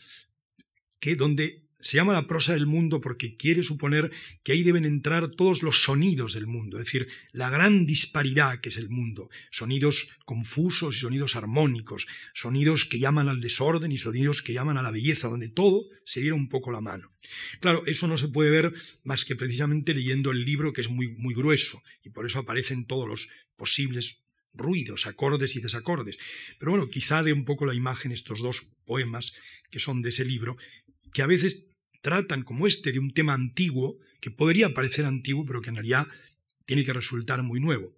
que 0.99 1.15
donde 1.15 1.67
se 1.81 1.97
llama 1.97 2.13
la 2.13 2.27
prosa 2.27 2.53
del 2.53 2.65
mundo 2.65 3.01
porque 3.01 3.35
quiere 3.35 3.63
suponer 3.63 4.11
que 4.43 4.53
ahí 4.53 4.63
deben 4.63 4.85
entrar 4.85 5.31
todos 5.31 5.63
los 5.63 5.83
sonidos 5.83 6.33
del 6.33 6.47
mundo, 6.47 6.77
es 6.79 6.85
decir, 6.85 7.07
la 7.31 7.49
gran 7.49 7.85
disparidad 7.85 8.61
que 8.61 8.69
es 8.69 8.77
el 8.77 8.89
mundo, 8.89 9.29
sonidos 9.51 10.09
confusos 10.25 10.95
y 10.95 10.99
sonidos 10.99 11.35
armónicos, 11.35 12.07
sonidos 12.33 12.85
que 12.85 12.99
llaman 12.99 13.29
al 13.29 13.41
desorden 13.41 13.91
y 13.91 13.97
sonidos 13.97 14.41
que 14.41 14.53
llaman 14.53 14.77
a 14.77 14.81
la 14.81 14.91
belleza, 14.91 15.27
donde 15.27 15.49
todo 15.49 15.85
se 16.05 16.21
diera 16.21 16.35
un 16.35 16.49
poco 16.49 16.71
la 16.71 16.81
mano. 16.81 17.11
Claro, 17.59 17.83
eso 17.85 18.07
no 18.07 18.17
se 18.17 18.29
puede 18.29 18.49
ver 18.49 18.73
más 19.03 19.25
que 19.25 19.35
precisamente 19.35 19.93
leyendo 19.93 20.31
el 20.31 20.45
libro 20.45 20.73
que 20.73 20.81
es 20.81 20.89
muy, 20.89 21.09
muy 21.09 21.33
grueso 21.33 21.81
y 22.03 22.09
por 22.09 22.25
eso 22.25 22.39
aparecen 22.39 22.85
todos 22.85 23.07
los 23.07 23.29
posibles 23.55 24.25
ruidos, 24.53 25.05
acordes 25.07 25.55
y 25.55 25.61
desacordes. 25.61 26.17
Pero 26.59 26.71
bueno, 26.71 26.89
quizá 26.89 27.23
dé 27.23 27.33
un 27.33 27.45
poco 27.45 27.65
la 27.65 27.75
imagen 27.75 28.11
estos 28.11 28.41
dos 28.41 28.63
poemas 28.85 29.33
que 29.69 29.79
son 29.79 30.01
de 30.01 30.09
ese 30.09 30.25
libro, 30.25 30.57
que 31.13 31.21
a 31.21 31.27
veces 31.27 31.70
tratan 32.01 32.43
como 32.43 32.67
este 32.67 32.91
de 32.91 32.99
un 32.99 33.13
tema 33.13 33.33
antiguo, 33.33 33.97
que 34.19 34.31
podría 34.31 34.73
parecer 34.73 35.05
antiguo, 35.05 35.45
pero 35.45 35.61
que 35.61 35.69
en 35.69 35.75
realidad 35.75 36.07
tiene 36.65 36.85
que 36.85 36.93
resultar 36.93 37.41
muy 37.43 37.59
nuevo. 37.59 37.97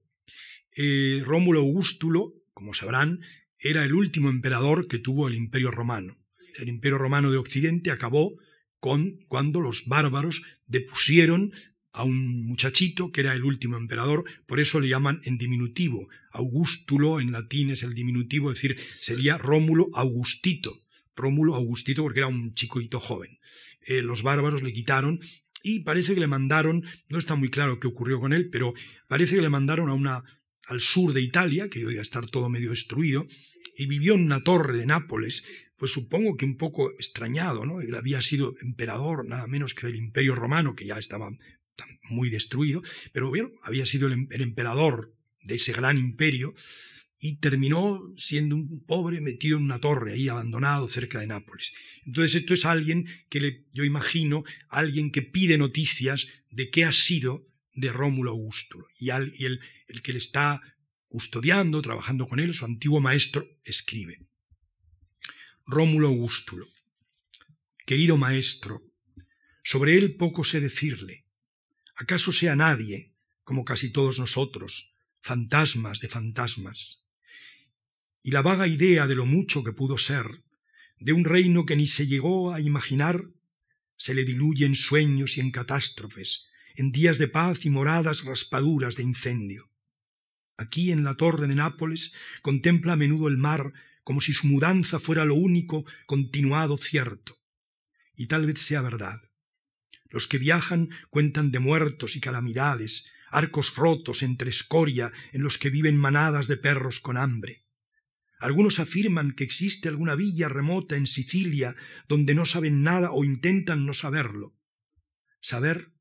Eh, 0.76 1.22
Rómulo 1.26 1.60
Augustulo, 1.60 2.34
como 2.54 2.74
sabrán, 2.74 3.22
era 3.60 3.84
el 3.86 3.94
último 3.94 4.30
emperador 4.30 4.88
que 4.88 5.00
tuvo 5.00 5.28
el 5.28 5.36
Imperio 5.36 5.72
Romano. 5.72 6.18
El 6.58 6.70
Imperio 6.70 6.98
Romano 6.98 7.32
de 7.32 7.38
Occidente 7.38 7.92
acabó 7.92 8.38
con 8.80 9.20
cuando 9.28 9.62
los 9.62 9.86
bárbaros 9.88 10.42
depusieron 10.68 11.54
a 11.94 12.04
un 12.04 12.46
muchachito 12.48 13.12
que 13.12 13.22
era 13.22 13.34
el 13.34 13.44
último 13.44 13.78
emperador, 13.78 14.26
por 14.48 14.60
eso 14.60 14.80
le 14.80 14.90
llaman 14.90 15.22
en 15.24 15.38
diminutivo. 15.38 16.10
Augustulo 16.32 17.20
en 17.20 17.32
latín 17.32 17.70
es 17.70 17.84
el 17.84 17.94
diminutivo, 17.94 18.52
es 18.52 18.58
decir, 18.58 18.78
sería 19.00 19.38
Rómulo 19.38 19.90
Augustito. 19.94 20.82
Rómulo 21.16 21.56
Augustito 21.56 22.02
porque 22.02 22.20
era 22.20 22.28
un 22.28 22.56
chicoito 22.56 23.00
joven. 23.00 23.38
Eh, 23.88 24.02
los 24.02 24.24
bárbaros 24.24 24.64
le 24.64 24.74
quitaron 24.74 25.20
y 25.62 25.80
parece 25.82 26.14
que 26.14 26.20
le 26.20 26.28
mandaron, 26.28 26.84
no 27.10 27.18
está 27.18 27.36
muy 27.36 27.50
claro 27.50 27.80
qué 27.80 27.88
ocurrió 27.88 28.20
con 28.20 28.34
él, 28.34 28.50
pero 28.50 28.74
parece 29.08 29.36
que 29.36 29.42
le 29.42 29.50
mandaron 29.50 29.90
a 29.90 29.94
una, 29.94 30.24
al 30.68 30.82
sur 30.82 31.14
de 31.14 31.22
Italia, 31.22 31.70
que 31.70 31.80
iba 31.80 31.92
a 31.92 32.02
estar 32.02 32.28
todo 32.28 32.50
medio 32.50 32.72
destruido, 32.72 33.26
y 33.78 33.88
vivió 33.88 34.14
en 34.16 34.26
una 34.26 34.44
torre 34.44 34.78
de 34.78 34.86
Nápoles, 34.86 35.44
pues 35.78 35.92
supongo 35.92 36.36
que 36.36 36.46
un 36.46 36.58
poco 36.58 36.92
extrañado, 36.92 37.66
¿no? 37.66 37.82
Él 37.82 37.96
había 37.96 38.22
sido 38.22 38.56
emperador 38.62 39.26
nada 39.26 39.48
menos 39.48 39.74
que 39.74 39.88
del 39.88 39.96
Imperio 39.96 40.36
Romano, 40.36 40.76
que 40.76 40.86
ya 40.86 40.98
estaba 40.98 41.30
muy 42.10 42.30
destruido, 42.30 42.84
pero 43.12 43.32
había 43.64 43.86
sido 43.86 44.08
el, 44.08 44.14
em-, 44.14 44.28
emperador 44.30 45.16
de 45.42 45.56
ese 45.56 45.74
gran 45.74 45.98
imperio 45.98 46.54
y 47.26 47.38
terminó 47.38 48.14
siendo 48.18 48.58
un 48.58 48.84
pobre 48.86 49.22
metido 49.22 49.58
en 49.58 49.64
una 49.64 49.80
torre 49.80 50.12
ahí 50.12 50.28
abandonado 50.28 50.90
cerca 50.90 51.22
de 51.22 51.28
Nápoles. 51.28 51.72
Entonces 52.06 52.36
esto 52.36 52.54
es 52.54 52.66
alguien 52.66 53.08
que 53.30 53.40
le, 53.40 53.66
yo 53.72 53.86
imagino, 53.86 54.44
alguien 54.68 55.10
que 55.10 55.22
pide 55.22 55.58
noticias 55.58 56.28
de 56.50 56.70
qué 56.70 56.84
ha 56.84 56.92
sido 56.92 57.48
de 57.76 57.94
Rómulo 57.94 58.32
Augusto 58.32 58.86
y, 59.00 59.06
y 59.06 59.46
el, 59.46 59.62
el 59.88 60.02
que 60.02 60.12
le 60.12 60.18
está 60.18 60.62
custodiando, 61.08 61.82
trabajando 61.82 62.28
con 62.28 62.42
él, 62.42 62.54
su 62.54 62.66
antiguo 62.66 63.00
maestro, 63.00 63.48
escribe. 63.64 64.28
Rómulo 65.66 66.10
Augustulo. 66.10 66.68
Querido 67.86 68.18
maestro, 68.18 68.84
sobre 69.64 69.96
él 69.96 70.18
poco 70.18 70.44
sé 70.44 70.60
decirle. 70.60 71.26
¿Acaso 71.96 72.34
sea 72.34 72.58
nadie, 72.58 73.14
como 73.46 73.64
casi 73.64 73.94
todos 73.94 74.20
nosotros, 74.20 74.94
fantasmas 75.22 76.02
de 76.02 76.10
fantasmas? 76.10 77.03
Y 78.24 78.32
la 78.32 78.42
vaga 78.42 78.68
idea 78.68 79.06
de 79.06 79.16
lo 79.16 79.26
mucho 79.26 79.64
que 79.64 79.74
pudo 79.74 79.98
ser, 79.98 80.44
de 80.98 81.14
un 81.14 81.26
reino 81.26 81.66
que 81.66 81.76
ni 81.76 81.86
se 81.86 82.08
llegó 82.08 82.54
a 82.54 82.62
imaginar, 82.62 83.26
se 83.98 84.14
le 84.14 84.26
diluye 84.26 84.66
en 84.66 84.76
sueños 84.76 85.38
y 85.38 85.42
en 85.42 85.52
catástrofes, 85.52 86.48
en 86.76 86.92
días 86.92 87.18
de 87.18 87.28
paz 87.28 87.66
y 87.66 87.70
moradas 87.70 88.24
raspaduras 88.24 88.96
de 88.96 89.04
incendio. 89.04 89.70
Aquí 90.58 90.92
en 90.92 91.04
la 91.04 91.16
torre 91.16 91.48
de 91.48 91.56
Nápoles 91.56 92.14
contempla 92.42 92.94
a 92.94 92.96
menudo 92.98 93.28
el 93.28 93.38
mar 93.38 93.74
como 94.04 94.22
si 94.22 94.34
su 94.34 94.48
mudanza 94.48 95.00
fuera 95.00 95.26
lo 95.26 95.36
único 95.36 95.86
continuado 96.06 96.78
cierto 96.78 97.38
y 98.16 98.28
tal 98.28 98.46
vez 98.46 98.60
sea 98.60 98.82
verdad. 98.82 99.22
Los 100.10 100.28
que 100.28 100.38
viajan 100.38 100.90
cuentan 101.10 101.52
de 101.52 101.60
muertos 101.60 102.16
y 102.16 102.22
calamidades, 102.22 103.12
arcos 103.30 103.76
rotos 103.76 104.22
entre 104.22 104.50
escoria 104.50 105.12
en 105.32 105.42
los 105.42 105.58
que 105.58 105.70
viven 105.70 105.98
manadas 105.98 106.48
de 106.48 106.58
perros 106.58 107.00
con 107.00 107.18
hambre. 107.18 107.63
Algunos 108.44 108.82
afirman 108.82 109.32
que 109.32 109.46
existe 109.46 109.88
alguna 109.88 110.16
villa 110.16 110.50
remota 110.50 110.98
en 110.98 111.08
Sicilia 111.08 111.78
donde 112.10 112.36
no 112.36 112.44
saben 112.44 112.84
nada 112.84 113.14
o 113.14 113.24
intentan 113.24 113.86
no 113.86 113.94
saberlo. 113.94 114.54
Saber 115.40 115.94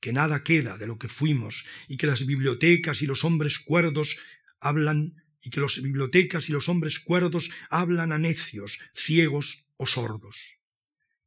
que 0.00 0.12
nada 0.12 0.44
queda 0.44 0.76
de 0.76 0.86
lo 0.86 0.98
que 0.98 1.08
fuimos 1.08 1.64
y 1.88 1.96
que 1.96 2.06
las 2.06 2.26
bibliotecas 2.26 3.00
y 3.00 3.06
los 3.06 3.24
hombres 3.24 3.58
cuerdos 3.58 4.18
hablan 4.60 5.24
y 5.40 5.48
que 5.48 5.62
las 5.62 5.80
bibliotecas 5.80 6.50
y 6.50 6.52
los 6.52 6.68
hombres 6.68 7.00
cuerdos 7.00 7.50
hablan 7.70 8.12
a 8.12 8.18
necios, 8.18 8.78
ciegos 8.94 9.64
o 9.78 9.86
sordos. 9.86 10.58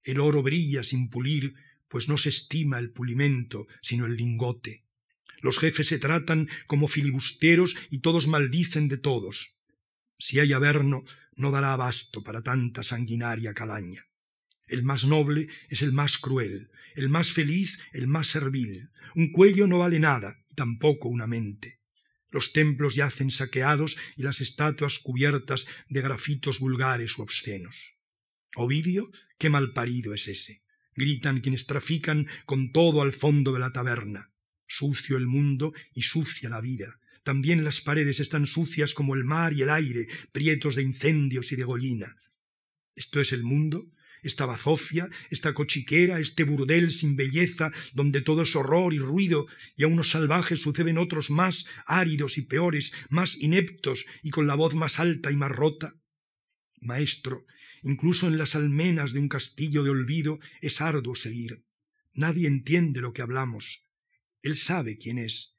El 0.03 0.19
oro 0.19 0.43
brilla 0.43 0.83
sin 0.83 1.09
pulir, 1.09 1.55
pues 1.87 2.07
no 2.07 2.17
se 2.17 2.29
estima 2.29 2.77
el 2.77 2.91
pulimento, 2.91 3.65
sino 3.81 4.05
el 4.05 4.15
lingote. 4.15 4.85
Los 5.41 5.57
jefes 5.57 5.87
se 5.87 5.97
tratan 5.97 6.49
como 6.67 6.87
filibusteros 6.87 7.75
y 7.89 8.01
todos 8.01 8.27
maldicen 8.27 8.89
de 8.89 8.97
todos. 8.97 9.56
Si 10.17 10.39
hay 10.39 10.53
averno, 10.53 11.03
no 11.35 11.51
dará 11.51 11.73
abasto 11.73 12.23
para 12.23 12.41
tanta 12.41 12.83
sanguinaria 12.83 13.53
calaña. 13.53 14.05
El 14.67 14.83
más 14.83 15.05
noble 15.05 15.47
es 15.69 15.81
el 15.81 15.93
más 15.93 16.17
cruel, 16.17 16.69
el 16.95 17.09
más 17.09 17.31
feliz 17.31 17.79
el 17.93 18.07
más 18.07 18.27
servil. 18.27 18.89
Un 19.15 19.31
cuello 19.31 19.67
no 19.67 19.79
vale 19.79 19.99
nada, 19.99 20.43
y 20.51 20.55
tampoco 20.55 21.07
una 21.07 21.27
mente. 21.27 21.79
Los 22.29 22.51
templos 22.51 22.95
yacen 22.95 23.31
saqueados 23.31 23.97
y 24.17 24.23
las 24.23 24.41
estatuas 24.41 24.99
cubiertas 24.99 25.65
de 25.87 26.01
grafitos 26.01 26.59
vulgares 26.59 27.17
u 27.17 27.21
obscenos. 27.21 27.93
Ovidio, 28.55 29.11
qué 29.37 29.49
mal 29.49 29.71
parido 29.71 30.13
es 30.13 30.27
ese. 30.27 30.63
Gritan 30.95 31.41
quienes 31.41 31.67
trafican 31.67 32.27
con 32.45 32.71
todo 32.71 33.01
al 33.01 33.13
fondo 33.13 33.53
de 33.53 33.59
la 33.59 33.71
taberna. 33.71 34.31
Sucio 34.67 35.15
el 35.15 35.27
mundo 35.27 35.73
y 35.93 36.01
sucia 36.01 36.49
la 36.49 36.59
vida. 36.59 36.99
También 37.27 37.65
las 37.65 37.81
paredes 37.81 38.21
están 38.21 38.45
sucias 38.45 38.93
como 38.93 39.13
el 39.13 39.25
mar 39.25 39.51
y 39.51 39.61
el 39.61 39.69
aire, 39.69 40.07
prietos 40.31 40.75
de 40.75 40.83
incendios 40.83 41.51
y 41.51 41.57
de 41.57 41.65
gollina. 41.65 42.15
¿Esto 42.95 43.19
es 43.19 43.33
el 43.33 43.43
mundo? 43.43 43.91
esta 44.23 44.45
bazofia, 44.45 45.09
esta 45.29 45.53
cochiquera, 45.53 46.19
este 46.21 46.45
burdel 46.45 46.89
sin 46.89 47.17
belleza, 47.17 47.73
donde 47.93 48.21
todo 48.21 48.43
es 48.43 48.55
horror 48.55 48.93
y 48.93 48.99
ruido, 48.99 49.45
y 49.75 49.83
a 49.83 49.87
unos 49.87 50.11
salvajes 50.11 50.61
suceden 50.61 50.97
otros 50.97 51.29
más 51.29 51.65
áridos 51.85 52.37
y 52.37 52.43
peores, 52.43 52.93
más 53.09 53.37
ineptos 53.41 54.05
y 54.23 54.29
con 54.29 54.47
la 54.47 54.55
voz 54.55 54.73
más 54.73 54.97
alta 54.97 55.29
y 55.29 55.35
más 55.35 55.51
rota. 55.51 55.95
Maestro, 56.79 57.45
Incluso 57.83 58.27
en 58.27 58.37
las 58.37 58.55
almenas 58.55 59.11
de 59.11 59.19
un 59.19 59.27
castillo 59.27 59.83
de 59.83 59.89
olvido 59.89 60.39
es 60.61 60.79
arduo 60.79 61.15
seguir. 61.15 61.65
Nadie 62.13 62.47
entiende 62.47 63.01
lo 63.01 63.11
que 63.11 63.21
hablamos. 63.21 63.89
Él 64.41 64.55
sabe 64.55 64.97
quién 64.97 65.17
es. 65.17 65.56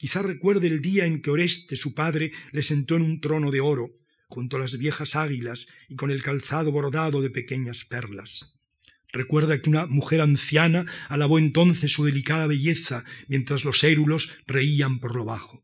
Quizá 0.00 0.22
recuerde 0.22 0.66
el 0.66 0.80
día 0.80 1.04
en 1.04 1.20
que 1.20 1.30
Oreste, 1.30 1.76
su 1.76 1.92
padre, 1.94 2.32
le 2.52 2.62
sentó 2.62 2.96
en 2.96 3.02
un 3.02 3.20
trono 3.20 3.50
de 3.50 3.60
oro, 3.60 3.90
junto 4.28 4.56
a 4.56 4.60
las 4.60 4.78
viejas 4.78 5.14
águilas 5.14 5.66
y 5.88 5.96
con 5.96 6.10
el 6.10 6.22
calzado 6.22 6.72
bordado 6.72 7.20
de 7.20 7.28
pequeñas 7.28 7.84
perlas. 7.84 8.58
Recuerda 9.12 9.60
que 9.60 9.68
una 9.68 9.86
mujer 9.86 10.22
anciana 10.22 10.86
alabó 11.08 11.38
entonces 11.38 11.92
su 11.92 12.04
delicada 12.04 12.46
belleza 12.46 13.04
mientras 13.28 13.66
los 13.66 13.84
érulos 13.84 14.32
reían 14.46 15.00
por 15.00 15.14
lo 15.14 15.26
bajo. 15.26 15.62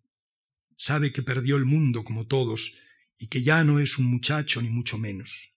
Sabe 0.77 1.13
que 1.13 1.23
perdió 1.23 1.57
el 1.57 1.65
mundo 1.65 2.05
como 2.05 2.27
todos 2.27 2.79
y 3.19 3.29
que 3.29 3.43
ya 3.43 3.65
no 3.65 3.81
es 3.81 3.97
un 3.97 4.05
muchacho 4.05 4.61
ni 4.61 4.69
mucho 4.69 4.99
menos 4.99 5.57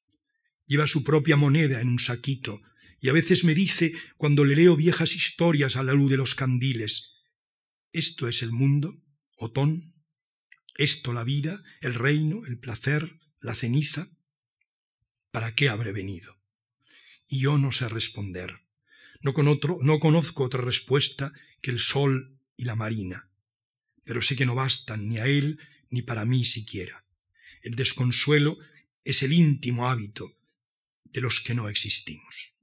lleva 0.69 0.87
su 0.87 1.03
propia 1.03 1.35
moneda 1.35 1.81
en 1.81 1.89
un 1.89 1.99
saquito, 1.99 2.61
y 3.01 3.09
a 3.09 3.13
veces 3.13 3.43
me 3.43 3.55
dice, 3.55 3.93
cuando 4.17 4.45
le 4.45 4.55
leo 4.55 4.75
viejas 4.75 5.15
historias 5.15 5.75
a 5.75 5.83
la 5.83 5.93
luz 5.93 6.11
de 6.11 6.17
los 6.17 6.35
candiles, 6.35 7.18
¿esto 7.91 8.27
es 8.27 8.41
el 8.41 8.51
mundo, 8.51 9.01
Otón? 9.37 9.93
¿Esto 10.75 11.13
la 11.13 11.23
vida, 11.23 11.63
el 11.81 11.93
reino, 11.93 12.45
el 12.45 12.57
placer, 12.57 13.19
la 13.41 13.55
ceniza? 13.55 14.09
¿Para 15.31 15.55
qué 15.55 15.69
habré 15.69 15.91
venido? 15.91 16.39
Y 17.27 17.41
yo 17.41 17.57
no 17.57 17.71
sé 17.71 17.89
responder. 17.89 18.61
No, 19.21 19.33
con 19.33 19.47
otro, 19.47 19.77
no 19.81 19.99
conozco 19.99 20.43
otra 20.43 20.61
respuesta 20.61 21.33
que 21.61 21.71
el 21.71 21.79
sol 21.79 22.39
y 22.55 22.63
la 22.63 22.75
marina, 22.75 23.29
pero 24.03 24.21
sé 24.21 24.35
que 24.35 24.45
no 24.45 24.55
bastan 24.55 25.09
ni 25.09 25.17
a 25.17 25.25
él 25.25 25.59
ni 25.89 26.01
para 26.01 26.25
mí 26.25 26.45
siquiera. 26.45 27.05
El 27.61 27.75
desconsuelo 27.75 28.57
es 29.03 29.21
el 29.23 29.33
íntimo 29.33 29.89
hábito 29.89 30.37
de 31.05 31.21
los 31.21 31.39
que 31.39 31.55
no 31.55 31.67
existimos. 31.67 32.53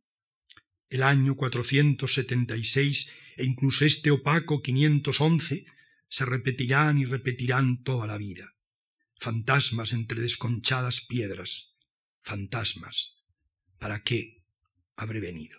El 0.89 1.03
año 1.03 1.35
476 1.35 3.11
e 3.37 3.45
incluso 3.45 3.85
este 3.85 4.11
opaco 4.11 4.63
511 4.63 5.67
se 6.09 6.25
repetirán 6.25 6.99
y 6.99 7.05
repetirán 7.05 7.83
toda 7.83 8.07
la 8.07 8.19
vida. 8.19 8.55
Fantasmas 9.19 9.93
entre 9.93 10.23
desconchadas 10.23 11.01
piedras. 11.01 11.75
Fantasmas. 12.23 13.15
¿Para 13.79 14.03
qué 14.03 14.45
habré 14.97 15.21
venido? 15.21 15.59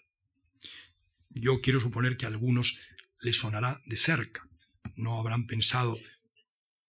Yo 1.29 1.61
quiero 1.61 1.79
suponer 1.79 2.17
que 2.17 2.25
a 2.25 2.29
algunos 2.29 2.79
les 3.21 3.37
sonará 3.37 3.81
de 3.85 3.97
cerca. 3.97 4.47
No 4.95 5.19
habrán 5.19 5.45
pensado 5.45 5.99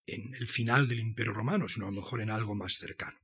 en 0.06 0.34
el 0.34 0.46
final 0.46 0.88
del 0.88 1.00
Imperio 1.00 1.32
Romano, 1.32 1.68
sino 1.68 1.86
a 1.86 1.90
lo 1.90 2.00
mejor 2.00 2.20
en 2.20 2.30
algo 2.30 2.54
más 2.54 2.74
cercano. 2.74 3.18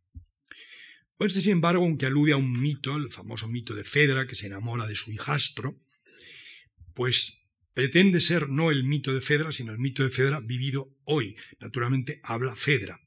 Este, 1.18 1.40
sin 1.40 1.52
embargo, 1.52 1.84
aunque 1.84 2.06
alude 2.06 2.32
a 2.32 2.36
un 2.36 2.60
mito, 2.60 2.96
el 2.96 3.10
famoso 3.10 3.48
mito 3.48 3.74
de 3.74 3.84
Fedra, 3.84 4.26
que 4.26 4.34
se 4.34 4.46
enamora 4.46 4.86
de 4.86 4.96
su 4.96 5.10
hijastro, 5.12 5.80
pues 6.92 7.43
pretende 7.74 8.20
ser 8.20 8.48
no 8.48 8.70
el 8.70 8.84
mito 8.84 9.12
de 9.12 9.20
Fedra, 9.20 9.52
sino 9.52 9.72
el 9.72 9.78
mito 9.78 10.04
de 10.04 10.10
Fedra 10.10 10.40
vivido 10.40 10.96
hoy. 11.04 11.36
Naturalmente 11.58 12.20
habla 12.22 12.56
Fedra. 12.56 13.00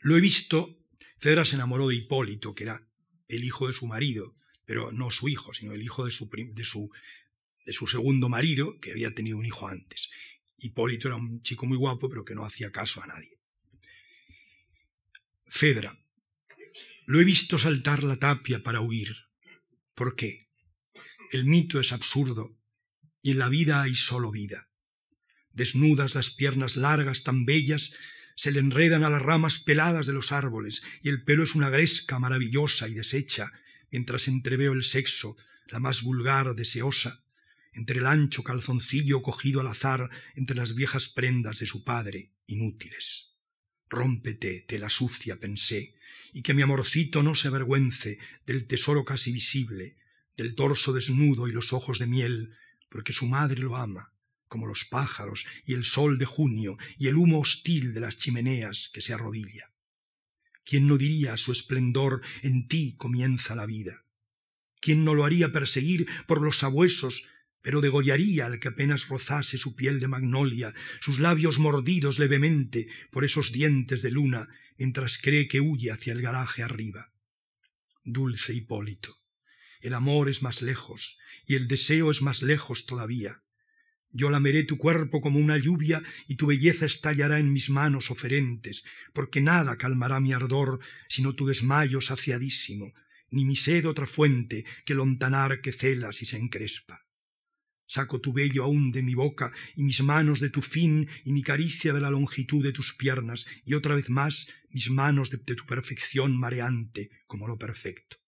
Lo 0.00 0.16
he 0.16 0.20
visto, 0.20 0.78
Fedra 1.18 1.44
se 1.44 1.56
enamoró 1.56 1.88
de 1.88 1.96
Hipólito, 1.96 2.54
que 2.54 2.64
era 2.64 2.86
el 3.26 3.44
hijo 3.44 3.66
de 3.66 3.72
su 3.72 3.86
marido, 3.86 4.32
pero 4.66 4.92
no 4.92 5.10
su 5.10 5.28
hijo, 5.28 5.54
sino 5.54 5.72
el 5.72 5.82
hijo 5.82 6.04
de 6.04 6.12
su, 6.12 6.28
de 6.28 7.72
su, 7.72 7.86
segundo 7.86 8.28
marido, 8.28 8.78
que 8.78 8.92
había 8.92 9.14
tenido 9.14 9.38
un 9.38 9.46
hijo 9.46 9.66
antes. 9.66 10.10
Hipólito 10.58 11.08
era 11.08 11.16
un 11.16 11.42
chico 11.42 11.66
muy 11.66 11.78
guapo, 11.78 12.10
pero 12.10 12.24
que 12.24 12.34
no 12.34 12.44
hacía 12.44 12.70
caso 12.70 13.02
a 13.02 13.06
nadie. 13.06 13.38
Fedra, 15.46 15.98
lo 17.06 17.20
he 17.20 17.24
visto 17.24 17.56
saltar 17.56 18.02
la 18.02 18.18
tapia 18.18 18.62
para 18.62 18.82
huir. 18.82 19.16
¿Por 19.94 20.14
qué? 20.14 20.50
El 21.32 21.46
mito 21.46 21.80
es 21.80 21.92
absurdo 21.92 22.57
y 23.22 23.32
en 23.32 23.38
la 23.38 23.48
vida 23.48 23.82
hay 23.82 23.94
solo 23.94 24.30
vida. 24.30 24.68
Desnudas 25.52 26.14
las 26.14 26.30
piernas 26.30 26.76
largas 26.76 27.24
tan 27.24 27.44
bellas 27.44 27.92
se 28.36 28.52
le 28.52 28.60
enredan 28.60 29.02
a 29.02 29.10
las 29.10 29.22
ramas 29.22 29.58
peladas 29.58 30.06
de 30.06 30.12
los 30.12 30.30
árboles 30.30 30.82
y 31.02 31.08
el 31.08 31.24
pelo 31.24 31.42
es 31.42 31.54
una 31.54 31.70
gresca 31.70 32.18
maravillosa 32.18 32.88
y 32.88 32.94
deshecha 32.94 33.52
mientras 33.90 34.28
entreveo 34.28 34.72
el 34.72 34.84
sexo, 34.84 35.36
la 35.66 35.80
más 35.80 36.02
vulgar, 36.02 36.54
deseosa, 36.54 37.24
entre 37.72 37.98
el 37.98 38.06
ancho 38.06 38.44
calzoncillo 38.44 39.22
cogido 39.22 39.60
al 39.60 39.66
azar 39.66 40.10
entre 40.34 40.56
las 40.56 40.74
viejas 40.74 41.08
prendas 41.08 41.58
de 41.58 41.66
su 41.66 41.84
padre, 41.84 42.32
inútiles. 42.46 43.36
Rómpete, 43.88 44.66
la 44.78 44.90
sucia, 44.90 45.40
pensé, 45.40 45.94
y 46.32 46.42
que 46.42 46.54
mi 46.54 46.62
amorcito 46.62 47.22
no 47.22 47.34
se 47.34 47.48
avergüence 47.48 48.18
del 48.46 48.66
tesoro 48.66 49.04
casi 49.04 49.32
visible, 49.32 49.96
del 50.36 50.54
torso 50.54 50.92
desnudo 50.92 51.48
y 51.48 51.52
los 51.52 51.72
ojos 51.72 51.98
de 51.98 52.06
miel, 52.06 52.56
porque 52.88 53.12
su 53.12 53.26
madre 53.26 53.60
lo 53.60 53.76
ama, 53.76 54.12
como 54.48 54.66
los 54.66 54.84
pájaros 54.84 55.46
y 55.64 55.74
el 55.74 55.84
sol 55.84 56.18
de 56.18 56.24
junio 56.24 56.78
y 56.96 57.06
el 57.06 57.16
humo 57.16 57.40
hostil 57.40 57.94
de 57.94 58.00
las 58.00 58.16
chimeneas 58.16 58.90
que 58.92 59.02
se 59.02 59.12
arrodilla. 59.12 59.72
¿Quién 60.64 60.86
no 60.86 60.98
diría 60.98 61.36
su 61.36 61.52
esplendor 61.52 62.22
en 62.42 62.66
ti 62.66 62.94
comienza 62.96 63.54
la 63.54 63.66
vida? 63.66 64.04
¿Quién 64.80 65.04
no 65.04 65.14
lo 65.14 65.24
haría 65.24 65.52
perseguir 65.52 66.06
por 66.26 66.42
los 66.42 66.58
sabuesos, 66.58 67.24
pero 67.62 67.80
degollaría 67.80 68.46
al 68.46 68.60
que 68.60 68.68
apenas 68.68 69.08
rozase 69.08 69.58
su 69.58 69.74
piel 69.76 69.98
de 69.98 70.08
magnolia, 70.08 70.74
sus 71.00 71.18
labios 71.18 71.58
mordidos 71.58 72.18
levemente 72.18 72.88
por 73.10 73.24
esos 73.24 73.52
dientes 73.52 74.02
de 74.02 74.10
luna, 74.10 74.48
mientras 74.76 75.18
cree 75.18 75.48
que 75.48 75.60
huye 75.60 75.90
hacia 75.90 76.12
el 76.12 76.22
garaje 76.22 76.62
arriba? 76.62 77.12
Dulce 78.04 78.54
Hipólito, 78.54 79.18
el 79.80 79.94
amor 79.94 80.28
es 80.28 80.42
más 80.42 80.62
lejos 80.62 81.18
y 81.48 81.54
el 81.54 81.66
deseo 81.66 82.10
es 82.10 82.20
más 82.20 82.42
lejos 82.42 82.84
todavía. 82.84 83.42
Yo 84.10 84.28
lameré 84.28 84.64
tu 84.64 84.76
cuerpo 84.76 85.22
como 85.22 85.38
una 85.38 85.56
lluvia 85.56 86.02
y 86.26 86.36
tu 86.36 86.46
belleza 86.46 86.84
estallará 86.84 87.38
en 87.38 87.52
mis 87.52 87.70
manos 87.70 88.10
oferentes, 88.10 88.84
porque 89.14 89.40
nada 89.40 89.76
calmará 89.76 90.20
mi 90.20 90.32
ardor 90.32 90.78
sino 91.08 91.34
tu 91.34 91.46
desmayo 91.46 92.00
saciadísimo, 92.02 92.92
ni 93.30 93.46
mi 93.46 93.56
sed 93.56 93.86
otra 93.86 94.06
fuente 94.06 94.66
que 94.84 94.94
lontanar 94.94 95.62
que 95.62 95.72
celas 95.72 96.20
y 96.20 96.26
se 96.26 96.36
encrespa. 96.36 97.06
Saco 97.86 98.20
tu 98.20 98.34
vello 98.34 98.64
aún 98.64 98.92
de 98.92 99.02
mi 99.02 99.14
boca 99.14 99.50
y 99.74 99.84
mis 99.84 100.02
manos 100.02 100.40
de 100.40 100.50
tu 100.50 100.60
fin 100.60 101.08
y 101.24 101.32
mi 101.32 101.42
caricia 101.42 101.94
de 101.94 102.02
la 102.02 102.10
longitud 102.10 102.62
de 102.62 102.72
tus 102.72 102.94
piernas 102.94 103.46
y 103.64 103.72
otra 103.72 103.94
vez 103.94 104.10
más 104.10 104.52
mis 104.68 104.90
manos 104.90 105.30
de, 105.30 105.38
de 105.38 105.54
tu 105.54 105.64
perfección 105.64 106.36
mareante 106.36 107.08
como 107.26 107.48
lo 107.48 107.56
perfecto. 107.56 108.18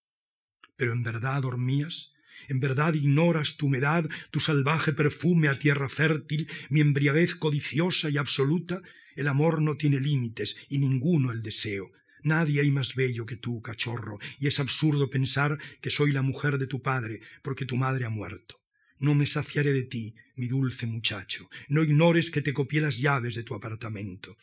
Pero 0.77 0.93
en 0.93 1.03
verdad 1.03 1.43
dormías 1.43 2.15
en 2.49 2.61
verdad 2.61 2.95
ignoras 2.95 3.57
tu 3.57 3.67
humedad, 3.67 4.09
tu 4.31 4.41
salvaje 4.41 4.93
perfume 4.93 5.49
a 5.49 5.59
tierra 5.59 5.89
fértil, 5.89 6.49
mi 6.69 6.81
embriaguez 6.81 7.35
codiciosa 7.35 8.11
y 8.11 8.19
absoluta. 8.19 8.83
El 9.17 9.29
amor 9.29 9.61
no 9.61 9.77
tiene 9.77 10.01
límites 10.01 10.57
y 10.69 10.79
ninguno 10.79 11.33
el 11.33 11.43
deseo. 11.43 11.93
Nadie 12.23 12.61
hay 12.61 12.71
más 12.71 12.95
bello 12.95 13.25
que 13.27 13.37
tú, 13.37 13.63
cachorro, 13.63 14.19
y 14.39 14.47
es 14.47 14.61
absurdo 14.61 15.09
pensar 15.09 15.59
que 15.81 15.91
soy 15.91 16.13
la 16.13 16.23
mujer 16.23 16.59
de 16.59 16.67
tu 16.67 16.83
padre, 16.83 17.21
porque 17.43 17.65
tu 17.65 17.77
madre 17.77 18.05
ha 18.05 18.11
muerto. 18.11 18.61
No 18.99 19.15
me 19.15 19.27
saciaré 19.27 19.73
de 19.73 19.85
ti, 19.85 20.15
mi 20.37 20.47
dulce 20.47 20.87
muchacho. 20.87 21.49
No 21.69 21.83
ignores 21.83 22.31
que 22.31 22.43
te 22.43 22.53
copié 22.53 22.83
las 22.83 22.99
llaves 22.99 23.35
de 23.35 23.45
tu 23.45 23.55
apartamento. 23.55 24.37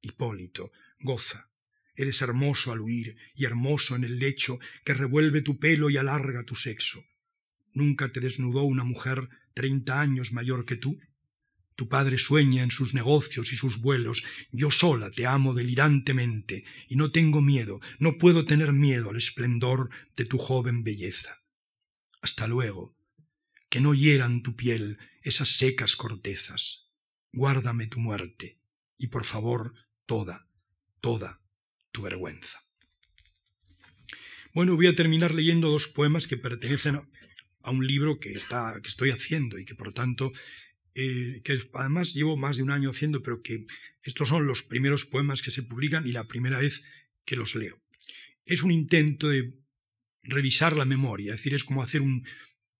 Hipólito, 0.00 0.70
goza. 1.00 1.50
Eres 1.96 2.22
hermoso 2.22 2.72
al 2.72 2.80
huir 2.80 3.16
y 3.34 3.46
hermoso 3.46 3.96
en 3.96 4.04
el 4.04 4.18
lecho 4.18 4.60
que 4.84 4.94
revuelve 4.94 5.40
tu 5.40 5.58
pelo 5.58 5.90
y 5.90 5.96
alarga 5.96 6.44
tu 6.44 6.54
sexo. 6.54 7.04
¿Nunca 7.76 8.10
te 8.10 8.20
desnudó 8.20 8.62
una 8.62 8.84
mujer 8.84 9.28
treinta 9.52 10.00
años 10.00 10.32
mayor 10.32 10.64
que 10.64 10.76
tú? 10.76 10.98
Tu 11.74 11.90
padre 11.90 12.16
sueña 12.16 12.62
en 12.62 12.70
sus 12.70 12.94
negocios 12.94 13.52
y 13.52 13.56
sus 13.56 13.82
vuelos. 13.82 14.24
Yo 14.50 14.70
sola 14.70 15.10
te 15.10 15.26
amo 15.26 15.52
delirantemente 15.52 16.64
y 16.88 16.96
no 16.96 17.12
tengo 17.12 17.42
miedo, 17.42 17.80
no 17.98 18.16
puedo 18.16 18.46
tener 18.46 18.72
miedo 18.72 19.10
al 19.10 19.18
esplendor 19.18 19.90
de 20.16 20.24
tu 20.24 20.38
joven 20.38 20.84
belleza. 20.84 21.42
Hasta 22.22 22.48
luego. 22.48 22.96
Que 23.68 23.82
no 23.82 23.92
hieran 23.92 24.42
tu 24.42 24.56
piel 24.56 24.98
esas 25.20 25.50
secas 25.50 25.96
cortezas. 25.96 26.88
Guárdame 27.30 27.88
tu 27.88 28.00
muerte 28.00 28.58
y 28.96 29.08
por 29.08 29.24
favor 29.24 29.74
toda, 30.06 30.48
toda 31.02 31.42
tu 31.92 32.00
vergüenza. 32.00 32.58
Bueno, 34.54 34.76
voy 34.76 34.86
a 34.86 34.94
terminar 34.94 35.34
leyendo 35.34 35.68
dos 35.68 35.88
poemas 35.88 36.26
que 36.26 36.38
pertenecen 36.38 36.96
a 36.96 37.08
un 37.70 37.86
libro 37.86 38.18
que, 38.18 38.32
está, 38.32 38.80
que 38.82 38.88
estoy 38.88 39.10
haciendo 39.10 39.58
y 39.58 39.64
que 39.64 39.74
por 39.74 39.92
tanto, 39.92 40.32
eh, 40.94 41.40
que 41.44 41.60
además 41.74 42.14
llevo 42.14 42.36
más 42.36 42.56
de 42.56 42.62
un 42.62 42.70
año 42.70 42.90
haciendo, 42.90 43.22
pero 43.22 43.42
que 43.42 43.66
estos 44.02 44.28
son 44.28 44.46
los 44.46 44.62
primeros 44.62 45.04
poemas 45.04 45.42
que 45.42 45.50
se 45.50 45.62
publican 45.62 46.06
y 46.06 46.12
la 46.12 46.28
primera 46.28 46.58
vez 46.58 46.82
que 47.24 47.36
los 47.36 47.54
leo. 47.54 47.80
Es 48.44 48.62
un 48.62 48.70
intento 48.70 49.28
de 49.28 49.54
revisar 50.22 50.76
la 50.76 50.84
memoria, 50.84 51.34
es 51.34 51.40
decir, 51.40 51.54
es 51.54 51.64
como 51.64 51.82
hacer 51.82 52.00
un 52.00 52.26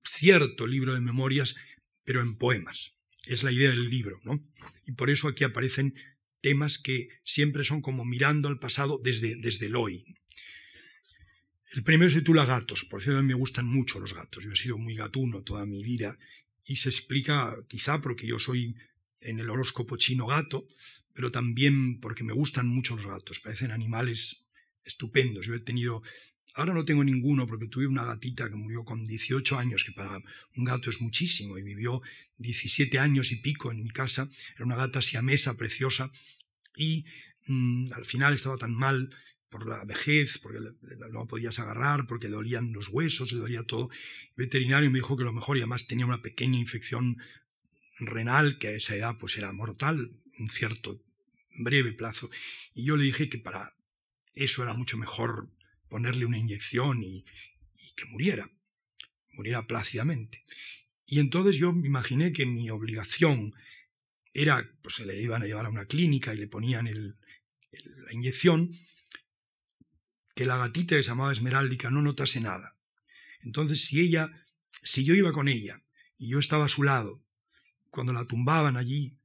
cierto 0.05 0.67
libro 0.67 0.95
de 0.95 1.01
memorias, 1.01 1.57
pero 2.05 2.23
en 2.23 2.37
poemas. 2.37 2.97
Es 3.25 3.43
la 3.43 3.53
idea 3.53 3.71
del 3.71 3.91
libro, 3.91 4.21
¿no? 4.25 4.41
Y 4.87 4.93
por 4.93 5.11
eso 5.11 5.29
aquí 5.29 5.43
aparecen 5.43 5.95
temas 6.41 6.79
que 6.79 7.09
siempre 7.25 7.65
son 7.65 7.83
como 7.83 8.05
mirando 8.05 8.49
al 8.49 8.61
pasado 8.61 9.01
desde, 9.03 9.35
desde 9.37 9.67
el 9.67 9.77
hoy. 9.77 10.05
El 11.77 11.83
primero 11.83 12.11
se 12.11 12.21
titula 12.21 12.47
Gatos. 12.47 12.87
Por 12.87 13.03
cierto, 13.03 13.19
a 13.19 13.23
mí 13.23 13.29
me 13.29 13.35
gustan 13.35 13.67
mucho 13.67 14.01
los 14.01 14.15
gatos. 14.15 14.43
Yo 14.43 14.51
he 14.51 14.57
sido 14.57 14.79
muy 14.79 14.95
gatuno 14.95 15.43
toda 15.43 15.67
mi 15.67 15.85
vida 15.85 16.19
y 16.65 16.77
se 16.77 16.89
explica 16.89 17.55
quizá 17.69 18.01
porque 18.01 18.27
yo 18.27 18.39
soy 18.39 18.77
en 19.21 19.41
el 19.41 19.51
horóscopo 19.51 19.99
chino 19.99 20.27
gato, 20.27 20.67
pero 21.13 21.31
también 21.31 22.01
porque 22.01 22.25
me 22.25 22.33
gustan 22.33 22.67
mucho 22.67 22.97
los 22.97 23.07
gatos. 23.07 23.41
Parecen 23.41 23.73
animales 23.73 24.47
estupendos. 24.85 25.45
Yo 25.45 25.53
he 25.53 25.61
tenido, 25.61 26.03
ahora 26.55 26.73
no 26.73 26.87
tengo 26.87 27.05
ninguno 27.05 27.47
porque 27.47 27.69
tuve 27.69 27.87
una 27.87 28.07
gatita 28.07 28.49
que 28.49 28.57
murió 28.57 28.83
con 28.83 29.05
18 29.05 29.59
años, 29.59 29.85
que 29.85 29.93
para 29.93 30.23
un 30.57 30.65
gato 30.65 30.89
es 30.89 31.03
muchísimo, 31.03 31.59
y 31.59 31.63
vivió 31.63 32.01
17 32.39 32.99
años 32.99 33.33
y 33.33 33.37
pico 33.37 33.71
en 33.71 33.83
mi 33.83 33.91
casa. 33.91 34.31
Era 34.55 34.65
una 34.65 34.77
gata 34.77 35.03
siamesa, 35.03 35.59
preciosa, 35.59 36.11
y 36.75 37.05
mm, 37.49 37.93
al 37.93 38.07
final 38.07 38.33
estaba 38.33 38.57
tan 38.57 38.73
mal 38.73 39.11
por 39.49 39.67
la 39.67 39.85
vejez, 39.85 40.39
porque 40.39 40.59
no 41.13 41.27
podías 41.27 41.59
agarrar, 41.59 42.07
porque 42.07 42.29
le 42.29 42.35
dolían 42.35 42.73
los 42.73 42.89
huesos, 42.89 43.33
le 43.33 43.41
dolía 43.41 43.63
todo. 43.63 43.91
El 44.37 44.47
veterinario 44.47 44.91
me 44.91 44.99
dijo 44.99 45.17
que 45.17 45.25
lo 45.25 45.33
mejor, 45.33 45.57
y 45.57 45.61
además 45.61 45.87
tenía 45.87 46.07
una 46.07 46.23
pequeña 46.23 46.59
infección 46.59 47.19
renal 47.99 48.59
que 48.59 48.69
a 48.69 48.73
esa 48.73 48.95
edad 48.95 49.17
pues 49.19 49.39
era 49.39 49.53
mortal, 49.53 50.13
un 50.39 50.49
cierto 50.49 51.01
breve 51.59 51.93
plazo. 51.93 52.31
Y 52.75 52.85
yo 52.85 52.97
le 52.97 53.05
dije 53.05 53.29
que 53.29 53.39
para 53.39 53.75
eso 54.35 54.63
era 54.63 54.75
mucho 54.75 54.99
mejor 54.99 55.49
ponerle 55.89 56.27
una 56.27 56.39
inyección 56.39 57.03
y, 57.03 57.25
que 57.95 58.05
muriera, 58.05 58.51
muriera 59.33 59.67
plácidamente. 59.67 60.45
Y 61.07 61.21
entonces 61.21 61.57
yo 61.57 61.73
me 61.73 61.87
imaginé 61.87 62.33
que 62.33 62.45
mi 62.45 62.69
obligación 62.69 63.55
era, 64.35 64.71
pues 64.83 64.97
se 64.97 65.07
le 65.07 65.21
iban 65.23 65.43
a 65.43 65.47
llevar 65.47 65.65
a 65.65 65.71
una 65.71 65.87
clínica 65.87 66.35
y 66.35 66.37
le 66.37 66.49
ponían 66.49 67.17
la 67.73 68.13
inyección, 68.13 68.73
que 70.37 70.45
la 70.45 70.59
gatita 70.59 70.97
que 70.97 71.03
se 71.03 71.09
llamaba 71.09 71.33
Esmeraldica 71.33 71.91
no 71.91 72.03
notase 72.03 72.41
nada. 72.41 72.77
Entonces, 73.41 73.87
si 73.87 74.01
ella, 74.01 74.31
si 74.83 75.03
yo 75.03 75.15
iba 75.15 75.33
con 75.33 75.49
ella 75.49 75.83
y 76.19 76.29
yo 76.29 76.39
estaba 76.39 76.67
a 76.67 76.69
su 76.69 76.83
lado, 76.83 77.25
cuando 77.89 78.13
la 78.13 78.27
tumbaban 78.27 78.77
allí, 78.77 79.19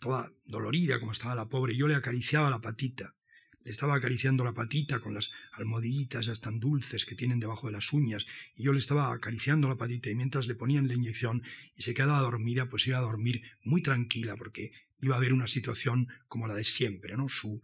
toda 0.00 0.32
dolorida 0.44 0.98
como 0.98 1.12
estaba 1.12 1.36
la 1.36 1.48
pobre, 1.48 1.76
yo 1.76 1.86
le 1.86 1.94
acariciaba 1.94 2.50
la 2.50 2.60
patita, 2.60 3.14
le 3.62 3.70
estaba 3.70 3.94
acariciando 3.94 4.42
la 4.42 4.52
patita 4.52 4.98
con 4.98 5.14
las 5.14 5.30
almohadillitas 5.52 6.26
ya 6.26 6.34
tan 6.34 6.58
dulces 6.58 7.06
que 7.06 7.14
tienen 7.14 7.38
debajo 7.38 7.68
de 7.68 7.74
las 7.74 7.92
uñas, 7.92 8.26
y 8.56 8.64
yo 8.64 8.72
le 8.72 8.80
estaba 8.80 9.12
acariciando 9.12 9.68
la 9.68 9.76
patita 9.76 10.10
y 10.10 10.16
mientras 10.16 10.48
le 10.48 10.56
ponían 10.56 10.88
la 10.88 10.94
inyección 10.94 11.44
y 11.76 11.82
se 11.82 11.94
quedaba 11.94 12.18
dormida, 12.18 12.68
pues 12.68 12.88
iba 12.88 12.98
a 12.98 13.02
dormir 13.02 13.42
muy 13.62 13.82
tranquila 13.82 14.34
porque 14.34 14.72
iba 15.00 15.14
a 15.14 15.18
haber 15.18 15.32
una 15.32 15.46
situación 15.46 16.08
como 16.26 16.48
la 16.48 16.54
de 16.54 16.64
siempre, 16.64 17.16
¿no? 17.16 17.28
Su 17.28 17.62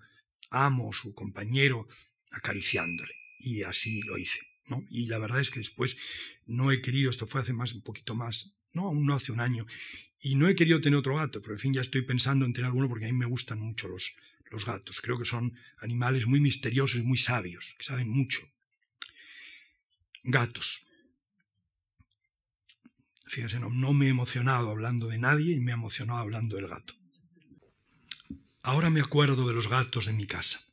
amo, 0.51 0.93
su 0.93 1.15
compañero, 1.15 1.89
acariciándole. 2.37 3.15
Y 3.39 3.63
así 3.63 4.03
lo 4.03 4.19
hice. 4.19 4.41
¿no? 4.69 4.85
Y 4.91 5.07
la 5.07 5.19
verdad 5.19 5.41
es 5.41 5.51
que 5.51 5.61
después 5.61 5.97
no 6.47 6.71
he 6.71 6.81
querido, 6.81 7.11
esto 7.11 7.27
fue 7.27 7.41
hace 7.41 7.53
más, 7.53 7.73
un 7.73 7.83
poquito 7.83 8.15
más, 8.15 8.57
no, 8.73 8.87
aún 8.87 9.07
no 9.07 9.15
hace 9.15 9.33
un 9.33 9.41
año, 9.41 9.67
y 10.21 10.35
no 10.35 10.49
he 10.49 10.57
querido 10.57 10.81
tener 10.81 10.99
otro 10.99 11.17
gato, 11.17 11.41
pero 11.41 11.55
en 11.55 11.61
fin 11.61 11.75
ya 11.75 11.81
estoy 11.81 12.03
pensando 12.03 12.45
en 12.45 12.53
tener 12.53 12.67
alguno 12.67 12.89
porque 12.89 13.07
a 13.07 13.13
mí 13.13 13.17
me 13.17 13.27
gustan 13.27 13.61
mucho 13.61 13.89
los, 13.89 14.17
los 14.51 14.65
gatos. 14.65 15.01
Creo 15.01 15.19
que 15.19 15.25
son 15.25 15.57
animales 15.79 16.27
muy 16.27 16.41
misteriosos 16.41 16.99
y 16.99 17.03
muy 17.03 17.19
sabios, 17.19 17.75
que 17.79 17.85
saben 17.85 18.09
mucho. 18.09 18.41
Gatos. 20.25 20.85
Fíjense, 23.27 23.61
no, 23.61 23.71
no 23.71 23.93
me 23.93 24.07
he 24.07 24.09
emocionado 24.09 24.71
hablando 24.71 25.09
de 25.09 25.19
nadie 25.19 25.55
y 25.55 25.61
me 25.61 25.71
he 25.71 25.75
emocionado 25.75 26.21
hablando 26.21 26.57
del 26.57 26.69
gato. 26.69 26.95
Ahora 28.63 28.91
me 28.91 29.01
acuerdo 29.01 29.47
de 29.47 29.55
los 29.55 29.69
gatos 29.69 30.07
de 30.07 30.13
mi 30.13 30.27
casa 30.27 30.66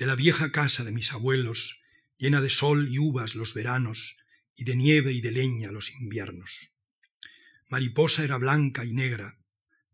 de 0.00 0.06
la 0.06 0.16
vieja 0.16 0.50
casa 0.50 0.82
de 0.82 0.92
mis 0.92 1.12
abuelos, 1.12 1.82
llena 2.16 2.40
de 2.40 2.48
sol 2.48 2.88
y 2.88 2.98
uvas 2.98 3.34
los 3.34 3.52
veranos, 3.52 4.16
y 4.56 4.64
de 4.64 4.74
nieve 4.74 5.12
y 5.12 5.20
de 5.20 5.30
leña 5.30 5.72
los 5.72 5.90
inviernos. 5.90 6.70
Mariposa 7.68 8.24
era 8.24 8.38
blanca 8.38 8.86
y 8.86 8.94
negra, 8.94 9.38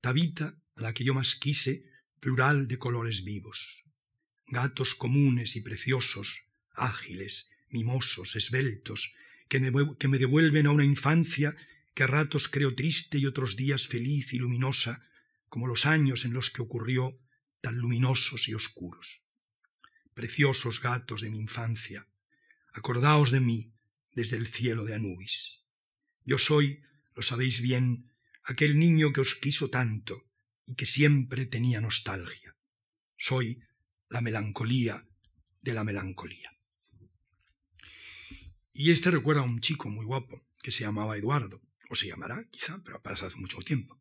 Tabita, 0.01 0.61
a 0.77 0.83
la 0.83 0.95
que 0.95 1.03
yo 1.03 1.13
más 1.13 1.35
quise, 1.35 1.91
plural 2.21 2.69
de 2.69 2.79
colores 2.79 3.25
vivos. 3.25 3.83
Gatos 4.47 4.95
comunes 4.95 5.57
y 5.57 5.61
preciosos, 5.61 6.53
ágiles, 6.71 7.51
mimosos, 7.69 8.37
esbeltos, 8.37 9.13
que 9.49 9.59
me, 9.59 9.73
que 9.99 10.07
me 10.07 10.19
devuelven 10.19 10.69
a 10.69 10.71
una 10.71 10.85
infancia 10.85 11.57
que 11.95 12.05
a 12.05 12.07
ratos 12.07 12.47
creo 12.47 12.77
triste 12.77 13.19
y 13.19 13.27
otros 13.27 13.57
días 13.57 13.89
feliz 13.89 14.33
y 14.33 14.39
luminosa, 14.39 15.03
como 15.49 15.67
los 15.67 15.85
años 15.85 16.25
en 16.25 16.33
los 16.33 16.51
que 16.51 16.63
ocurrió 16.63 17.19
tan 17.61 17.79
luminosos 17.79 18.47
y 18.47 18.55
oscuros 18.55 19.26
preciosos 20.17 20.81
gatos 20.81 21.21
de 21.21 21.29
mi 21.29 21.39
infancia, 21.39 22.09
acordaos 22.73 23.31
de 23.31 23.41
mí 23.41 23.75
desde 24.13 24.39
el 24.39 24.47
cielo 24.47 24.87
de 24.87 24.95
Anubis. 24.95 25.61
Yo 26.25 26.39
soy, 26.39 26.81
lo 27.15 27.21
sabéis 27.21 27.61
bien, 27.61 28.11
aquel 28.43 28.79
niño 28.79 29.13
que 29.13 29.21
os 29.21 29.35
quiso 29.35 29.69
tanto 29.69 30.25
y 30.65 30.75
que 30.75 30.87
siempre 30.87 31.45
tenía 31.45 31.83
nostalgia. 31.83 32.57
Soy 33.19 33.61
la 34.09 34.23
melancolía 34.23 35.07
de 35.61 35.75
la 35.75 35.85
melancolía. 35.85 36.51
Y 38.73 38.93
este 38.93 39.11
recuerda 39.11 39.43
a 39.43 39.45
un 39.45 39.61
chico 39.61 39.91
muy 39.91 40.07
guapo 40.07 40.41
que 40.63 40.73
se 40.73 40.85
llamaba 40.85 41.19
Eduardo, 41.19 41.61
o 41.91 41.95
se 41.95 42.07
llamará 42.07 42.49
quizá, 42.51 42.83
pero 42.83 43.03
pasado 43.03 43.29
hace 43.29 43.37
mucho 43.37 43.59
tiempo. 43.59 44.01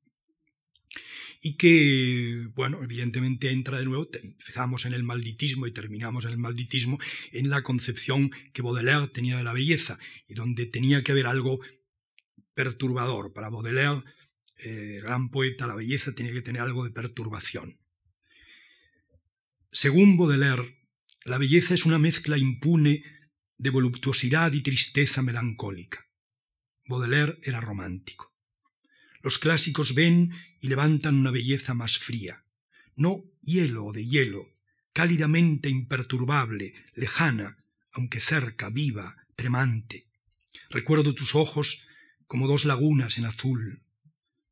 Y 1.41 1.57
que, 1.57 2.47
bueno, 2.55 2.83
evidentemente 2.83 3.51
entra 3.51 3.77
de 3.77 3.85
nuevo, 3.85 4.09
empezamos 4.11 4.85
en 4.85 4.93
el 4.93 5.03
malditismo 5.03 5.67
y 5.67 5.73
terminamos 5.73 6.25
en 6.25 6.31
el 6.31 6.37
malditismo, 6.37 6.97
en 7.31 7.49
la 7.49 7.61
concepción 7.61 8.31
que 8.53 8.61
Baudelaire 8.61 9.09
tenía 9.09 9.37
de 9.37 9.43
la 9.43 9.53
belleza, 9.53 9.99
y 10.27 10.33
donde 10.33 10.65
tenía 10.65 11.03
que 11.03 11.11
haber 11.11 11.27
algo 11.27 11.59
perturbador. 12.53 13.33
Para 13.33 13.49
Baudelaire, 13.49 14.03
eh, 14.63 15.01
gran 15.03 15.29
poeta, 15.29 15.67
la 15.67 15.75
belleza 15.75 16.13
tenía 16.13 16.33
que 16.33 16.41
tener 16.41 16.61
algo 16.61 16.83
de 16.83 16.91
perturbación. 16.91 17.77
Según 19.71 20.17
Baudelaire, 20.17 20.79
la 21.25 21.37
belleza 21.37 21.73
es 21.73 21.85
una 21.85 21.99
mezcla 21.99 22.37
impune 22.37 23.03
de 23.57 23.69
voluptuosidad 23.69 24.53
y 24.53 24.63
tristeza 24.63 25.21
melancólica. 25.21 26.05
Baudelaire 26.87 27.39
era 27.43 27.61
romántico. 27.61 28.33
Los 29.21 29.39
clásicos 29.39 29.95
ven 29.95 30.31
y 30.65 30.67
levantan 30.67 31.13
una 31.13 31.29
belleza 31.29 31.75
más 31.75 31.99
fría, 31.99 32.43
no 32.95 33.23
hielo 33.43 33.91
de 33.91 34.03
hielo, 34.03 34.49
cálidamente 34.93 35.69
imperturbable, 35.69 36.73
lejana, 36.95 37.63
aunque 37.91 38.19
cerca, 38.19 38.71
viva, 38.71 39.15
tremante. 39.35 40.07
Recuerdo 40.71 41.13
tus 41.13 41.35
ojos 41.35 41.85
como 42.25 42.47
dos 42.47 42.65
lagunas 42.65 43.19
en 43.19 43.25
azul, 43.25 43.83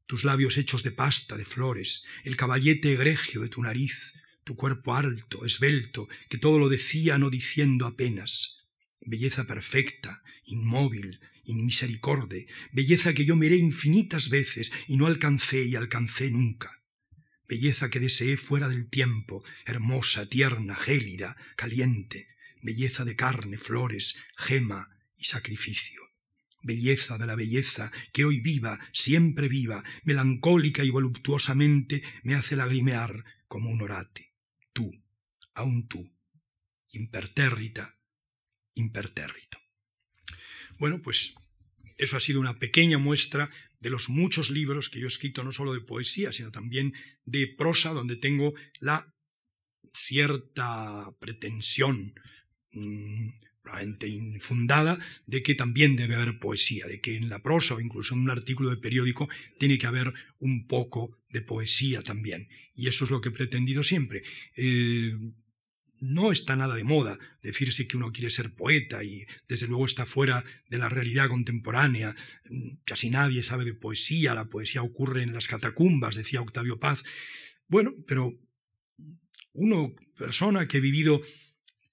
tus 0.05 0.24
labios 0.24 0.57
hechos 0.57 0.84
de 0.84 0.91
pasta, 0.91 1.36
de 1.36 1.45
flores, 1.45 2.05
el 2.24 2.38
caballete 2.38 2.93
egregio 2.93 3.41
de 3.41 3.49
tu 3.49 3.64
nariz, 3.64 4.14
tu 4.43 4.55
cuerpo 4.55 4.93
alto, 4.93 5.45
esbelto, 5.45 6.07
que 6.30 6.38
todo 6.38 6.59
lo 6.59 6.70
decía 6.70 7.18
no 7.18 7.32
diciendo 7.32 7.88
apenas. 7.88 8.59
Belleza 9.01 9.47
perfecta, 9.47 10.22
inmóvil, 10.45 11.22
inmisericorde, 11.44 12.48
belleza 12.72 13.14
que 13.14 13.26
yo 13.26 13.36
miré 13.36 13.58
infinitas 13.58 14.30
veces 14.30 14.72
y 14.88 14.98
no 14.98 15.08
alcancé 15.08 15.64
y 15.64 15.76
alcancé 15.76 16.32
nunca. 16.32 16.82
Belleza 17.48 17.89
que 17.89 18.00
deseé 18.00 18.38
fuera 18.38 18.70
del 18.70 18.89
tiempo, 18.89 19.44
hermosa, 19.66 20.28
tierna, 20.28 20.76
gélida, 20.76 21.36
caliente, 21.56 22.28
belleza 22.62 23.06
de 23.06 23.16
carne, 23.16 23.58
flores, 23.58 24.16
gema 24.38 24.89
y 25.18 25.26
sacrificio. 25.26 26.02
Belleza 26.62 27.18
de 27.18 27.28
la 27.28 27.36
belleza 27.36 27.91
que 28.14 28.24
hoy 28.24 28.39
viva, 28.39 28.80
siempre 28.94 29.50
viva, 29.50 29.84
melancólica 30.04 30.84
y 30.86 30.89
voluptuosamente 30.89 32.02
me 32.24 32.36
hace 32.36 32.56
lagrimear 32.56 33.26
como 33.48 33.70
un 33.70 33.82
orate 33.82 34.34
tú, 34.74 34.91
aún 35.54 35.88
tú, 35.88 36.12
impertérrita, 36.91 37.98
impertérrito. 38.74 39.62
Bueno, 40.84 41.01
pues 41.01 41.36
eso 41.97 42.17
ha 42.17 42.19
sido 42.19 42.41
una 42.41 42.59
pequeña 42.59 42.97
muestra 42.97 43.49
de 43.79 43.89
los 43.89 44.09
muchos 44.09 44.49
libros 44.49 44.89
que 44.89 44.99
yo 44.99 45.05
he 45.05 45.07
escrito, 45.07 45.41
no 45.41 45.53
solo 45.53 45.73
de 45.73 45.79
poesía, 45.79 46.34
sino 46.34 46.51
también 46.51 46.93
de 47.23 47.47
prosa, 47.47 47.93
donde 47.93 48.17
tengo 48.17 48.53
la 48.81 49.09
cierta 49.95 51.15
pretensión 51.21 52.15
mm, 52.73 53.29
probablemente 53.61 54.09
infundada 54.09 54.99
de 55.25 55.41
que 55.41 55.55
también 55.55 55.95
debe 55.95 56.15
haber 56.15 56.38
poesía, 56.38 56.86
de 56.86 56.99
que 56.99 57.15
en 57.15 57.29
la 57.29 57.41
prosa 57.41 57.75
o 57.75 57.79
incluso 57.79 58.13
en 58.13 58.19
un 58.19 58.31
artículo 58.31 58.69
de 58.69 58.75
periódico 58.75 59.29
tiene 59.57 59.77
que 59.77 59.88
haber 59.88 60.13
un 60.39 60.67
poco 60.67 61.17
de 61.29 61.43
poesía 61.43 62.01
también. 62.01 62.49
Y 62.75 62.89
eso 62.89 63.05
es 63.05 63.09
lo 63.09 63.21
que 63.21 63.29
he 63.29 63.31
pretendido 63.31 63.86
siempre. 63.86 64.23
Eh, 64.57 65.15
no 66.04 66.34
está 66.34 66.58
nada 66.58 66.76
de 66.76 66.84
moda 66.84 67.18
decirse 67.41 67.88
que 67.88 67.95
uno 67.95 68.12
quiere 68.12 68.30
ser 68.30 68.54
poeta 68.54 69.06
y 69.06 69.26
desde 69.47 69.68
luego 69.68 69.86
está 69.86 70.06
fuera 70.06 70.43
de 70.70 70.78
la 70.78 70.89
realidad 70.89 71.30
contemporánea. 71.30 72.14
Casi 72.84 73.10
nadie 73.10 73.41
sabe 73.41 73.64
de 73.64 73.74
poesía, 73.74 74.36
la 74.36 74.49
poesía 74.49 74.82
ocurre 74.82 75.24
en 75.24 75.34
las 75.34 75.47
catacumbas, 75.47 76.16
decía 76.16 76.41
Octavio 76.41 76.78
Paz. 76.78 77.06
Bueno, 77.70 77.93
pero 78.06 78.38
uno, 79.54 79.95
persona 80.18 80.68
que 80.68 80.78
ha 80.78 80.82
vivido 80.82 81.22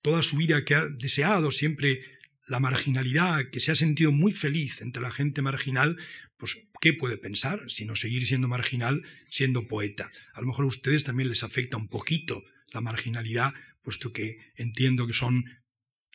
toda 0.02 0.24
su 0.24 0.36
vida, 0.36 0.64
que 0.64 0.74
ha 0.74 0.88
deseado 0.88 1.52
siempre 1.52 2.02
la 2.48 2.58
marginalidad, 2.58 3.50
que 3.50 3.60
se 3.60 3.70
ha 3.70 3.76
sentido 3.76 4.10
muy 4.10 4.32
feliz 4.32 4.80
entre 4.80 5.02
la 5.02 5.12
gente 5.12 5.40
marginal, 5.40 5.96
pues 6.36 6.70
¿qué 6.80 6.94
puede 6.94 7.16
pensar 7.16 7.62
sino 7.68 7.94
seguir 7.94 8.26
siendo 8.26 8.48
marginal 8.48 9.04
siendo 9.30 9.68
poeta? 9.68 10.10
A 10.34 10.40
lo 10.40 10.48
mejor 10.48 10.64
a 10.64 10.68
ustedes 10.68 11.04
también 11.04 11.28
les 11.28 11.44
afecta 11.44 11.76
un 11.76 11.86
poquito 11.86 12.42
la 12.72 12.80
marginalidad, 12.80 13.54
puesto 13.82 14.12
que 14.12 14.38
entiendo 14.56 15.06
que 15.06 15.14
son 15.14 15.44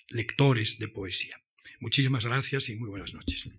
lectores 0.10 0.80
de 0.80 0.88
poesía. 0.88 1.42
Muchísimas 1.80 2.26
gracias 2.26 2.70
y 2.70 2.76
muy 2.76 2.90
buenas 2.90 3.14
noches. 3.14 3.50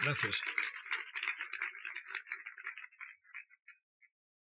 Gracias. 0.00 0.42